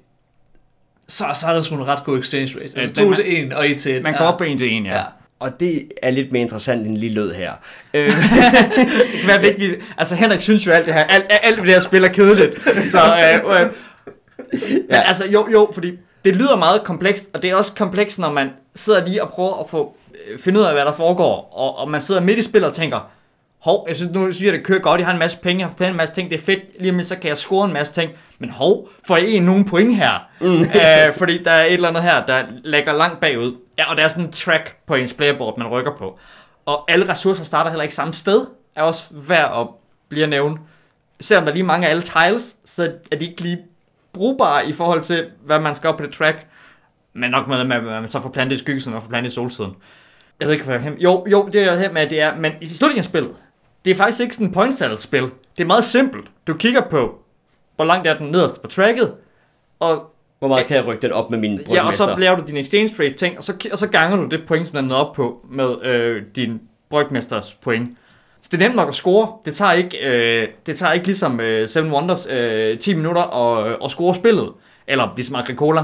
så, 1.08 1.25
så 1.34 1.47
er 1.47 1.54
der 1.54 1.62
sgu 1.62 1.75
en 1.75 1.88
ret 1.88 2.04
god 2.04 2.19
exchange 2.19 2.56
rate. 2.56 2.80
Altså 2.80 2.93
2 2.93 3.13
til 3.13 3.45
1 3.45 3.54
og 3.54 3.69
1 3.69 3.80
til 3.80 3.95
1. 3.95 4.04
Man 4.04 4.13
ja. 4.13 4.23
op 4.23 4.38
på 4.38 4.43
1 4.43 4.58
til 4.58 4.78
1, 4.78 4.86
ja. 4.86 4.95
ja. 4.95 5.04
Og 5.39 5.60
det 5.60 5.91
er 6.02 6.10
lidt 6.10 6.32
mere 6.32 6.41
interessant 6.41 6.88
end 6.88 6.98
lige 6.98 7.13
lød 7.13 7.34
her. 7.34 7.54
Øh. 7.93 8.08
det 8.10 9.19
kan 9.21 9.28
være 9.28 9.41
vigtigt. 9.41 9.84
Altså 9.98 10.15
Henrik 10.15 10.41
synes 10.41 10.67
jo 10.67 10.71
alt 10.71 10.86
det 10.86 10.93
her, 10.93 11.04
alt, 11.04 11.26
alt 11.30 11.58
det 11.58 11.65
her 11.65 11.80
spiller 11.80 12.08
kedeligt. 12.10 12.62
Så, 12.84 13.00
øh, 13.00 13.62
øh. 13.62 13.69
Men 14.71 14.86
ja. 14.89 15.02
altså 15.02 15.28
jo, 15.28 15.48
jo, 15.52 15.71
fordi 15.74 15.91
det 16.26 16.36
lyder 16.36 16.56
meget 16.56 16.84
komplekst, 16.84 17.30
og 17.34 17.41
det 17.41 17.50
er 17.50 17.56
også 17.56 17.76
komplekst, 17.76 18.19
når 18.19 18.32
man 18.32 18.50
sidder 18.76 19.06
lige 19.06 19.24
og 19.24 19.30
prøver 19.30 19.60
at 19.63 19.69
få 19.69 19.98
øh, 20.28 20.39
finde 20.39 20.60
ud 20.60 20.65
af, 20.65 20.74
hvad 20.74 20.86
der 20.86 20.91
foregår, 20.91 21.54
og, 21.54 21.78
og 21.78 21.91
man 21.91 22.02
sidder 22.02 22.21
midt 22.21 22.39
i 22.39 22.43
spillet 22.43 22.69
og 22.69 22.76
tænker, 22.76 23.10
hov, 23.65 23.86
jeg 23.88 23.95
synes 23.95 24.12
nu 24.12 24.32
synes 24.32 24.45
jeg, 24.45 24.54
det 24.54 24.63
kører 24.63 24.80
godt, 24.80 24.99
jeg 24.99 25.08
har 25.08 25.13
en 25.13 25.19
masse 25.19 25.38
penge, 25.38 25.60
jeg 25.60 25.69
har 25.78 25.86
en 25.86 25.95
masse 25.95 26.15
ting, 26.15 26.30
det 26.30 26.39
er 26.39 26.43
fedt, 26.43 26.62
lige 26.80 26.91
om 26.91 26.99
så 26.99 27.15
kan 27.15 27.30
jeg 27.30 27.38
score 27.38 27.67
en 27.67 27.73
masse 27.73 27.93
ting, 27.93 28.12
men 28.39 28.49
hov, 28.49 28.89
får 29.08 29.17
jeg 29.17 29.28
en 29.28 29.43
nogen 29.43 29.65
point 29.65 29.95
her? 29.95 30.28
Mm. 30.41 30.62
Æh, 30.62 31.17
fordi 31.17 31.43
der 31.43 31.51
er 31.51 31.65
et 31.65 31.73
eller 31.73 31.89
andet 31.89 32.04
her, 32.04 32.25
der 32.25 32.43
lægger 32.63 32.93
langt 32.93 33.19
bagud. 33.19 33.56
Ja, 33.78 33.91
og 33.91 33.97
der 33.97 34.04
er 34.04 34.08
sådan 34.08 34.25
en 34.25 34.32
track 34.32 34.78
på 34.88 34.95
ens 34.95 35.13
playerboard, 35.13 35.58
man 35.58 35.67
rykker 35.67 35.91
på. 35.97 36.19
Og 36.65 36.91
alle 36.91 37.10
ressourcer 37.10 37.43
starter 37.43 37.69
heller 37.69 37.84
ikke 37.84 37.95
samme 37.95 38.13
sted, 38.13 38.45
er 38.75 38.82
også 38.82 39.04
værd 39.12 39.60
at 39.60 39.67
blive 40.10 40.28
nævnt. 40.28 40.60
Selvom 41.19 41.43
der 41.43 41.51
er 41.51 41.56
lige 41.56 41.65
mange 41.65 41.88
af 41.88 41.91
alle 41.91 42.04
tiles, 42.04 42.56
så 42.65 42.91
er 43.12 43.15
de 43.15 43.25
ikke 43.25 43.41
lige 43.41 43.60
brugbare 44.13 44.69
i 44.69 44.73
forhold 44.73 45.04
til, 45.04 45.25
hvad 45.45 45.60
man 45.60 45.75
skal 45.75 45.88
op 45.88 45.97
på 45.97 46.06
det 46.06 46.13
track. 46.13 46.47
Men 47.13 47.32
nok 47.32 47.47
med, 47.47 47.58
at 47.58 47.84
man 47.84 48.08
så 48.08 48.21
får 48.21 48.30
plantet 48.30 48.56
i 48.56 48.60
skyggesiden 48.60 48.95
og 48.95 49.01
får 49.01 49.10
plantet 49.10 49.32
i 49.32 49.36
solsiden. 49.36 49.71
Jeg 50.39 50.47
ved 50.47 50.54
ikke, 50.54 50.65
hvad 50.65 50.80
jeg 50.80 50.93
Jo, 50.99 51.25
jo, 51.32 51.49
det 51.54 51.63
er 51.63 51.73
jeg 51.73 51.89
med, 51.93 52.10
det 52.10 52.21
er, 52.21 52.36
men 52.36 52.51
i 52.62 52.65
slutningen 52.65 52.99
af 52.99 53.06
spillet, 53.06 53.36
det 53.86 53.91
er 53.91 53.95
faktisk 53.95 54.21
ikke 54.21 54.36
sådan 54.36 54.48
en 54.48 54.54
point 54.54 55.02
spil. 55.02 55.24
Det 55.58 55.63
er 55.63 55.65
meget 55.65 55.84
simpelt. 55.84 56.28
Du 56.48 56.54
kigger 56.54 56.82
på, 56.82 57.19
hvor 57.76 57.86
langt 57.86 58.08
er 58.08 58.17
den 58.17 58.28
nederste 58.28 58.60
på 58.60 58.67
tracket, 58.67 59.13
og 59.80 60.12
hvor 60.39 60.48
meget 60.48 60.65
kan 60.65 60.78
jeg 60.78 60.86
rykke 60.86 61.02
den 61.02 61.12
op 61.12 61.32
med 61.32 61.39
min 61.39 61.60
Ja, 61.74 61.88
og 61.88 61.93
så 61.93 62.15
laver 62.17 62.38
du 62.38 62.43
din 62.48 62.58
exchange 62.58 62.95
rate 63.00 63.15
ting, 63.15 63.38
og 63.38 63.43
så, 63.43 63.54
og 63.71 63.78
så 63.78 63.88
ganger 63.88 64.17
du 64.17 64.26
det 64.26 64.43
point, 64.48 64.67
som 64.67 64.78
den 64.78 64.91
er 64.91 64.95
op 64.95 65.13
på 65.13 65.45
med 65.50 65.76
øh, 65.84 66.24
din 66.36 66.62
brygmesters 66.89 67.54
point. 67.54 67.98
Så 68.41 68.50
det 68.52 68.62
er 68.62 68.67
nemt 68.67 68.76
nok 68.76 68.89
at 68.89 68.95
score. 68.95 69.38
Det 69.45 69.56
tager 69.56 69.71
ikke, 69.71 69.98
øh, 69.98 70.48
det 70.65 70.78
tager 70.78 70.93
ikke 70.93 71.06
ligesom 71.06 71.39
øh, 71.39 71.67
Seven 71.67 71.91
Wonders 71.91 72.28
øh, 72.30 72.80
10 72.80 72.93
minutter 72.93 73.21
at, 73.21 73.67
øh, 73.67 73.78
at 73.84 73.91
score 73.91 74.15
spillet. 74.15 74.52
Eller 74.88 75.13
ligesom 75.15 75.36
Agricola. 75.36 75.84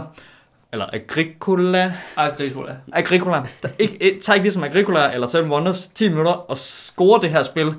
Eller 0.72 0.86
Agricola. 0.94 1.94
Agricola. 2.18 2.76
Agricola. 2.94 3.42
Det 3.64 3.72
ikke, 3.80 4.20
tager 4.24 4.36
ikke 4.36 4.44
ligesom 4.44 4.64
Agricola 4.64 5.14
eller 5.14 5.28
Seven 5.28 5.52
Wonders 5.52 5.88
10 5.88 6.10
minutter 6.10 6.52
at 6.52 6.58
score 6.58 7.22
det 7.22 7.30
her 7.30 7.44
spil. 7.44 7.74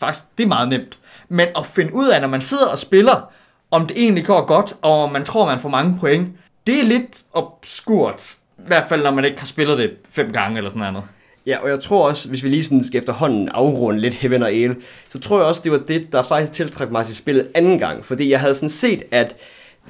Faktisk 0.00 0.24
det 0.38 0.44
er 0.44 0.48
meget 0.48 0.68
nemt. 0.68 0.98
Men 1.28 1.48
at 1.56 1.66
finde 1.66 1.94
ud 1.94 2.08
af, 2.08 2.20
når 2.20 2.28
man 2.28 2.40
sidder 2.40 2.66
og 2.66 2.78
spiller, 2.78 3.32
om 3.70 3.86
det 3.86 3.98
egentlig 3.98 4.24
går 4.24 4.46
godt, 4.46 4.74
og 4.82 5.02
om 5.02 5.12
man 5.12 5.24
tror, 5.24 5.46
man 5.46 5.60
får 5.60 5.68
mange 5.68 5.96
point, 6.00 6.28
det 6.66 6.80
er 6.80 6.84
lidt 6.84 7.22
obskurt. 7.32 8.36
I 8.58 8.62
hvert 8.66 8.84
fald, 8.88 9.02
når 9.02 9.10
man 9.10 9.24
ikke 9.24 9.38
har 9.38 9.46
spillet 9.46 9.78
det 9.78 9.90
fem 10.10 10.32
gange 10.32 10.56
eller 10.56 10.70
sådan 10.70 10.92
noget. 10.92 11.08
Ja, 11.46 11.58
og 11.58 11.68
jeg 11.68 11.80
tror 11.80 12.08
også, 12.08 12.28
hvis 12.28 12.44
vi 12.44 12.48
lige 12.48 12.64
sådan 12.64 12.84
skal 12.84 12.98
efterhånden 12.98 13.48
afrunde 13.48 14.00
lidt 14.00 14.14
Heaven 14.14 14.42
og 14.42 14.50
Ale, 14.50 14.76
så 15.08 15.20
tror 15.20 15.38
jeg 15.38 15.46
også, 15.46 15.60
det 15.64 15.72
var 15.72 15.78
det, 15.78 16.12
der 16.12 16.22
faktisk 16.22 16.52
tiltræk 16.52 16.90
mig 16.90 17.06
til 17.06 17.16
spillet 17.16 17.48
anden 17.54 17.78
gang. 17.78 18.04
Fordi 18.04 18.30
jeg 18.30 18.40
havde 18.40 18.54
sådan 18.54 18.68
set, 18.68 19.02
at 19.10 19.36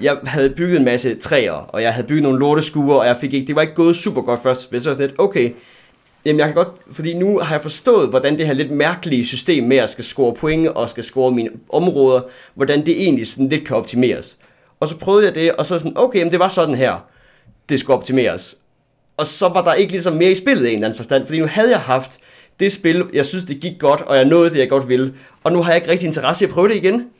jeg 0.00 0.16
havde 0.24 0.50
bygget 0.50 0.76
en 0.78 0.84
masse 0.84 1.14
træer, 1.14 1.52
og 1.52 1.82
jeg 1.82 1.94
havde 1.94 2.06
bygget 2.06 2.22
nogle 2.22 2.38
lorteskuer, 2.38 2.94
og 2.94 3.06
jeg 3.06 3.16
fik 3.20 3.34
ikke, 3.34 3.46
det 3.46 3.56
var 3.56 3.62
ikke 3.62 3.74
gået 3.74 3.96
super 3.96 4.22
godt 4.22 4.42
først 4.42 4.62
spil, 4.62 4.82
så 4.82 4.88
var 4.88 4.90
jeg 4.90 4.96
sådan 4.96 5.08
lidt, 5.08 5.20
okay, 5.20 5.52
jamen 6.24 6.38
jeg 6.38 6.46
kan 6.46 6.54
godt, 6.54 6.68
fordi 6.92 7.14
nu 7.14 7.38
har 7.38 7.54
jeg 7.54 7.62
forstået, 7.62 8.08
hvordan 8.08 8.38
det 8.38 8.46
her 8.46 8.54
lidt 8.54 8.70
mærkelige 8.70 9.26
system 9.26 9.64
med 9.64 9.76
at 9.76 9.90
skal 9.90 10.04
score 10.04 10.34
point 10.34 10.68
og 10.68 10.90
skal 10.90 11.04
score 11.04 11.32
mine 11.32 11.50
områder, 11.72 12.20
hvordan 12.54 12.86
det 12.86 13.02
egentlig 13.02 13.26
sådan 13.26 13.48
lidt 13.48 13.66
kan 13.66 13.76
optimeres. 13.76 14.38
Og 14.80 14.88
så 14.88 14.96
prøvede 14.96 15.26
jeg 15.26 15.34
det, 15.34 15.52
og 15.52 15.66
så 15.66 15.78
sådan, 15.78 15.98
okay, 15.98 16.22
men 16.22 16.32
det 16.32 16.38
var 16.38 16.48
sådan 16.48 16.74
her, 16.74 17.04
det 17.68 17.80
skulle 17.80 17.96
optimeres. 17.96 18.56
Og 19.16 19.26
så 19.26 19.48
var 19.48 19.64
der 19.64 19.74
ikke 19.74 19.92
ligesom 19.92 20.12
mere 20.12 20.30
i 20.30 20.34
spillet 20.34 20.66
i 20.66 20.68
en 20.68 20.74
eller 20.74 20.86
anden 20.86 20.96
forstand, 20.96 21.26
fordi 21.26 21.40
nu 21.40 21.46
havde 21.46 21.70
jeg 21.70 21.80
haft 21.80 22.18
det 22.60 22.72
spil, 22.72 23.04
jeg 23.12 23.26
synes 23.26 23.44
det 23.44 23.60
gik 23.60 23.78
godt, 23.78 24.00
og 24.00 24.16
jeg 24.16 24.24
nåede 24.24 24.50
det, 24.50 24.58
jeg 24.58 24.68
godt 24.68 24.88
ville. 24.88 25.14
Og 25.44 25.52
nu 25.52 25.62
har 25.62 25.70
jeg 25.70 25.76
ikke 25.76 25.90
rigtig 25.90 26.06
interesse 26.06 26.44
i 26.44 26.48
at 26.48 26.54
prøve 26.54 26.68
det 26.68 26.76
igen. 26.76 27.10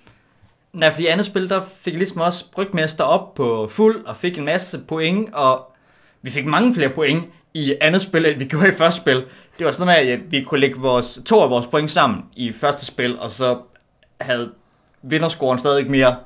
Nej, 0.73 0.93
fordi 0.93 1.07
andet 1.07 1.27
spil, 1.27 1.49
der 1.49 1.61
fik 1.81 1.93
jeg 1.93 1.99
ligesom 1.99 2.21
også 2.21 2.45
brygmester 2.53 3.05
op 3.05 3.35
på 3.35 3.69
fuld, 3.71 4.05
og 4.05 4.17
fik 4.17 4.39
en 4.39 4.45
masse 4.45 4.79
point, 4.89 5.35
og 5.35 5.73
vi 6.23 6.31
fik 6.31 6.47
mange 6.47 6.75
flere 6.75 6.91
point 6.91 7.25
i 7.59 7.75
andet 7.81 8.03
spil, 8.03 8.27
end 8.27 8.39
vi 8.39 8.45
gjorde 8.45 8.69
i 8.69 8.73
første 8.73 9.01
spil. 9.01 9.25
Det 9.59 9.67
var 9.67 9.73
sådan 9.73 9.87
noget 9.87 10.07
med, 10.07 10.13
at 10.13 10.33
vi 10.33 10.41
kunne 10.41 10.61
lægge 10.61 10.79
vores, 10.81 11.21
to 11.27 11.41
af 11.41 11.51
vores 11.51 11.67
point 11.67 11.91
sammen 11.91 12.21
i 12.37 12.53
første 12.53 12.87
spil, 12.87 13.19
og 13.19 13.31
så 13.31 13.59
havde 14.21 14.51
vinderscoren 15.03 15.59
stadig 15.59 15.91
mere 15.91 16.17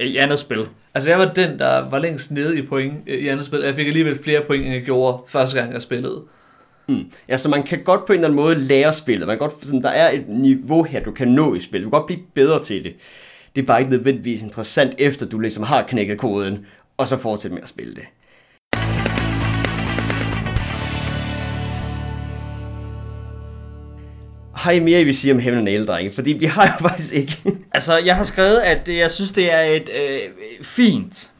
i 0.00 0.16
andet 0.16 0.38
spil. 0.38 0.68
Altså 0.94 1.10
jeg 1.10 1.18
var 1.18 1.32
den, 1.32 1.58
der 1.58 1.90
var 1.90 1.98
længst 1.98 2.30
nede 2.30 2.58
i 2.58 2.62
point 2.62 2.94
øh, 3.06 3.18
i 3.18 3.28
andet 3.28 3.46
spil. 3.46 3.60
Jeg 3.60 3.74
fik 3.74 3.86
alligevel 3.86 4.22
flere 4.22 4.40
point, 4.46 4.64
end 4.64 4.74
jeg 4.74 4.82
gjorde 4.82 5.22
første 5.28 5.60
gang, 5.60 5.72
jeg 5.72 5.82
spillede. 5.82 6.22
Mm. 6.88 7.04
Ja, 7.28 7.36
så 7.36 7.48
man 7.48 7.62
kan 7.62 7.84
godt 7.84 8.06
på 8.06 8.12
en 8.12 8.18
eller 8.18 8.28
anden 8.28 8.36
måde 8.36 8.54
lære 8.54 8.92
spillet. 8.92 9.26
Man 9.26 9.38
kan 9.38 9.48
godt, 9.48 9.66
sådan, 9.66 9.82
der 9.82 9.88
er 9.88 10.10
et 10.10 10.28
niveau 10.28 10.82
her, 10.82 11.02
du 11.02 11.10
kan 11.10 11.28
nå 11.28 11.54
i 11.54 11.60
spillet. 11.60 11.84
Du 11.84 11.90
kan 11.90 11.98
godt 11.98 12.06
blive 12.06 12.20
bedre 12.34 12.62
til 12.62 12.84
det. 12.84 12.92
Det 13.56 13.62
er 13.62 13.66
bare 13.66 13.80
ikke 13.80 13.92
nødvendigvis 13.92 14.42
interessant, 14.42 14.94
efter 14.98 15.26
du 15.26 15.38
ligesom 15.38 15.62
har 15.62 15.82
knækket 15.82 16.18
koden, 16.18 16.66
og 16.96 17.08
så 17.08 17.16
fortsætte 17.16 17.54
med 17.54 17.62
at 17.62 17.68
spille 17.68 17.94
det. 17.94 18.04
Har 24.64 24.70
I 24.70 24.78
mere, 24.78 25.00
I 25.00 25.04
vil 25.04 25.14
sige 25.14 25.32
om 25.32 25.38
Heaven 25.38 25.58
and 25.58 25.68
Ale, 25.68 25.86
drenge? 25.86 26.14
Fordi 26.14 26.32
vi 26.32 26.46
har 26.46 26.66
jo 26.66 26.72
faktisk 26.88 27.14
ikke. 27.14 27.38
Altså, 27.72 27.96
jeg 27.98 28.16
har 28.16 28.24
skrevet, 28.24 28.56
at 28.56 28.88
jeg 28.88 29.10
synes, 29.10 29.32
det 29.32 29.52
er 29.52 29.60
et 29.60 29.88
øh, 29.88 30.20
fint 30.62 31.30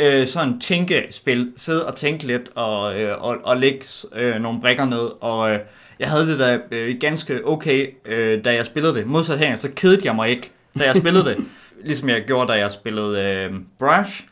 øh, 0.00 0.26
sådan 0.26 0.60
tænkespil. 0.60 1.52
Sidde 1.56 1.86
og 1.86 1.96
tænke 1.96 2.26
lidt 2.26 2.50
og, 2.54 3.00
øh, 3.00 3.22
og, 3.22 3.36
og 3.44 3.56
lægge 3.56 3.84
øh, 4.14 4.42
nogle 4.42 4.60
brækker 4.60 4.84
ned. 4.84 5.10
Og 5.20 5.50
øh, 5.50 5.58
jeg 5.98 6.08
havde 6.08 6.26
det 6.26 6.38
da 6.38 6.58
øh, 6.70 6.96
ganske 7.00 7.46
okay, 7.46 7.88
øh, 8.06 8.44
da 8.44 8.54
jeg 8.54 8.66
spillede 8.66 8.94
det. 8.94 9.06
Modsat 9.06 9.38
her, 9.38 9.56
så 9.56 9.68
kedede 9.76 10.00
jeg 10.04 10.14
mig 10.14 10.28
ikke, 10.28 10.50
da 10.78 10.84
jeg 10.84 10.96
spillede 10.96 11.24
det. 11.24 11.36
Ligesom 11.84 12.08
jeg 12.08 12.22
gjorde, 12.22 12.52
da 12.52 12.58
jeg 12.58 12.72
spillede 12.72 13.20
øh, 13.20 13.52
Brush. 13.78 14.22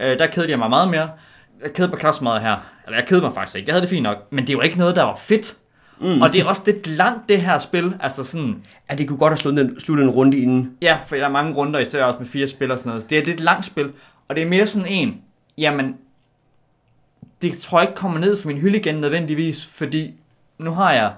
Øh, 0.00 0.18
der 0.18 0.26
kedede 0.26 0.50
jeg 0.50 0.58
mig 0.58 0.70
meget 0.70 0.90
mere. 0.90 1.10
Jeg 1.62 1.72
kedede 1.72 1.90
mig 1.90 1.98
knap 1.98 2.14
så 2.14 2.24
meget 2.24 2.42
her. 2.42 2.56
Eller 2.86 2.98
jeg 2.98 3.06
kedede 3.06 3.24
mig 3.24 3.34
faktisk 3.34 3.56
ikke. 3.56 3.68
Jeg 3.68 3.74
havde 3.74 3.82
det 3.82 3.90
fint 3.90 4.02
nok. 4.02 4.16
Men 4.30 4.46
det 4.46 4.56
var 4.56 4.62
ikke 4.62 4.78
noget, 4.78 4.96
der 4.96 5.02
var 5.02 5.16
fedt. 5.16 5.56
Mm. 6.00 6.22
Og 6.22 6.32
det 6.32 6.40
er 6.40 6.44
også 6.44 6.62
lidt 6.66 6.86
langt, 6.86 7.28
det 7.28 7.40
her 7.40 7.58
spil. 7.58 7.96
Altså 8.00 8.24
sådan... 8.24 8.62
Ja, 8.90 8.94
det 8.94 9.08
kunne 9.08 9.18
godt 9.18 9.32
have 9.32 9.38
sluttet 9.38 9.64
en, 9.64 9.80
sluttet 9.80 10.04
en 10.04 10.10
runde 10.10 10.38
inden. 10.38 10.70
Ja, 10.82 10.98
for 11.06 11.16
der 11.16 11.24
er 11.24 11.28
mange 11.30 11.54
runder, 11.54 11.80
især 11.80 12.04
også 12.04 12.18
med 12.18 12.26
fire 12.26 12.48
spil 12.48 12.70
og 12.70 12.78
sådan 12.78 12.90
noget. 12.90 13.10
Det 13.10 13.18
er 13.18 13.22
et 13.22 13.28
lidt 13.28 13.40
langt 13.40 13.66
spil. 13.66 13.92
Og 14.28 14.36
det 14.36 14.42
er 14.42 14.48
mere 14.48 14.66
sådan 14.66 14.88
en... 14.88 15.22
Jamen... 15.58 15.96
Det 17.42 17.58
tror 17.58 17.80
jeg 17.80 17.88
ikke 17.88 17.98
kommer 17.98 18.18
ned 18.20 18.36
fra 18.36 18.48
min 18.48 18.58
hylde 18.58 18.78
igen 18.78 18.94
nødvendigvis, 18.94 19.66
fordi 19.66 20.14
nu 20.58 20.70
har 20.70 20.92
jeg 20.92 21.12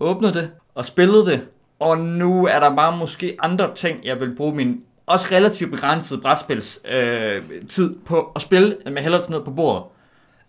åbnet 0.00 0.34
det 0.34 0.50
og 0.74 0.84
spillet 0.84 1.26
det, 1.26 1.46
og 1.78 1.98
nu 1.98 2.46
er 2.46 2.60
der 2.60 2.76
bare 2.76 2.96
måske 2.96 3.36
andre 3.38 3.74
ting, 3.74 4.04
jeg 4.04 4.20
vil 4.20 4.34
bruge 4.36 4.54
min 4.54 4.80
også 5.06 5.26
relativt 5.32 5.70
begrænsede 5.70 6.20
brætspils 6.20 6.80
øh, 6.90 7.42
tid 7.68 7.96
på 8.06 8.32
at 8.36 8.42
spille, 8.42 8.76
med 8.86 9.02
hellere 9.02 9.20
sådan 9.20 9.32
noget 9.32 9.44
på 9.44 9.50
bordet. 9.50 9.82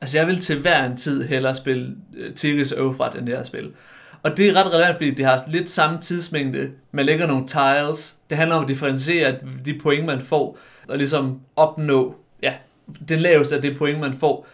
Altså 0.02 0.18
jeg 0.18 0.28
vil 0.28 0.40
til 0.40 0.60
hver 0.60 0.86
en 0.86 0.98
tid 0.98 1.28
hellere 1.28 1.56
spille 1.56 1.96
øh, 2.18 2.30
uh, 2.30 2.36
Tigris 2.36 2.72
Ofrat, 2.72 3.16
end 3.16 3.28
det 3.28 3.38
her 3.38 3.44
spil. 3.44 3.72
Og 4.24 4.38
det 4.38 4.50
er 4.50 4.54
ret 4.54 4.74
relevant, 4.74 4.98
fordi 4.98 5.12
det 5.12 5.26
har 5.26 5.44
lidt 5.48 5.70
samme 5.70 6.02
tidsmængde. 6.02 6.72
Man 6.92 7.06
lægger 7.06 7.28
nogle 7.28 7.48
tiles. 7.48 8.16
Det 8.30 8.38
handler 8.38 8.56
om 8.56 8.64
at 8.64 8.70
differentiere 8.70 9.36
de 9.66 9.80
point, 9.80 10.06
man 10.06 10.22
får, 10.22 10.58
og 10.88 10.98
ligesom 10.98 11.40
opnå 11.56 12.16
ja, 12.44 12.54
den 13.10 13.20
laveste 13.20 13.56
af 13.56 13.62
det 13.62 13.78
point, 13.78 14.00
man 14.00 14.18
får. 14.18 14.48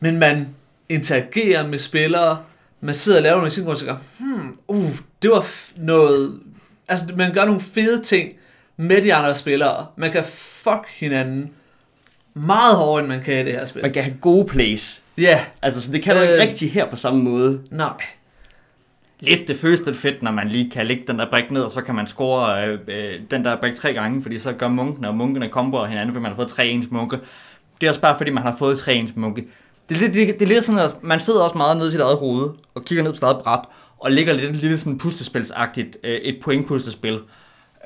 Men 0.00 0.18
man 0.18 0.54
interagerer 0.88 1.66
med 1.66 1.78
spillere, 1.78 2.42
man 2.80 2.94
sidder 2.94 3.18
og 3.18 3.22
laver 3.22 3.36
nogle 3.36 3.50
ting, 3.50 3.64
hvor 3.64 3.72
man 3.72 3.78
tænker, 3.78 3.96
hmm, 4.20 4.58
uh, 4.68 4.98
det 5.22 5.30
var 5.30 5.46
noget... 5.76 6.40
Altså, 6.88 7.06
man 7.16 7.32
gør 7.32 7.44
nogle 7.44 7.60
fede 7.60 8.02
ting 8.02 8.32
med 8.76 9.02
de 9.02 9.14
andre 9.14 9.34
spillere. 9.34 9.86
Man 9.96 10.12
kan 10.12 10.24
fuck 10.24 10.86
hinanden 10.88 11.50
meget 12.34 12.76
hårdere, 12.76 12.98
end 13.00 13.08
man 13.08 13.20
kan 13.20 13.34
i 13.34 13.44
det 13.44 13.52
her 13.52 13.64
spil. 13.64 13.82
Man 13.82 13.92
kan 13.92 14.02
have 14.02 14.16
gode 14.20 14.44
plays. 14.46 15.02
Ja. 15.18 15.22
Yeah. 15.22 15.40
Altså, 15.62 15.80
så 15.82 15.92
det 15.92 16.02
kan 16.02 16.16
du 16.16 16.22
Øh. 16.22 16.28
ikke 16.28 16.42
rigtig 16.42 16.72
her 16.72 16.90
på 16.90 16.96
samme 16.96 17.22
måde. 17.22 17.60
Nej. 17.70 17.92
Lidt 19.20 19.48
det 19.48 19.56
føles 19.56 19.86
lidt 19.86 19.96
fedt, 19.96 20.22
når 20.22 20.30
man 20.30 20.48
lige 20.48 20.70
kan 20.70 20.86
lægge 20.86 21.02
den 21.06 21.18
der 21.18 21.30
brik 21.30 21.50
ned, 21.50 21.62
og 21.62 21.70
så 21.70 21.80
kan 21.80 21.94
man 21.94 22.06
score 22.06 22.66
øh, 22.66 22.78
øh, 22.88 23.20
den 23.30 23.44
der 23.44 23.56
brik 23.60 23.74
tre 23.74 23.92
gange, 23.92 24.22
fordi 24.22 24.38
så 24.38 24.52
gør 24.52 24.68
munkene, 24.68 25.08
og 25.08 25.14
munkene 25.14 25.48
komboer 25.48 25.86
hinanden, 25.86 26.14
fordi 26.14 26.22
man 26.22 26.30
har 26.32 26.36
fået 26.36 26.48
tre 26.48 26.66
ens 26.68 26.86
munke. 26.90 27.18
Det 27.80 27.86
er 27.86 27.90
også 27.90 28.00
bare 28.00 28.16
fordi, 28.16 28.30
man 28.30 28.42
har 28.42 28.56
fået 28.58 28.78
tre 28.78 28.94
ens 28.94 29.10
munke. 29.16 29.44
Det 29.88 29.94
er 29.96 30.00
lidt, 30.00 30.14
det, 30.14 30.26
det 30.38 30.42
er 30.42 30.48
lidt 30.48 30.64
sådan, 30.64 30.80
at 30.80 30.96
man 31.02 31.20
sidder 31.20 31.40
også 31.40 31.56
meget 31.58 31.76
nede 31.76 31.88
i 31.88 31.90
sit 31.92 32.00
eget 32.00 32.16
hoved, 32.16 32.50
og 32.74 32.84
kigger 32.84 33.04
ned 33.04 33.10
på 33.12 33.16
sit 33.16 33.22
eget 33.22 33.38
bræt, 33.42 33.60
og 33.98 34.10
ligger 34.10 34.32
lidt 34.32 34.56
lille 34.56 34.78
sådan 34.78 34.98
puslespilsagtigt, 34.98 35.96
øh, 36.04 36.10
et 36.14 36.38
point 36.42 36.66
puslespil. 36.66 37.18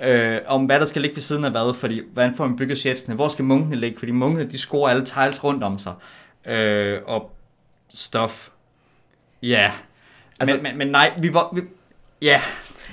Øh, 0.05 0.39
om 0.47 0.65
hvad 0.65 0.81
der 0.81 0.87
skal 0.87 1.03
ligge 1.03 1.17
ved 1.17 1.23
siden 1.23 1.45
af 1.45 1.51
hvad, 1.51 1.75
fordi 1.75 2.03
hvordan 2.13 2.35
får 2.35 2.47
man 2.47 2.57
bygget 2.57 2.79
shitsene, 2.79 3.15
hvor 3.15 3.29
skal 3.29 3.45
munkene 3.45 3.77
ligge, 3.77 3.99
fordi 3.99 4.13
munkene 4.13 4.51
de 4.51 4.59
scorer 4.59 4.91
alle 4.91 5.05
tiles 5.05 5.45
rundt 5.45 5.65
om 5.65 5.79
sig, 5.79 5.93
øh, 6.53 6.99
og 7.07 7.31
stuff. 7.95 8.49
Ja, 9.43 9.49
yeah. 9.49 9.73
Altså- 10.41 10.55
men, 10.55 10.63
men, 10.63 10.79
men 10.79 10.89
nej, 10.89 11.13
vi 11.21 11.35
var, 11.35 11.51
vi, 11.55 11.61
ja, 12.23 12.41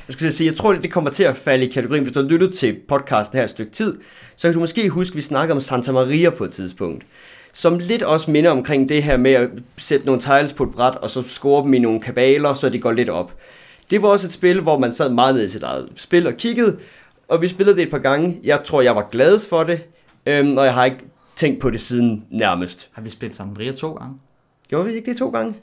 Jeg 0.08 0.14
skulle 0.14 0.32
sige, 0.32 0.50
jeg 0.50 0.58
tror, 0.58 0.74
det 0.74 0.92
kommer 0.92 1.10
til 1.10 1.24
at 1.24 1.36
falde 1.38 1.66
i 1.66 1.72
kategorien. 1.72 2.04
Hvis 2.04 2.14
du 2.14 2.22
har 2.22 2.30
lyttet 2.30 2.54
til 2.54 2.78
podcasten 2.88 3.38
her 3.38 3.44
et 3.44 3.50
stykke 3.50 3.72
tid, 3.72 3.98
så 4.36 4.48
kan 4.48 4.54
du 4.54 4.60
måske 4.60 4.90
huske, 4.90 5.14
at 5.14 5.16
vi 5.16 5.22
snakkede 5.22 5.54
om 5.54 5.60
Santa 5.60 5.92
Maria 5.92 6.30
på 6.30 6.44
et 6.44 6.52
tidspunkt. 6.52 7.06
Som 7.54 7.80
lidt 7.80 8.04
også 8.04 8.32
minder 8.32 8.52
omkring 8.52 8.90
det 8.90 9.04
her 9.04 9.18
med 9.18 9.32
at 9.32 9.50
sætte 9.78 10.06
nogle 10.06 10.22
tiles 10.22 10.54
på 10.54 10.64
et 10.64 10.72
bræt, 10.72 10.96
og 10.96 11.10
så 11.10 11.24
score 11.28 11.64
dem 11.64 11.74
i 11.74 11.80
nogle 11.80 12.02
kabaler, 12.02 12.54
så 12.54 12.70
de 12.70 12.80
går 12.80 12.92
lidt 12.92 13.10
op. 13.10 13.34
Det 13.90 14.02
var 14.02 14.10
også 14.10 14.28
et 14.28 14.32
spil, 14.32 14.62
hvor 14.62 14.78
man 14.78 14.94
sad 14.94 15.10
meget 15.10 15.36
ned 15.36 15.44
i 15.44 15.50
sit 15.50 15.64
eget 15.64 15.90
spil 15.96 16.28
og 16.28 16.34
kiggede, 16.34 16.78
og 17.28 17.42
vi 17.42 17.48
spillede 17.48 17.76
det 17.76 17.84
et 17.84 17.90
par 17.92 17.98
gange. 17.98 18.40
Jeg 18.44 18.64
tror, 18.64 18.82
jeg 18.82 18.96
var 18.96 19.08
gladest 19.12 19.50
for 19.50 19.64
det, 19.64 19.84
øhm, 20.26 20.58
og 20.58 20.66
jeg 20.66 20.74
har 20.74 20.86
ikke 20.86 21.00
tænkt 21.36 21.60
på 21.60 21.70
det 21.70 21.80
siden 21.80 22.26
nærmest. 22.30 22.90
har 22.94 23.02
vi 23.02 23.10
spillet 23.10 23.38
Santa 23.38 23.54
Maria 23.54 23.72
to 23.72 23.94
gange? 23.94 24.16
Gjorde 24.68 24.86
vi 24.86 24.94
ikke 24.94 25.12
det 25.12 25.18
to 25.18 25.30
gange? 25.30 25.54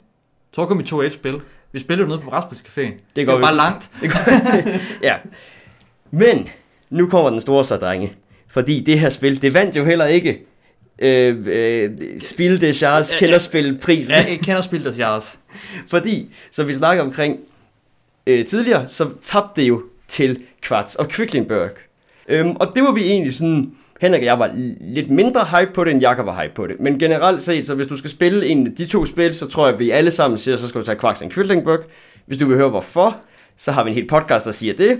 Så 0.53 0.65
kom 0.65 0.79
vi 0.79 0.83
to 0.83 1.01
et 1.01 1.13
spil. 1.13 1.41
Vi 1.71 1.79
spillede 1.79 2.09
jo 2.09 2.15
nede 2.15 2.25
på 2.25 2.29
Brætspilscaféen. 2.29 2.81
Det, 2.81 2.99
det 3.15 3.25
gør 3.25 3.33
var 3.33 3.41
bare 3.41 3.55
langt. 3.55 3.91
ja. 5.03 5.15
Men, 6.11 6.49
nu 6.89 7.09
kommer 7.09 7.29
den 7.29 7.41
store 7.41 7.65
så, 7.65 7.77
drenge. 7.77 8.13
Fordi 8.47 8.79
det 8.79 8.99
her 8.99 9.09
spil, 9.09 9.41
det 9.41 9.53
vandt 9.53 9.75
jo 9.75 9.83
heller 9.83 10.05
ikke 10.05 10.45
øh, 10.99 11.47
øh, 11.47 11.91
Spil 12.19 12.61
de 12.61 12.73
Charles 12.73 13.11
Ja, 13.11 13.15
ja. 13.15 13.19
kenderspilprisen. 13.19 14.15
Ja, 14.15 14.29
jeg 14.29 14.39
kender 14.39 14.61
spil 14.61 14.83
deres 14.83 14.99
jeres. 14.99 15.39
Fordi, 15.91 16.29
som 16.51 16.67
vi 16.67 16.73
snakker 16.73 17.03
omkring 17.03 17.39
øh, 18.27 18.45
tidligere, 18.45 18.89
så 18.89 19.09
tabte 19.23 19.61
det 19.61 19.67
jo 19.67 19.83
til 20.07 20.43
Quartz 20.63 20.95
og 20.95 21.09
Quicklingberg. 21.09 21.71
Øhm, 22.29 22.51
og 22.51 22.71
det 22.75 22.83
var 22.83 22.91
vi 22.91 23.01
egentlig 23.01 23.33
sådan, 23.33 23.71
Henrik 24.01 24.21
og 24.21 24.25
jeg 24.25 24.39
var 24.39 24.51
lidt 24.81 25.09
mindre 25.09 25.41
hype 25.41 25.71
på 25.73 25.83
det, 25.83 25.91
end 25.91 26.01
Jakob 26.01 26.25
var 26.25 26.41
hype 26.41 26.53
på 26.53 26.67
det. 26.67 26.79
Men 26.79 26.99
generelt 26.99 27.41
set, 27.41 27.67
så 27.67 27.75
hvis 27.75 27.87
du 27.87 27.97
skal 27.97 28.09
spille 28.09 28.47
en 28.47 28.67
af 28.67 28.73
de 28.77 28.85
to 28.85 29.05
spil, 29.05 29.35
så 29.35 29.47
tror 29.47 29.65
jeg, 29.65 29.73
at 29.73 29.79
vi 29.79 29.89
alle 29.89 30.11
sammen 30.11 30.37
siger, 30.37 30.57
så 30.57 30.67
skal 30.67 30.81
du 30.81 30.85
tage 30.85 30.97
Kvarts 30.97 31.21
og 31.21 31.29
Quicklingberg. 31.29 31.79
Hvis 32.25 32.37
du 32.37 32.45
vil 32.45 32.57
høre 32.57 32.69
hvorfor, 32.69 33.17
så 33.57 33.71
har 33.71 33.83
vi 33.83 33.89
en 33.89 33.95
hel 33.95 34.07
podcast, 34.07 34.45
der 34.45 34.51
siger 34.51 34.73
det. 34.73 34.99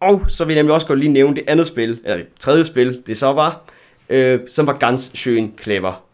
Og 0.00 0.24
så 0.28 0.44
vil 0.44 0.54
jeg 0.54 0.62
nemlig 0.62 0.74
også 0.74 0.86
godt 0.86 0.98
lige 0.98 1.12
nævne 1.12 1.36
det 1.36 1.44
andet 1.46 1.66
spil, 1.66 2.00
eller 2.04 2.16
det 2.16 2.26
tredje 2.38 2.64
spil, 2.64 3.02
det 3.06 3.16
så 3.16 3.32
var, 3.32 3.64
øh, 4.08 4.40
som 4.50 4.66
var 4.66 4.72
ganz 4.72 5.12
schön 5.14 5.62
clever. 5.62 6.04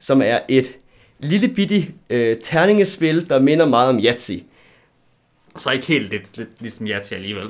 Som 0.00 0.22
er 0.22 0.38
et 0.48 0.72
lille 1.18 1.48
bitte 1.48 1.86
øh, 2.10 2.36
terningespil, 2.42 3.28
der 3.28 3.40
minder 3.40 3.66
meget 3.66 3.88
om 3.88 3.98
Yahtzee. 3.98 4.40
Så 5.58 5.70
ikke 5.70 5.86
helt 5.86 6.10
lidt, 6.10 6.36
lidt 6.36 6.48
ligesom 6.60 6.86
jeg 6.86 7.02
til 7.02 7.14
alligevel. 7.14 7.48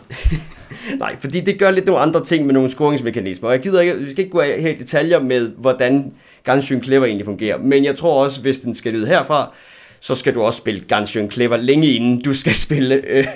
Nej, 0.98 1.16
fordi 1.20 1.40
det 1.40 1.58
gør 1.58 1.70
lidt 1.70 1.86
nogle 1.86 2.00
andre 2.00 2.24
ting 2.24 2.46
med 2.46 2.54
nogle 2.54 2.70
scoringsmekanismer. 2.70 3.48
Og 3.48 3.54
jeg 3.54 3.62
gider 3.62 3.80
ikke, 3.80 3.98
vi 3.98 4.10
skal 4.10 4.24
ikke 4.24 4.32
gå 4.32 4.42
her 4.42 4.68
i 4.68 4.78
detaljer 4.78 5.20
med, 5.20 5.48
hvordan 5.56 6.12
ganz 6.44 6.64
schön 6.64 6.82
clever 6.82 7.06
egentlig 7.06 7.24
fungerer. 7.24 7.58
Men 7.58 7.84
jeg 7.84 7.96
tror 7.96 8.24
også, 8.24 8.42
hvis 8.42 8.58
den 8.58 8.74
skal 8.74 8.92
lyde 8.92 9.06
herfra, 9.06 9.54
så 10.00 10.14
skal 10.14 10.34
du 10.34 10.42
også 10.42 10.56
spille 10.56 10.80
ganz 10.88 11.16
schön 11.16 11.30
clever 11.30 11.56
længe 11.56 11.92
inden 11.92 12.22
du 12.22 12.34
skal 12.34 12.54
spille 12.54 13.02
øh, 13.14 13.26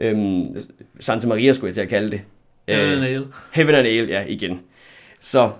øh, 0.00 0.40
Santa 1.00 1.26
Maria, 1.26 1.52
skulle 1.52 1.68
jeg 1.68 1.74
til 1.74 1.82
at 1.82 1.88
kalde 1.88 2.10
det. 2.10 2.20
Heaven 2.68 2.92
and 2.92 3.04
Øh, 3.04 3.10
Ale. 3.10 3.26
Heaven 3.52 3.74
and 3.74 3.86
Ale, 3.86 4.06
ja, 4.08 4.24
igen. 4.28 4.60
Så 5.20 5.50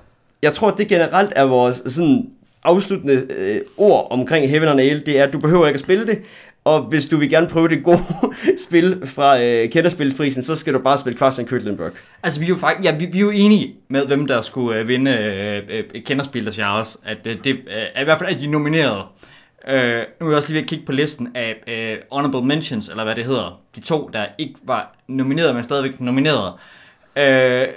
jeg 0.43 0.53
tror, 0.53 0.71
det 0.71 0.89
generelt 0.89 1.33
er 1.37 1.43
vores 1.45 1.83
sådan 1.87 2.31
afsluttende 2.65 3.27
øh, 3.37 3.61
ord 3.77 4.07
omkring 4.11 4.49
Heaven 4.49 4.69
and 4.69 4.81
Ale, 4.81 5.01
det 5.01 5.19
er, 5.19 5.25
at 5.25 5.33
du 5.33 5.39
behøver 5.39 5.67
ikke 5.67 5.77
at 5.77 5.81
spille 5.81 6.07
det, 6.07 6.23
Og 6.65 6.83
hvis 6.83 7.09
du 7.09 7.17
vil 7.17 7.31
gerne 7.31 7.49
prøve 7.49 7.69
det 7.69 7.85
gode 7.85 7.99
spil 8.69 9.07
fra 9.07 9.41
øh, 9.41 9.71
Kenderspilsprisen, 9.71 10.43
så 10.43 10.57
skal 10.57 10.75
du 10.75 10.79
bare 10.79 10.99
spille 10.99 11.19
and 11.23 11.49
Quedlinburg. 11.49 11.93
Altså, 12.23 12.41
vi 12.41 12.47
er 12.47 12.49
jo, 12.49 12.57
faktisk, 12.57 12.85
ja, 12.85 12.97
vi, 12.97 13.07
vi 13.07 13.19
er 13.19 13.23
jo 13.23 13.31
enige 13.31 13.77
med, 13.89 14.07
hvem 14.07 14.27
der 14.27 14.41
skulle 14.41 14.79
øh, 14.79 14.89
vinde 14.89 15.11
øh, 15.11 15.85
øh, 15.95 16.03
kenderspil 16.03 16.57
der 16.57 16.67
også, 16.67 16.99
at 17.05 17.19
øh, 17.27 17.45
det 17.45 17.53
øh, 17.55 17.83
er 17.95 18.01
i 18.01 18.05
hvert 18.05 18.19
fald, 18.19 18.31
at 18.31 18.41
de 18.41 18.45
er 18.45 18.51
nomineret. 18.51 19.05
Øh, 19.69 20.03
nu 20.21 20.27
er 20.27 20.31
jeg 20.31 20.37
også 20.37 20.49
lige 20.49 20.55
ved 20.55 20.63
at 20.63 20.69
kigge 20.69 20.87
på 20.87 20.93
listen 20.93 21.29
af 21.35 21.63
øh, 21.67 21.97
honorable 22.13 22.47
mentions, 22.47 22.89
eller 22.89 23.05
hvad 23.05 23.15
det 23.15 23.25
hedder. 23.25 23.61
De 23.77 23.81
to, 23.81 24.11
der 24.13 24.27
ikke 24.39 24.55
var 24.63 24.97
nomineret, 25.09 25.55
men 25.55 25.65
stadigvæk 25.65 26.01
nomineret. 26.01 26.53
Øh, 27.17 27.61
øh, 27.63 27.69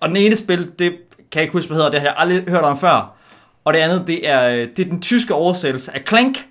og 0.00 0.08
den 0.08 0.16
ene 0.16 0.36
spil, 0.36 0.72
det 0.78 0.90
kan 1.18 1.40
jeg 1.40 1.42
ikke 1.42 1.52
huske, 1.52 1.68
hvad 1.68 1.76
hedder, 1.76 1.90
det 1.90 2.00
har 2.00 2.06
jeg 2.06 2.14
aldrig 2.18 2.42
hørt 2.48 2.64
om 2.64 2.78
før. 2.78 3.16
Og 3.64 3.74
det 3.74 3.80
andet, 3.80 4.06
det 4.06 4.28
er, 4.28 4.48
øh, 4.48 4.68
det 4.76 4.78
er 4.78 4.90
den 4.90 5.02
tyske 5.02 5.34
oversættelse 5.34 5.94
af 5.94 6.02
Clank. 6.08 6.46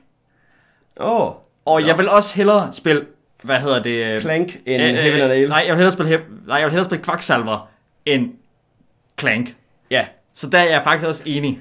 Åh, 1.00 1.22
oh, 1.22 1.34
Og 1.66 1.82
Nå. 1.82 1.88
jeg 1.88 1.98
vil 1.98 2.10
også 2.10 2.36
hellere 2.36 2.74
spille, 2.74 3.06
hvad 3.44 3.60
hedder 3.60 3.84
det? 3.84 4.06
øh, 4.16 4.22
Clank 4.22 4.58
end 4.66 4.84
øh, 4.84 4.90
øh, 4.90 4.96
Heaven 4.96 5.22
and 5.22 5.32
Ale. 5.32 5.50
Nej, 5.50 5.58
jeg 5.58 5.68
vil 5.68 5.76
hellere 5.76 5.92
spille, 5.92 6.22
nej, 6.48 6.58
jeg 6.58 6.66
vil 6.66 6.72
hellere 6.72 6.86
spille 6.86 7.04
Quacksalver 7.04 7.70
end 8.06 8.32
Clank. 9.20 9.56
Ja, 9.92 10.06
Så 10.34 10.50
der 10.50 10.60
er 10.60 10.70
jeg 10.70 10.82
faktisk 10.84 11.08
også 11.08 11.24
enig. 11.26 11.60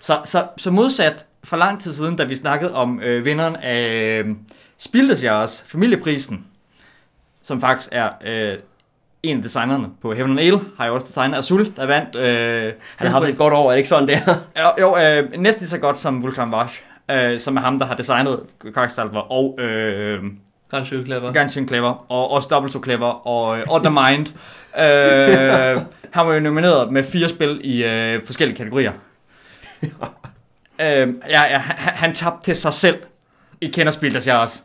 Så, 0.00 0.20
så, 0.24 0.46
så 0.56 0.70
modsat 0.70 1.26
for 1.44 1.56
lang 1.56 1.82
tid 1.82 1.94
siden, 1.94 2.16
da 2.16 2.24
vi 2.24 2.34
snakkede 2.34 2.74
om 2.74 3.00
øh, 3.00 3.24
vinderen 3.24 3.56
af 3.56 3.82
øh, 4.24 4.26
Spildesjæres 4.78 5.64
familieprisen, 5.66 6.46
som 7.42 7.60
faktisk 7.60 7.88
er 7.92 8.08
øh, 8.24 8.58
en 9.22 9.36
af 9.36 9.42
designerne 9.42 9.88
på 10.02 10.12
Heaven 10.12 10.30
and 10.38 10.40
Ale, 10.40 10.60
har 10.78 10.86
jo 10.86 10.94
også 10.94 11.06
designet 11.06 11.38
Azul, 11.38 11.76
der 11.76 11.86
vandt... 11.86 12.16
Øh, 12.16 12.72
han 12.96 13.06
har 13.10 13.20
haft 13.20 13.30
et 13.30 13.36
godt 13.36 13.54
år, 13.54 13.66
er 13.66 13.70
det 13.70 13.76
ikke 13.76 13.88
sådan 13.88 14.08
der? 14.08 14.20
jo, 14.60 14.72
jo 14.80 14.98
øh, 14.98 15.32
næsten 15.40 15.66
så 15.66 15.78
godt 15.78 15.98
som 15.98 16.22
Vulcan 16.22 16.52
Vash, 16.52 16.82
øh, 17.10 17.40
som 17.40 17.56
er 17.56 17.60
ham, 17.60 17.78
der 17.78 17.86
har 17.86 17.96
designet 17.96 18.40
Quacksalver 18.74 19.32
og 19.32 19.60
øh, 19.60 20.24
Ganske 20.70 21.04
clever. 21.04 21.32
Ganske 21.32 21.66
Clever, 21.66 22.12
og 22.12 22.30
også 22.30 22.48
Double 22.48 22.72
So 22.72 22.82
Clever, 22.84 23.26
og, 23.26 23.58
øh, 23.58 23.64
og 23.68 23.82
The 23.82 23.90
Mind. 23.90 24.26
øh, 24.78 25.82
han 26.10 26.26
var 26.26 26.34
jo 26.34 26.40
nomineret 26.40 26.92
med 26.92 27.04
fire 27.04 27.28
spil 27.28 27.60
i 27.64 27.84
øh, 27.84 28.26
forskellige 28.26 28.56
kategorier. 28.56 28.92
øh, 29.82 29.88
ja, 30.80 31.06
ja, 31.28 31.58
han, 31.58 31.94
han 31.94 32.14
tabte 32.14 32.44
til 32.44 32.56
sig 32.56 32.72
selv 32.72 32.98
i 33.60 33.66
kenderspil, 33.66 34.14
der 34.14 34.20
siger 34.20 34.36
også. 34.36 34.62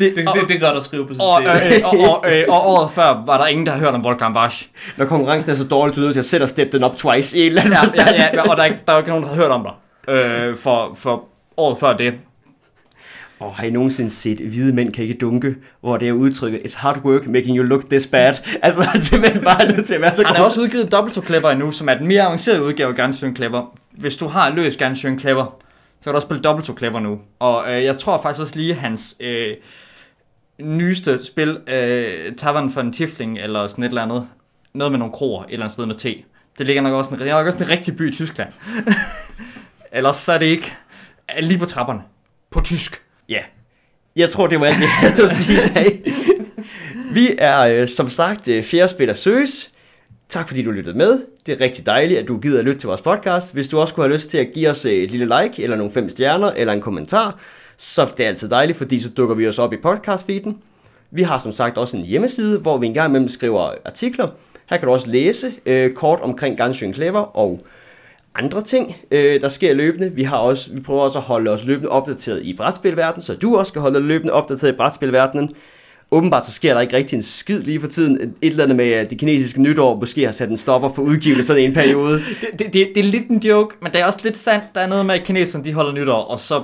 Det, 0.00 0.16
det, 0.16 0.28
det, 0.34 0.48
det 0.48 0.56
er 0.56 0.60
godt 0.66 0.76
at 0.76 0.82
skrive 0.82 1.06
på 1.06 1.14
sit 1.14 1.22
Og, 1.22 1.42
CV. 1.42 1.46
øh, 1.46 1.80
og, 1.84 1.98
og, 2.24 2.32
øh, 2.34 2.44
og 2.48 2.66
året 2.68 2.90
før 2.90 3.22
var 3.26 3.38
der 3.38 3.46
ingen, 3.46 3.66
der 3.66 3.72
har 3.72 3.78
hørt 3.78 3.94
om 3.94 4.04
Volkan 4.04 4.34
Vash. 4.34 4.68
Når 4.96 5.04
konkurrencen 5.06 5.50
er 5.50 5.54
så 5.54 5.64
dårlig, 5.64 5.96
du 5.96 6.00
er 6.00 6.04
nødt 6.04 6.14
til 6.14 6.18
at 6.18 6.24
sætte 6.24 6.44
og 6.44 6.48
steppe 6.48 6.72
den 6.76 6.84
op 6.84 6.96
twice 6.96 7.38
i 7.38 7.40
en 7.40 7.46
eller 7.46 7.60
anden 7.60 7.74
Ja, 7.74 7.82
forstand. 7.82 8.08
ja, 8.16 8.28
ja, 8.34 8.50
og 8.50 8.56
der 8.56 8.62
er, 8.62 8.66
ikke, 8.66 8.78
der 8.86 8.92
er 8.92 8.98
ikke 8.98 9.10
nogen, 9.10 9.24
der 9.24 9.30
har 9.30 9.36
hørt 9.36 9.50
om 9.50 9.62
dig. 9.62 10.14
Øh, 10.14 10.56
for, 10.56 10.92
for 10.96 11.24
året 11.56 11.78
før 11.78 11.96
det. 11.96 12.14
Og 13.40 13.54
har 13.54 13.64
I 13.66 13.70
nogensinde 13.70 14.10
set 14.10 14.38
Hvide 14.38 14.72
Mænd 14.72 14.92
kan 14.92 15.02
ikke 15.04 15.18
dunke, 15.20 15.54
hvor 15.80 15.96
det 15.96 16.08
er 16.08 16.12
udtrykket, 16.12 16.60
it's 16.60 16.78
hard 16.78 16.98
work 17.04 17.26
making 17.26 17.56
you 17.58 17.64
look 17.64 17.82
this 17.90 18.06
bad. 18.06 18.34
Altså, 18.62 18.82
han 18.82 18.96
er 18.96 19.00
simpelthen 19.00 19.42
bare 19.44 19.66
nødt 19.68 19.86
til 19.86 19.94
at 19.94 20.00
være 20.00 20.14
så 20.14 20.22
Han 20.26 20.36
har 20.36 20.44
også 20.44 20.60
udgivet 20.60 20.92
Double 20.92 21.12
So 21.14 21.22
Clever 21.22 21.50
endnu, 21.50 21.72
som 21.72 21.88
er 21.88 21.94
den 21.94 22.06
mere 22.06 22.22
avancerede 22.22 22.62
udgave 22.62 22.88
af 22.90 22.94
Ganske 22.96 23.32
Clever. 23.36 23.72
Hvis 23.92 24.16
du 24.16 24.26
har 24.26 24.50
løst 24.50 24.78
Ganske 24.78 25.16
Clever, 25.20 25.44
så 26.00 26.04
kan 26.04 26.12
du 26.12 26.16
også 26.16 26.26
spille 26.26 26.42
Double 26.42 26.64
So 26.64 26.76
Clever 26.78 27.00
nu. 27.00 27.18
Og 27.38 27.64
øh, 27.72 27.84
jeg 27.84 27.98
tror 27.98 28.22
faktisk 28.22 28.40
også 28.40 28.56
lige 28.56 28.74
hans 28.74 29.16
øh, 29.20 29.54
nyeste 30.62 31.24
spil, 31.24 31.58
øh, 31.66 32.36
Tavern 32.36 32.70
for 32.70 32.80
en 32.80 32.92
Tifling, 32.92 33.38
eller 33.38 33.66
sådan 33.66 33.84
et 33.84 33.88
eller 33.88 34.02
andet, 34.02 34.28
noget 34.74 34.92
med 34.92 34.98
nogle 34.98 35.12
kroer, 35.12 35.44
et 35.44 35.52
eller 35.52 35.64
andet 35.64 35.74
sted 35.74 35.86
med 35.86 35.94
te. 35.94 36.14
Det 36.58 36.66
ligger 36.66 36.82
nok 36.82 36.92
også, 36.92 37.14
en, 37.14 37.26
nok 37.26 37.46
også 37.46 37.58
en 37.64 37.68
rigtig 37.68 37.96
by 37.96 38.10
i 38.10 38.14
Tyskland. 38.14 38.52
Ellers 39.92 40.16
så 40.16 40.32
er 40.32 40.38
det 40.38 40.46
ikke 40.46 40.76
lige 41.40 41.58
på 41.58 41.66
trapperne. 41.66 42.00
På 42.50 42.60
tysk. 42.60 43.02
Ja. 43.28 43.40
Jeg 44.16 44.30
tror, 44.30 44.46
det 44.46 44.60
var 44.60 44.66
alt, 44.66 44.80
jeg 44.80 44.88
havde 44.90 45.22
at 45.22 45.30
sige 45.30 45.58
i 45.64 45.68
dag. 45.74 46.12
Vi 47.12 47.34
er 47.38 47.60
øh, 47.60 47.88
som 47.88 48.08
sagt 48.08 48.48
øh, 48.48 48.64
fjerde 48.64 48.88
spiller 48.88 49.14
Søs. 49.14 49.70
Tak 50.28 50.48
fordi 50.48 50.62
du 50.62 50.70
lyttede 50.70 50.98
med. 50.98 51.22
Det 51.46 51.52
er 51.52 51.60
rigtig 51.60 51.86
dejligt, 51.86 52.20
at 52.20 52.28
du 52.28 52.38
gider 52.38 52.58
at 52.58 52.64
lytte 52.64 52.80
til 52.80 52.86
vores 52.86 53.00
podcast. 53.00 53.52
Hvis 53.52 53.68
du 53.68 53.80
også 53.80 53.94
kunne 53.94 54.04
have 54.04 54.12
lyst 54.12 54.30
til 54.30 54.38
at 54.38 54.48
give 54.54 54.70
os 54.70 54.84
et 54.84 55.10
lille 55.10 55.42
like, 55.42 55.62
eller 55.62 55.76
nogle 55.76 55.92
fem 55.92 56.10
stjerner, 56.10 56.50
eller 56.50 56.72
en 56.72 56.80
kommentar, 56.80 57.38
så 57.82 58.08
det 58.16 58.24
er 58.24 58.28
altid 58.28 58.48
dejligt, 58.48 58.78
fordi 58.78 59.00
så 59.00 59.08
dukker 59.08 59.34
vi 59.34 59.48
os 59.48 59.58
op 59.58 59.72
i 59.72 59.76
podcast-feeden. 59.76 60.58
Vi 61.10 61.22
har 61.22 61.38
som 61.38 61.52
sagt 61.52 61.78
også 61.78 61.96
en 61.96 62.04
hjemmeside, 62.04 62.58
hvor 62.58 62.78
vi 62.78 62.86
engang 62.86 63.10
imellem 63.10 63.28
skriver 63.28 63.74
artikler. 63.84 64.28
Her 64.70 64.76
kan 64.76 64.86
du 64.86 64.92
også 64.92 65.10
læse 65.10 65.52
øh, 65.66 65.94
kort 65.94 66.20
omkring 66.20 66.56
Gansjøen 66.56 66.94
Clever 66.94 67.36
og 67.36 67.60
andre 68.34 68.62
ting, 68.62 68.96
øh, 69.10 69.40
der 69.40 69.48
sker 69.48 69.74
løbende. 69.74 70.12
Vi 70.12 70.22
har 70.22 70.36
også, 70.36 70.72
vi 70.72 70.80
prøver 70.80 71.02
også 71.02 71.18
at 71.18 71.24
holde 71.24 71.50
os 71.50 71.64
løbende 71.64 71.88
opdateret 71.88 72.42
i 72.42 72.56
brætspilverdenen, 72.56 73.22
så 73.22 73.34
du 73.34 73.56
også 73.56 73.70
skal 73.70 73.82
holde 73.82 73.98
dig 73.98 74.06
løbende 74.06 74.32
opdateret 74.32 74.72
i 74.72 74.76
brætspilverdenen. 74.76 75.54
Åbenbart 76.10 76.46
så 76.46 76.52
sker 76.52 76.74
der 76.74 76.80
ikke 76.80 76.96
rigtig 76.96 77.16
en 77.16 77.22
skid 77.22 77.60
lige 77.60 77.80
for 77.80 77.88
tiden. 77.88 78.34
Et 78.42 78.50
eller 78.50 78.64
andet 78.64 78.76
med, 78.76 78.90
at 78.90 79.10
det 79.10 79.18
kinesiske 79.18 79.62
nytår 79.62 79.96
måske 80.00 80.24
har 80.24 80.32
sat 80.32 80.48
en 80.48 80.56
stopper 80.56 80.88
for 80.88 81.02
udgivelser 81.02 81.54
i 81.54 81.64
en 81.64 81.72
periode. 81.72 82.14
Det, 82.40 82.58
det, 82.58 82.72
det, 82.72 82.88
det 82.94 83.00
er 83.00 83.04
lidt 83.04 83.28
en 83.28 83.38
joke, 83.38 83.76
men 83.82 83.92
det 83.92 84.00
er 84.00 84.04
også 84.04 84.20
lidt 84.22 84.36
sandt. 84.36 84.64
Der 84.74 84.80
er 84.80 84.86
noget 84.86 85.06
med, 85.06 85.14
at 85.14 85.24
kineserne 85.24 85.64
de 85.64 85.72
holder 85.72 85.92
nytår, 85.92 86.22
og 86.22 86.40
så 86.40 86.62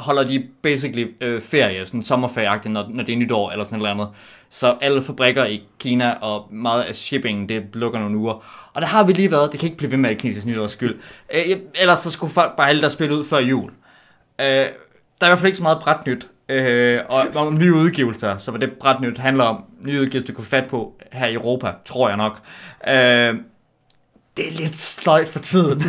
holder 0.00 0.24
de 0.24 0.46
basically 0.62 1.06
øh, 1.20 1.42
ferie, 1.42 1.86
sådan 1.86 2.02
sommerferie 2.02 2.60
når, 2.64 2.86
når 2.90 3.04
det 3.04 3.12
er 3.12 3.16
nytår 3.16 3.50
eller 3.50 3.64
sådan 3.64 3.76
et 3.76 3.80
eller 3.80 3.90
andet. 3.90 4.08
Så 4.50 4.76
alle 4.80 5.02
fabrikker 5.02 5.44
i 5.44 5.62
Kina 5.78 6.14
og 6.20 6.48
meget 6.52 6.82
af 6.82 6.96
shippingen, 6.96 7.48
det 7.48 7.62
lukker 7.72 7.98
nogle 7.98 8.16
uger. 8.16 8.34
Og 8.72 8.82
der 8.82 8.88
har 8.88 9.04
vi 9.04 9.12
lige 9.12 9.30
været, 9.30 9.52
det 9.52 9.60
kan 9.60 9.66
ikke 9.66 9.76
blive 9.76 9.90
ved 9.90 9.98
med 9.98 10.10
at 10.10 10.18
kinesisk 10.18 10.46
nytårs 10.46 10.72
skyld. 10.72 11.00
Øh, 11.34 11.56
ellers 11.74 11.98
så 11.98 12.10
skulle 12.10 12.32
folk 12.32 12.56
bare 12.56 12.68
alle 12.68 12.82
der 12.82 12.88
spille 12.88 13.16
ud 13.16 13.24
før 13.24 13.38
jul. 13.38 13.70
Øh, 14.40 14.46
der 14.46 15.26
er 15.26 15.26
i 15.26 15.30
hvert 15.30 15.38
fald 15.38 15.46
ikke 15.46 15.56
så 15.56 15.62
meget 15.62 15.78
bræt 15.78 16.06
nyt. 16.06 16.28
Øh, 16.48 17.00
og 17.08 17.26
om 17.34 17.58
nye 17.58 17.74
udgivelser, 17.74 18.38
så 18.38 18.50
hvad 18.50 18.60
det 18.60 18.72
bræt 18.72 19.00
nyt 19.00 19.18
handler 19.18 19.44
om, 19.44 19.64
nye 19.82 20.00
udgivelser, 20.00 20.32
du 20.32 20.36
kan 20.36 20.44
fat 20.44 20.66
på 20.66 20.94
her 21.12 21.26
i 21.26 21.34
Europa, 21.34 21.72
tror 21.84 22.08
jeg 22.08 22.16
nok. 22.16 22.40
Øh, 22.86 23.34
det 24.36 24.48
er 24.48 24.52
lidt 24.52 24.76
sløjt 24.76 25.28
for 25.28 25.38
tiden. 25.38 25.82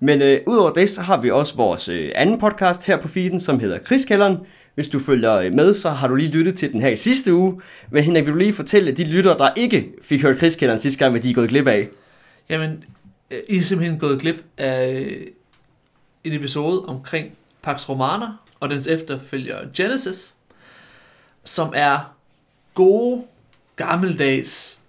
Men 0.00 0.22
øh, 0.22 0.40
udover 0.46 0.72
det, 0.72 0.90
så 0.90 1.00
har 1.00 1.20
vi 1.20 1.30
også 1.30 1.56
vores 1.56 1.88
øh, 1.88 2.10
anden 2.14 2.38
podcast 2.38 2.86
her 2.86 2.96
på 2.96 3.08
feeden, 3.08 3.40
som 3.40 3.60
hedder 3.60 3.78
Krigskælderen. 3.78 4.38
Hvis 4.74 4.88
du 4.88 4.98
følger 4.98 5.34
øh, 5.34 5.52
med, 5.52 5.74
så 5.74 5.90
har 5.90 6.08
du 6.08 6.14
lige 6.14 6.30
lyttet 6.30 6.58
til 6.58 6.72
den 6.72 6.82
her 6.82 6.88
i 6.88 6.96
sidste 6.96 7.34
uge. 7.34 7.60
Men 7.90 8.04
Henrik, 8.04 8.24
vil 8.24 8.32
du 8.32 8.38
lige 8.38 8.52
fortælle 8.52 8.92
de 8.92 9.04
lyttere, 9.04 9.38
der 9.38 9.50
ikke 9.56 9.88
fik 10.02 10.22
hørt 10.22 10.38
Krigskælderen 10.38 10.80
sidste 10.80 10.98
gang, 10.98 11.10
hvad 11.10 11.20
de 11.20 11.30
er 11.30 11.34
gået 11.34 11.48
glip 11.48 11.66
af? 11.66 11.88
Jamen, 12.48 12.84
øh, 13.30 13.38
I 13.48 13.56
er 13.56 13.62
simpelthen 13.62 13.98
gået 13.98 14.20
glip 14.20 14.44
af 14.58 14.90
øh, 14.90 15.26
en 16.24 16.32
episode 16.32 16.84
omkring 16.84 17.32
Pax 17.62 17.88
Romana 17.88 18.26
og 18.60 18.70
dens 18.70 18.86
efterfølger 18.86 19.56
Genesis, 19.76 20.34
som 21.44 21.72
er 21.76 22.14
gode, 22.74 23.22
gammeldags 23.76 24.80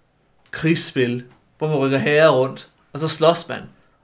krigsspil, 0.52 1.24
hvor 1.58 1.68
man 1.68 1.78
rykker 1.78 1.98
herrer 1.98 2.30
rundt, 2.30 2.70
og 2.94 3.00
så 3.00 3.08
slås 3.08 3.50
man. 3.50 3.62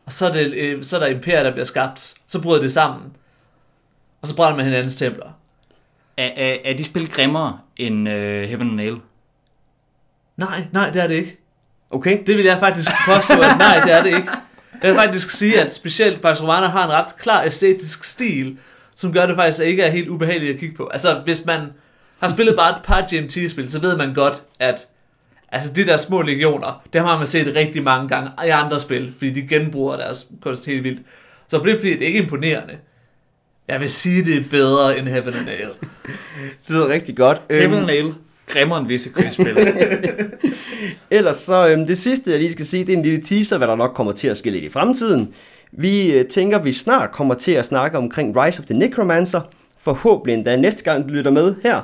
Og 0.08 0.13
så 0.13 0.28
er, 0.28 0.32
det, 0.32 0.54
øh, 0.54 0.84
så 0.84 0.96
er 0.96 1.00
der 1.00 1.08
imperier, 1.08 1.43
der 1.43 1.52
bliver 1.52 1.65
skabt. 1.65 2.13
Så 2.28 2.41
bryder 2.41 2.62
det 2.62 2.72
sammen. 2.72 3.13
Og 4.22 4.28
så 4.28 4.36
brænder 4.36 4.56
man 4.56 4.65
hinandens 4.65 4.96
templer. 4.96 5.39
Er, 6.17 6.32
er, 6.36 6.58
er 6.65 6.74
de 6.74 6.86
spil 6.86 7.10
grimmere 7.10 7.60
end 7.78 8.10
uh, 8.10 8.13
Heaven 8.13 8.67
and 8.67 8.76
Nail? 8.76 8.98
Nej, 10.38 10.65
nej, 10.72 10.89
det 10.89 11.04
er 11.04 11.08
det 11.08 11.15
ikke. 11.15 11.38
Okay? 11.89 12.24
Det 12.28 12.38
vil 12.38 12.46
jeg 12.46 12.60
faktisk 12.60 12.91
påstå, 13.06 13.34
at 13.34 13.58
nej, 13.58 13.82
det 13.84 13.93
er 13.93 14.04
det 14.04 14.15
ikke. 14.15 14.30
Jeg 14.82 14.89
vil 14.89 14.96
faktisk 14.96 15.30
sige, 15.30 15.62
at 15.62 15.72
specielt 15.72 16.22
Pax 16.22 16.41
Romana 16.41 16.67
har 16.67 16.86
en 16.86 16.91
ret 16.93 17.17
klar 17.17 17.43
æstetisk 17.43 18.04
stil, 18.04 18.58
som 18.96 19.13
gør 19.13 19.26
det 19.26 19.36
faktisk 19.36 19.63
ikke 19.63 19.84
er 19.84 19.89
helt 19.89 20.10
ubehageligt 20.10 20.54
at 20.54 20.60
kigge 20.60 20.76
på. 20.76 20.88
Altså, 20.88 21.22
hvis 21.24 21.46
man 21.46 21.62
har 22.20 22.28
spillet 22.28 22.56
bare 22.56 22.78
et 22.78 22.84
par 22.84 23.02
GMT-spil, 23.02 23.72
så 23.72 23.82
ved 23.82 23.98
man 23.98 24.13
godt, 24.13 24.43
at 24.60 24.88
altså, 25.52 25.74
de 25.74 25.86
der 25.86 25.98
små 25.98 26.22
legioner, 26.22 26.82
det 26.94 27.02
har 27.02 27.18
man 27.18 27.28
set 27.28 27.56
rigtig 27.56 27.84
mange 27.84 28.08
gange 28.08 28.30
i 28.46 28.50
andre 28.50 28.80
spil, 28.80 29.13
fordi 29.17 29.32
de 29.32 29.48
genbruger 29.48 29.98
deres 29.98 30.28
kunst 30.42 30.65
helt 30.65 30.84
vildt. 30.84 31.02
Så 31.48 31.58
det 31.58 31.80
bliver 31.80 31.98
det 31.98 32.06
ikke 32.06 32.19
imponerende. 32.19 32.78
Jeg 33.67 33.80
vil 33.80 33.90
sige, 33.90 34.26
det 34.26 34.38
er 34.38 34.44
bedre 34.52 34.98
end 34.98 35.08
Heaven 35.08 35.34
and 35.34 35.46
Nail. 35.46 35.69
Det 36.67 36.76
lyder 36.76 36.88
rigtig 36.88 37.17
godt. 37.17 37.42
Heaven 37.50 37.74
and 37.74 37.76
Øhm, 37.78 37.86
Nail 37.86 38.13
grimmere 38.48 38.80
end 38.80 38.88
visse 38.88 39.10
krigsspil. 39.10 39.58
ellers 41.12 41.38
så, 41.38 41.67
øhm, 41.67 41.86
det 41.86 41.98
sidste, 41.98 42.32
jeg 42.32 42.40
lige 42.40 42.52
skal 42.52 42.65
sige, 42.65 42.86
det 42.86 42.94
er 42.94 42.98
en 42.98 43.04
lille 43.04 43.21
teaser, 43.21 43.58
hvad 43.58 43.67
der 43.67 43.76
nok 43.76 43.94
kommer 43.96 44.13
til 44.13 44.28
at 44.28 44.38
ske 44.38 44.50
lidt 44.50 44.63
i 44.63 44.69
fremtiden. 44.69 45.34
Vi 45.71 46.12
øh, 46.12 46.26
tænker, 46.26 46.60
vi 46.60 46.74
snart 46.74 47.12
kommer 47.12 47.34
til 47.34 47.52
at 47.52 47.65
snakke 47.65 47.98
omkring 47.98 48.38
Rise 48.38 48.60
of 48.60 48.65
the 48.65 48.78
Necromancer. 48.78 49.42
Forhåbentlig 49.80 50.34
endda 50.34 50.56
næste 50.56 50.84
gang, 50.84 51.10
du 51.10 51.13
lytter 51.13 51.32
med 51.32 51.56
her. 51.63 51.82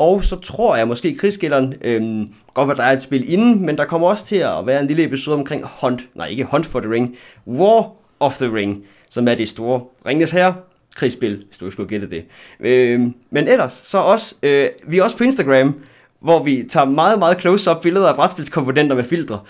Og 0.00 0.24
så 0.24 0.36
tror 0.36 0.76
jeg 0.76 0.88
måske, 0.88 1.14
krigsgælderen, 1.14 1.74
øhm, 1.82 2.28
godt 2.54 2.68
hvad 2.68 2.76
der 2.76 2.82
er 2.82 2.92
et 2.92 3.02
spil 3.02 3.32
inden, 3.32 3.66
men 3.66 3.78
der 3.78 3.84
kommer 3.84 4.08
også 4.08 4.24
til 4.24 4.36
at 4.36 4.66
være 4.66 4.80
en 4.80 4.86
lille 4.86 5.04
episode 5.04 5.36
omkring 5.36 5.64
Hunt, 5.80 6.02
nej 6.14 6.26
ikke 6.26 6.44
Hunt 6.44 6.66
for 6.66 6.80
the 6.80 6.90
Ring, 6.90 7.16
War 7.46 7.92
of 8.20 8.36
the 8.36 8.54
Ring, 8.54 8.84
som 9.08 9.28
er 9.28 9.34
det 9.34 9.48
store 9.48 9.80
Ringens 10.06 10.30
her 10.30 10.52
krigsspil, 10.94 11.44
hvis 11.46 11.58
du 11.58 11.64
ikke 11.64 11.72
skulle 11.72 11.88
gætte 11.88 12.10
det. 12.10 12.24
Øhm, 12.60 13.14
men 13.30 13.48
ellers, 13.48 13.72
så 13.72 13.98
også, 13.98 14.34
øh, 14.42 14.68
vi 14.86 14.98
er 14.98 15.02
også 15.02 15.16
på 15.16 15.24
Instagram, 15.24 15.80
hvor 16.20 16.42
vi 16.42 16.64
tager 16.68 16.86
meget, 16.86 17.18
meget 17.18 17.40
close-up 17.40 17.82
billeder 17.82 18.08
af 18.08 18.14
brætspilskomponenter 18.14 18.96
med 18.96 19.04
filtre, 19.04 19.40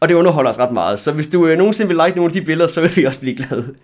og 0.00 0.08
det 0.08 0.14
underholder 0.14 0.50
os 0.50 0.58
ret 0.58 0.72
meget. 0.72 0.98
Så 0.98 1.12
hvis 1.12 1.26
du 1.26 1.46
øh, 1.46 1.58
nogensinde 1.58 1.88
vil 1.88 1.96
like 2.06 2.16
nogle 2.16 2.30
af 2.30 2.32
de 2.32 2.44
billeder, 2.44 2.68
så 2.68 2.80
vil 2.80 2.96
vi 2.96 3.04
også 3.04 3.20
blive 3.20 3.36
glade. 3.36 3.74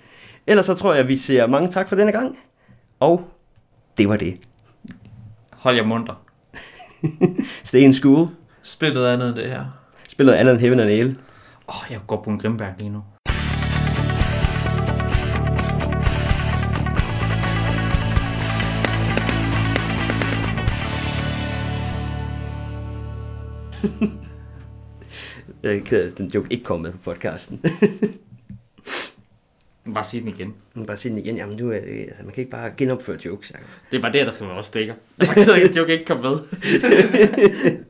Ellers 0.46 0.66
så 0.66 0.74
tror 0.74 0.92
jeg, 0.92 1.00
at 1.00 1.08
vi 1.08 1.16
siger 1.16 1.46
mange 1.46 1.68
tak 1.68 1.88
for 1.88 1.96
denne 1.96 2.12
gang. 2.12 2.38
Og 3.00 3.24
det 3.98 4.08
var 4.08 4.16
det. 4.16 4.34
Hold 5.62 5.76
jer 5.76 5.84
munter. 5.86 6.14
Stay 7.64 7.80
in 7.80 7.94
school. 7.94 8.28
Spil 8.62 8.94
noget 8.94 9.12
andet 9.12 9.28
end 9.28 9.36
det 9.36 9.50
her. 9.50 9.64
Spil 10.08 10.26
noget 10.26 10.38
andet 10.38 10.52
end 10.52 10.60
Heaven 10.60 10.80
and 10.80 10.90
Ale. 10.90 11.16
Åh, 11.68 11.76
oh, 11.76 11.82
jeg 11.90 12.00
går 12.06 12.22
på 12.22 12.30
en 12.30 12.38
Grimberg 12.38 12.74
lige 12.78 12.90
nu. 12.90 13.02
Jeg 25.62 25.76
er 25.76 25.80
ked 25.84 26.02
af, 26.02 26.08
at 26.08 26.18
den 26.18 26.26
joke 26.26 26.52
ikke 26.52 26.64
kom 26.64 26.80
med 26.80 26.92
på 26.92 26.98
podcasten. 26.98 27.64
Bare 29.94 30.04
sig 30.04 30.20
den 30.20 30.28
igen. 30.28 30.54
Bare 30.86 30.96
sige 30.96 31.10
den 31.10 31.18
igen. 31.18 31.36
Jamen, 31.36 31.58
er 31.70 31.80
det, 31.80 32.02
altså, 32.02 32.22
man 32.22 32.32
kan 32.32 32.40
ikke 32.40 32.50
bare 32.50 32.70
genopføre 32.76 33.18
jokes, 33.24 33.50
Jacob. 33.50 33.66
Det 33.90 33.96
er 33.96 34.00
bare 34.00 34.12
det, 34.12 34.26
der 34.26 34.32
skal 34.32 34.46
være 34.46 34.56
også 34.56 34.68
stikker. 34.68 34.94
Jeg 35.18 35.28
er 35.28 35.68
at 35.70 35.76
joke 35.76 35.92
ikke 35.92 36.04
kom 36.04 36.20
med. 36.20 36.38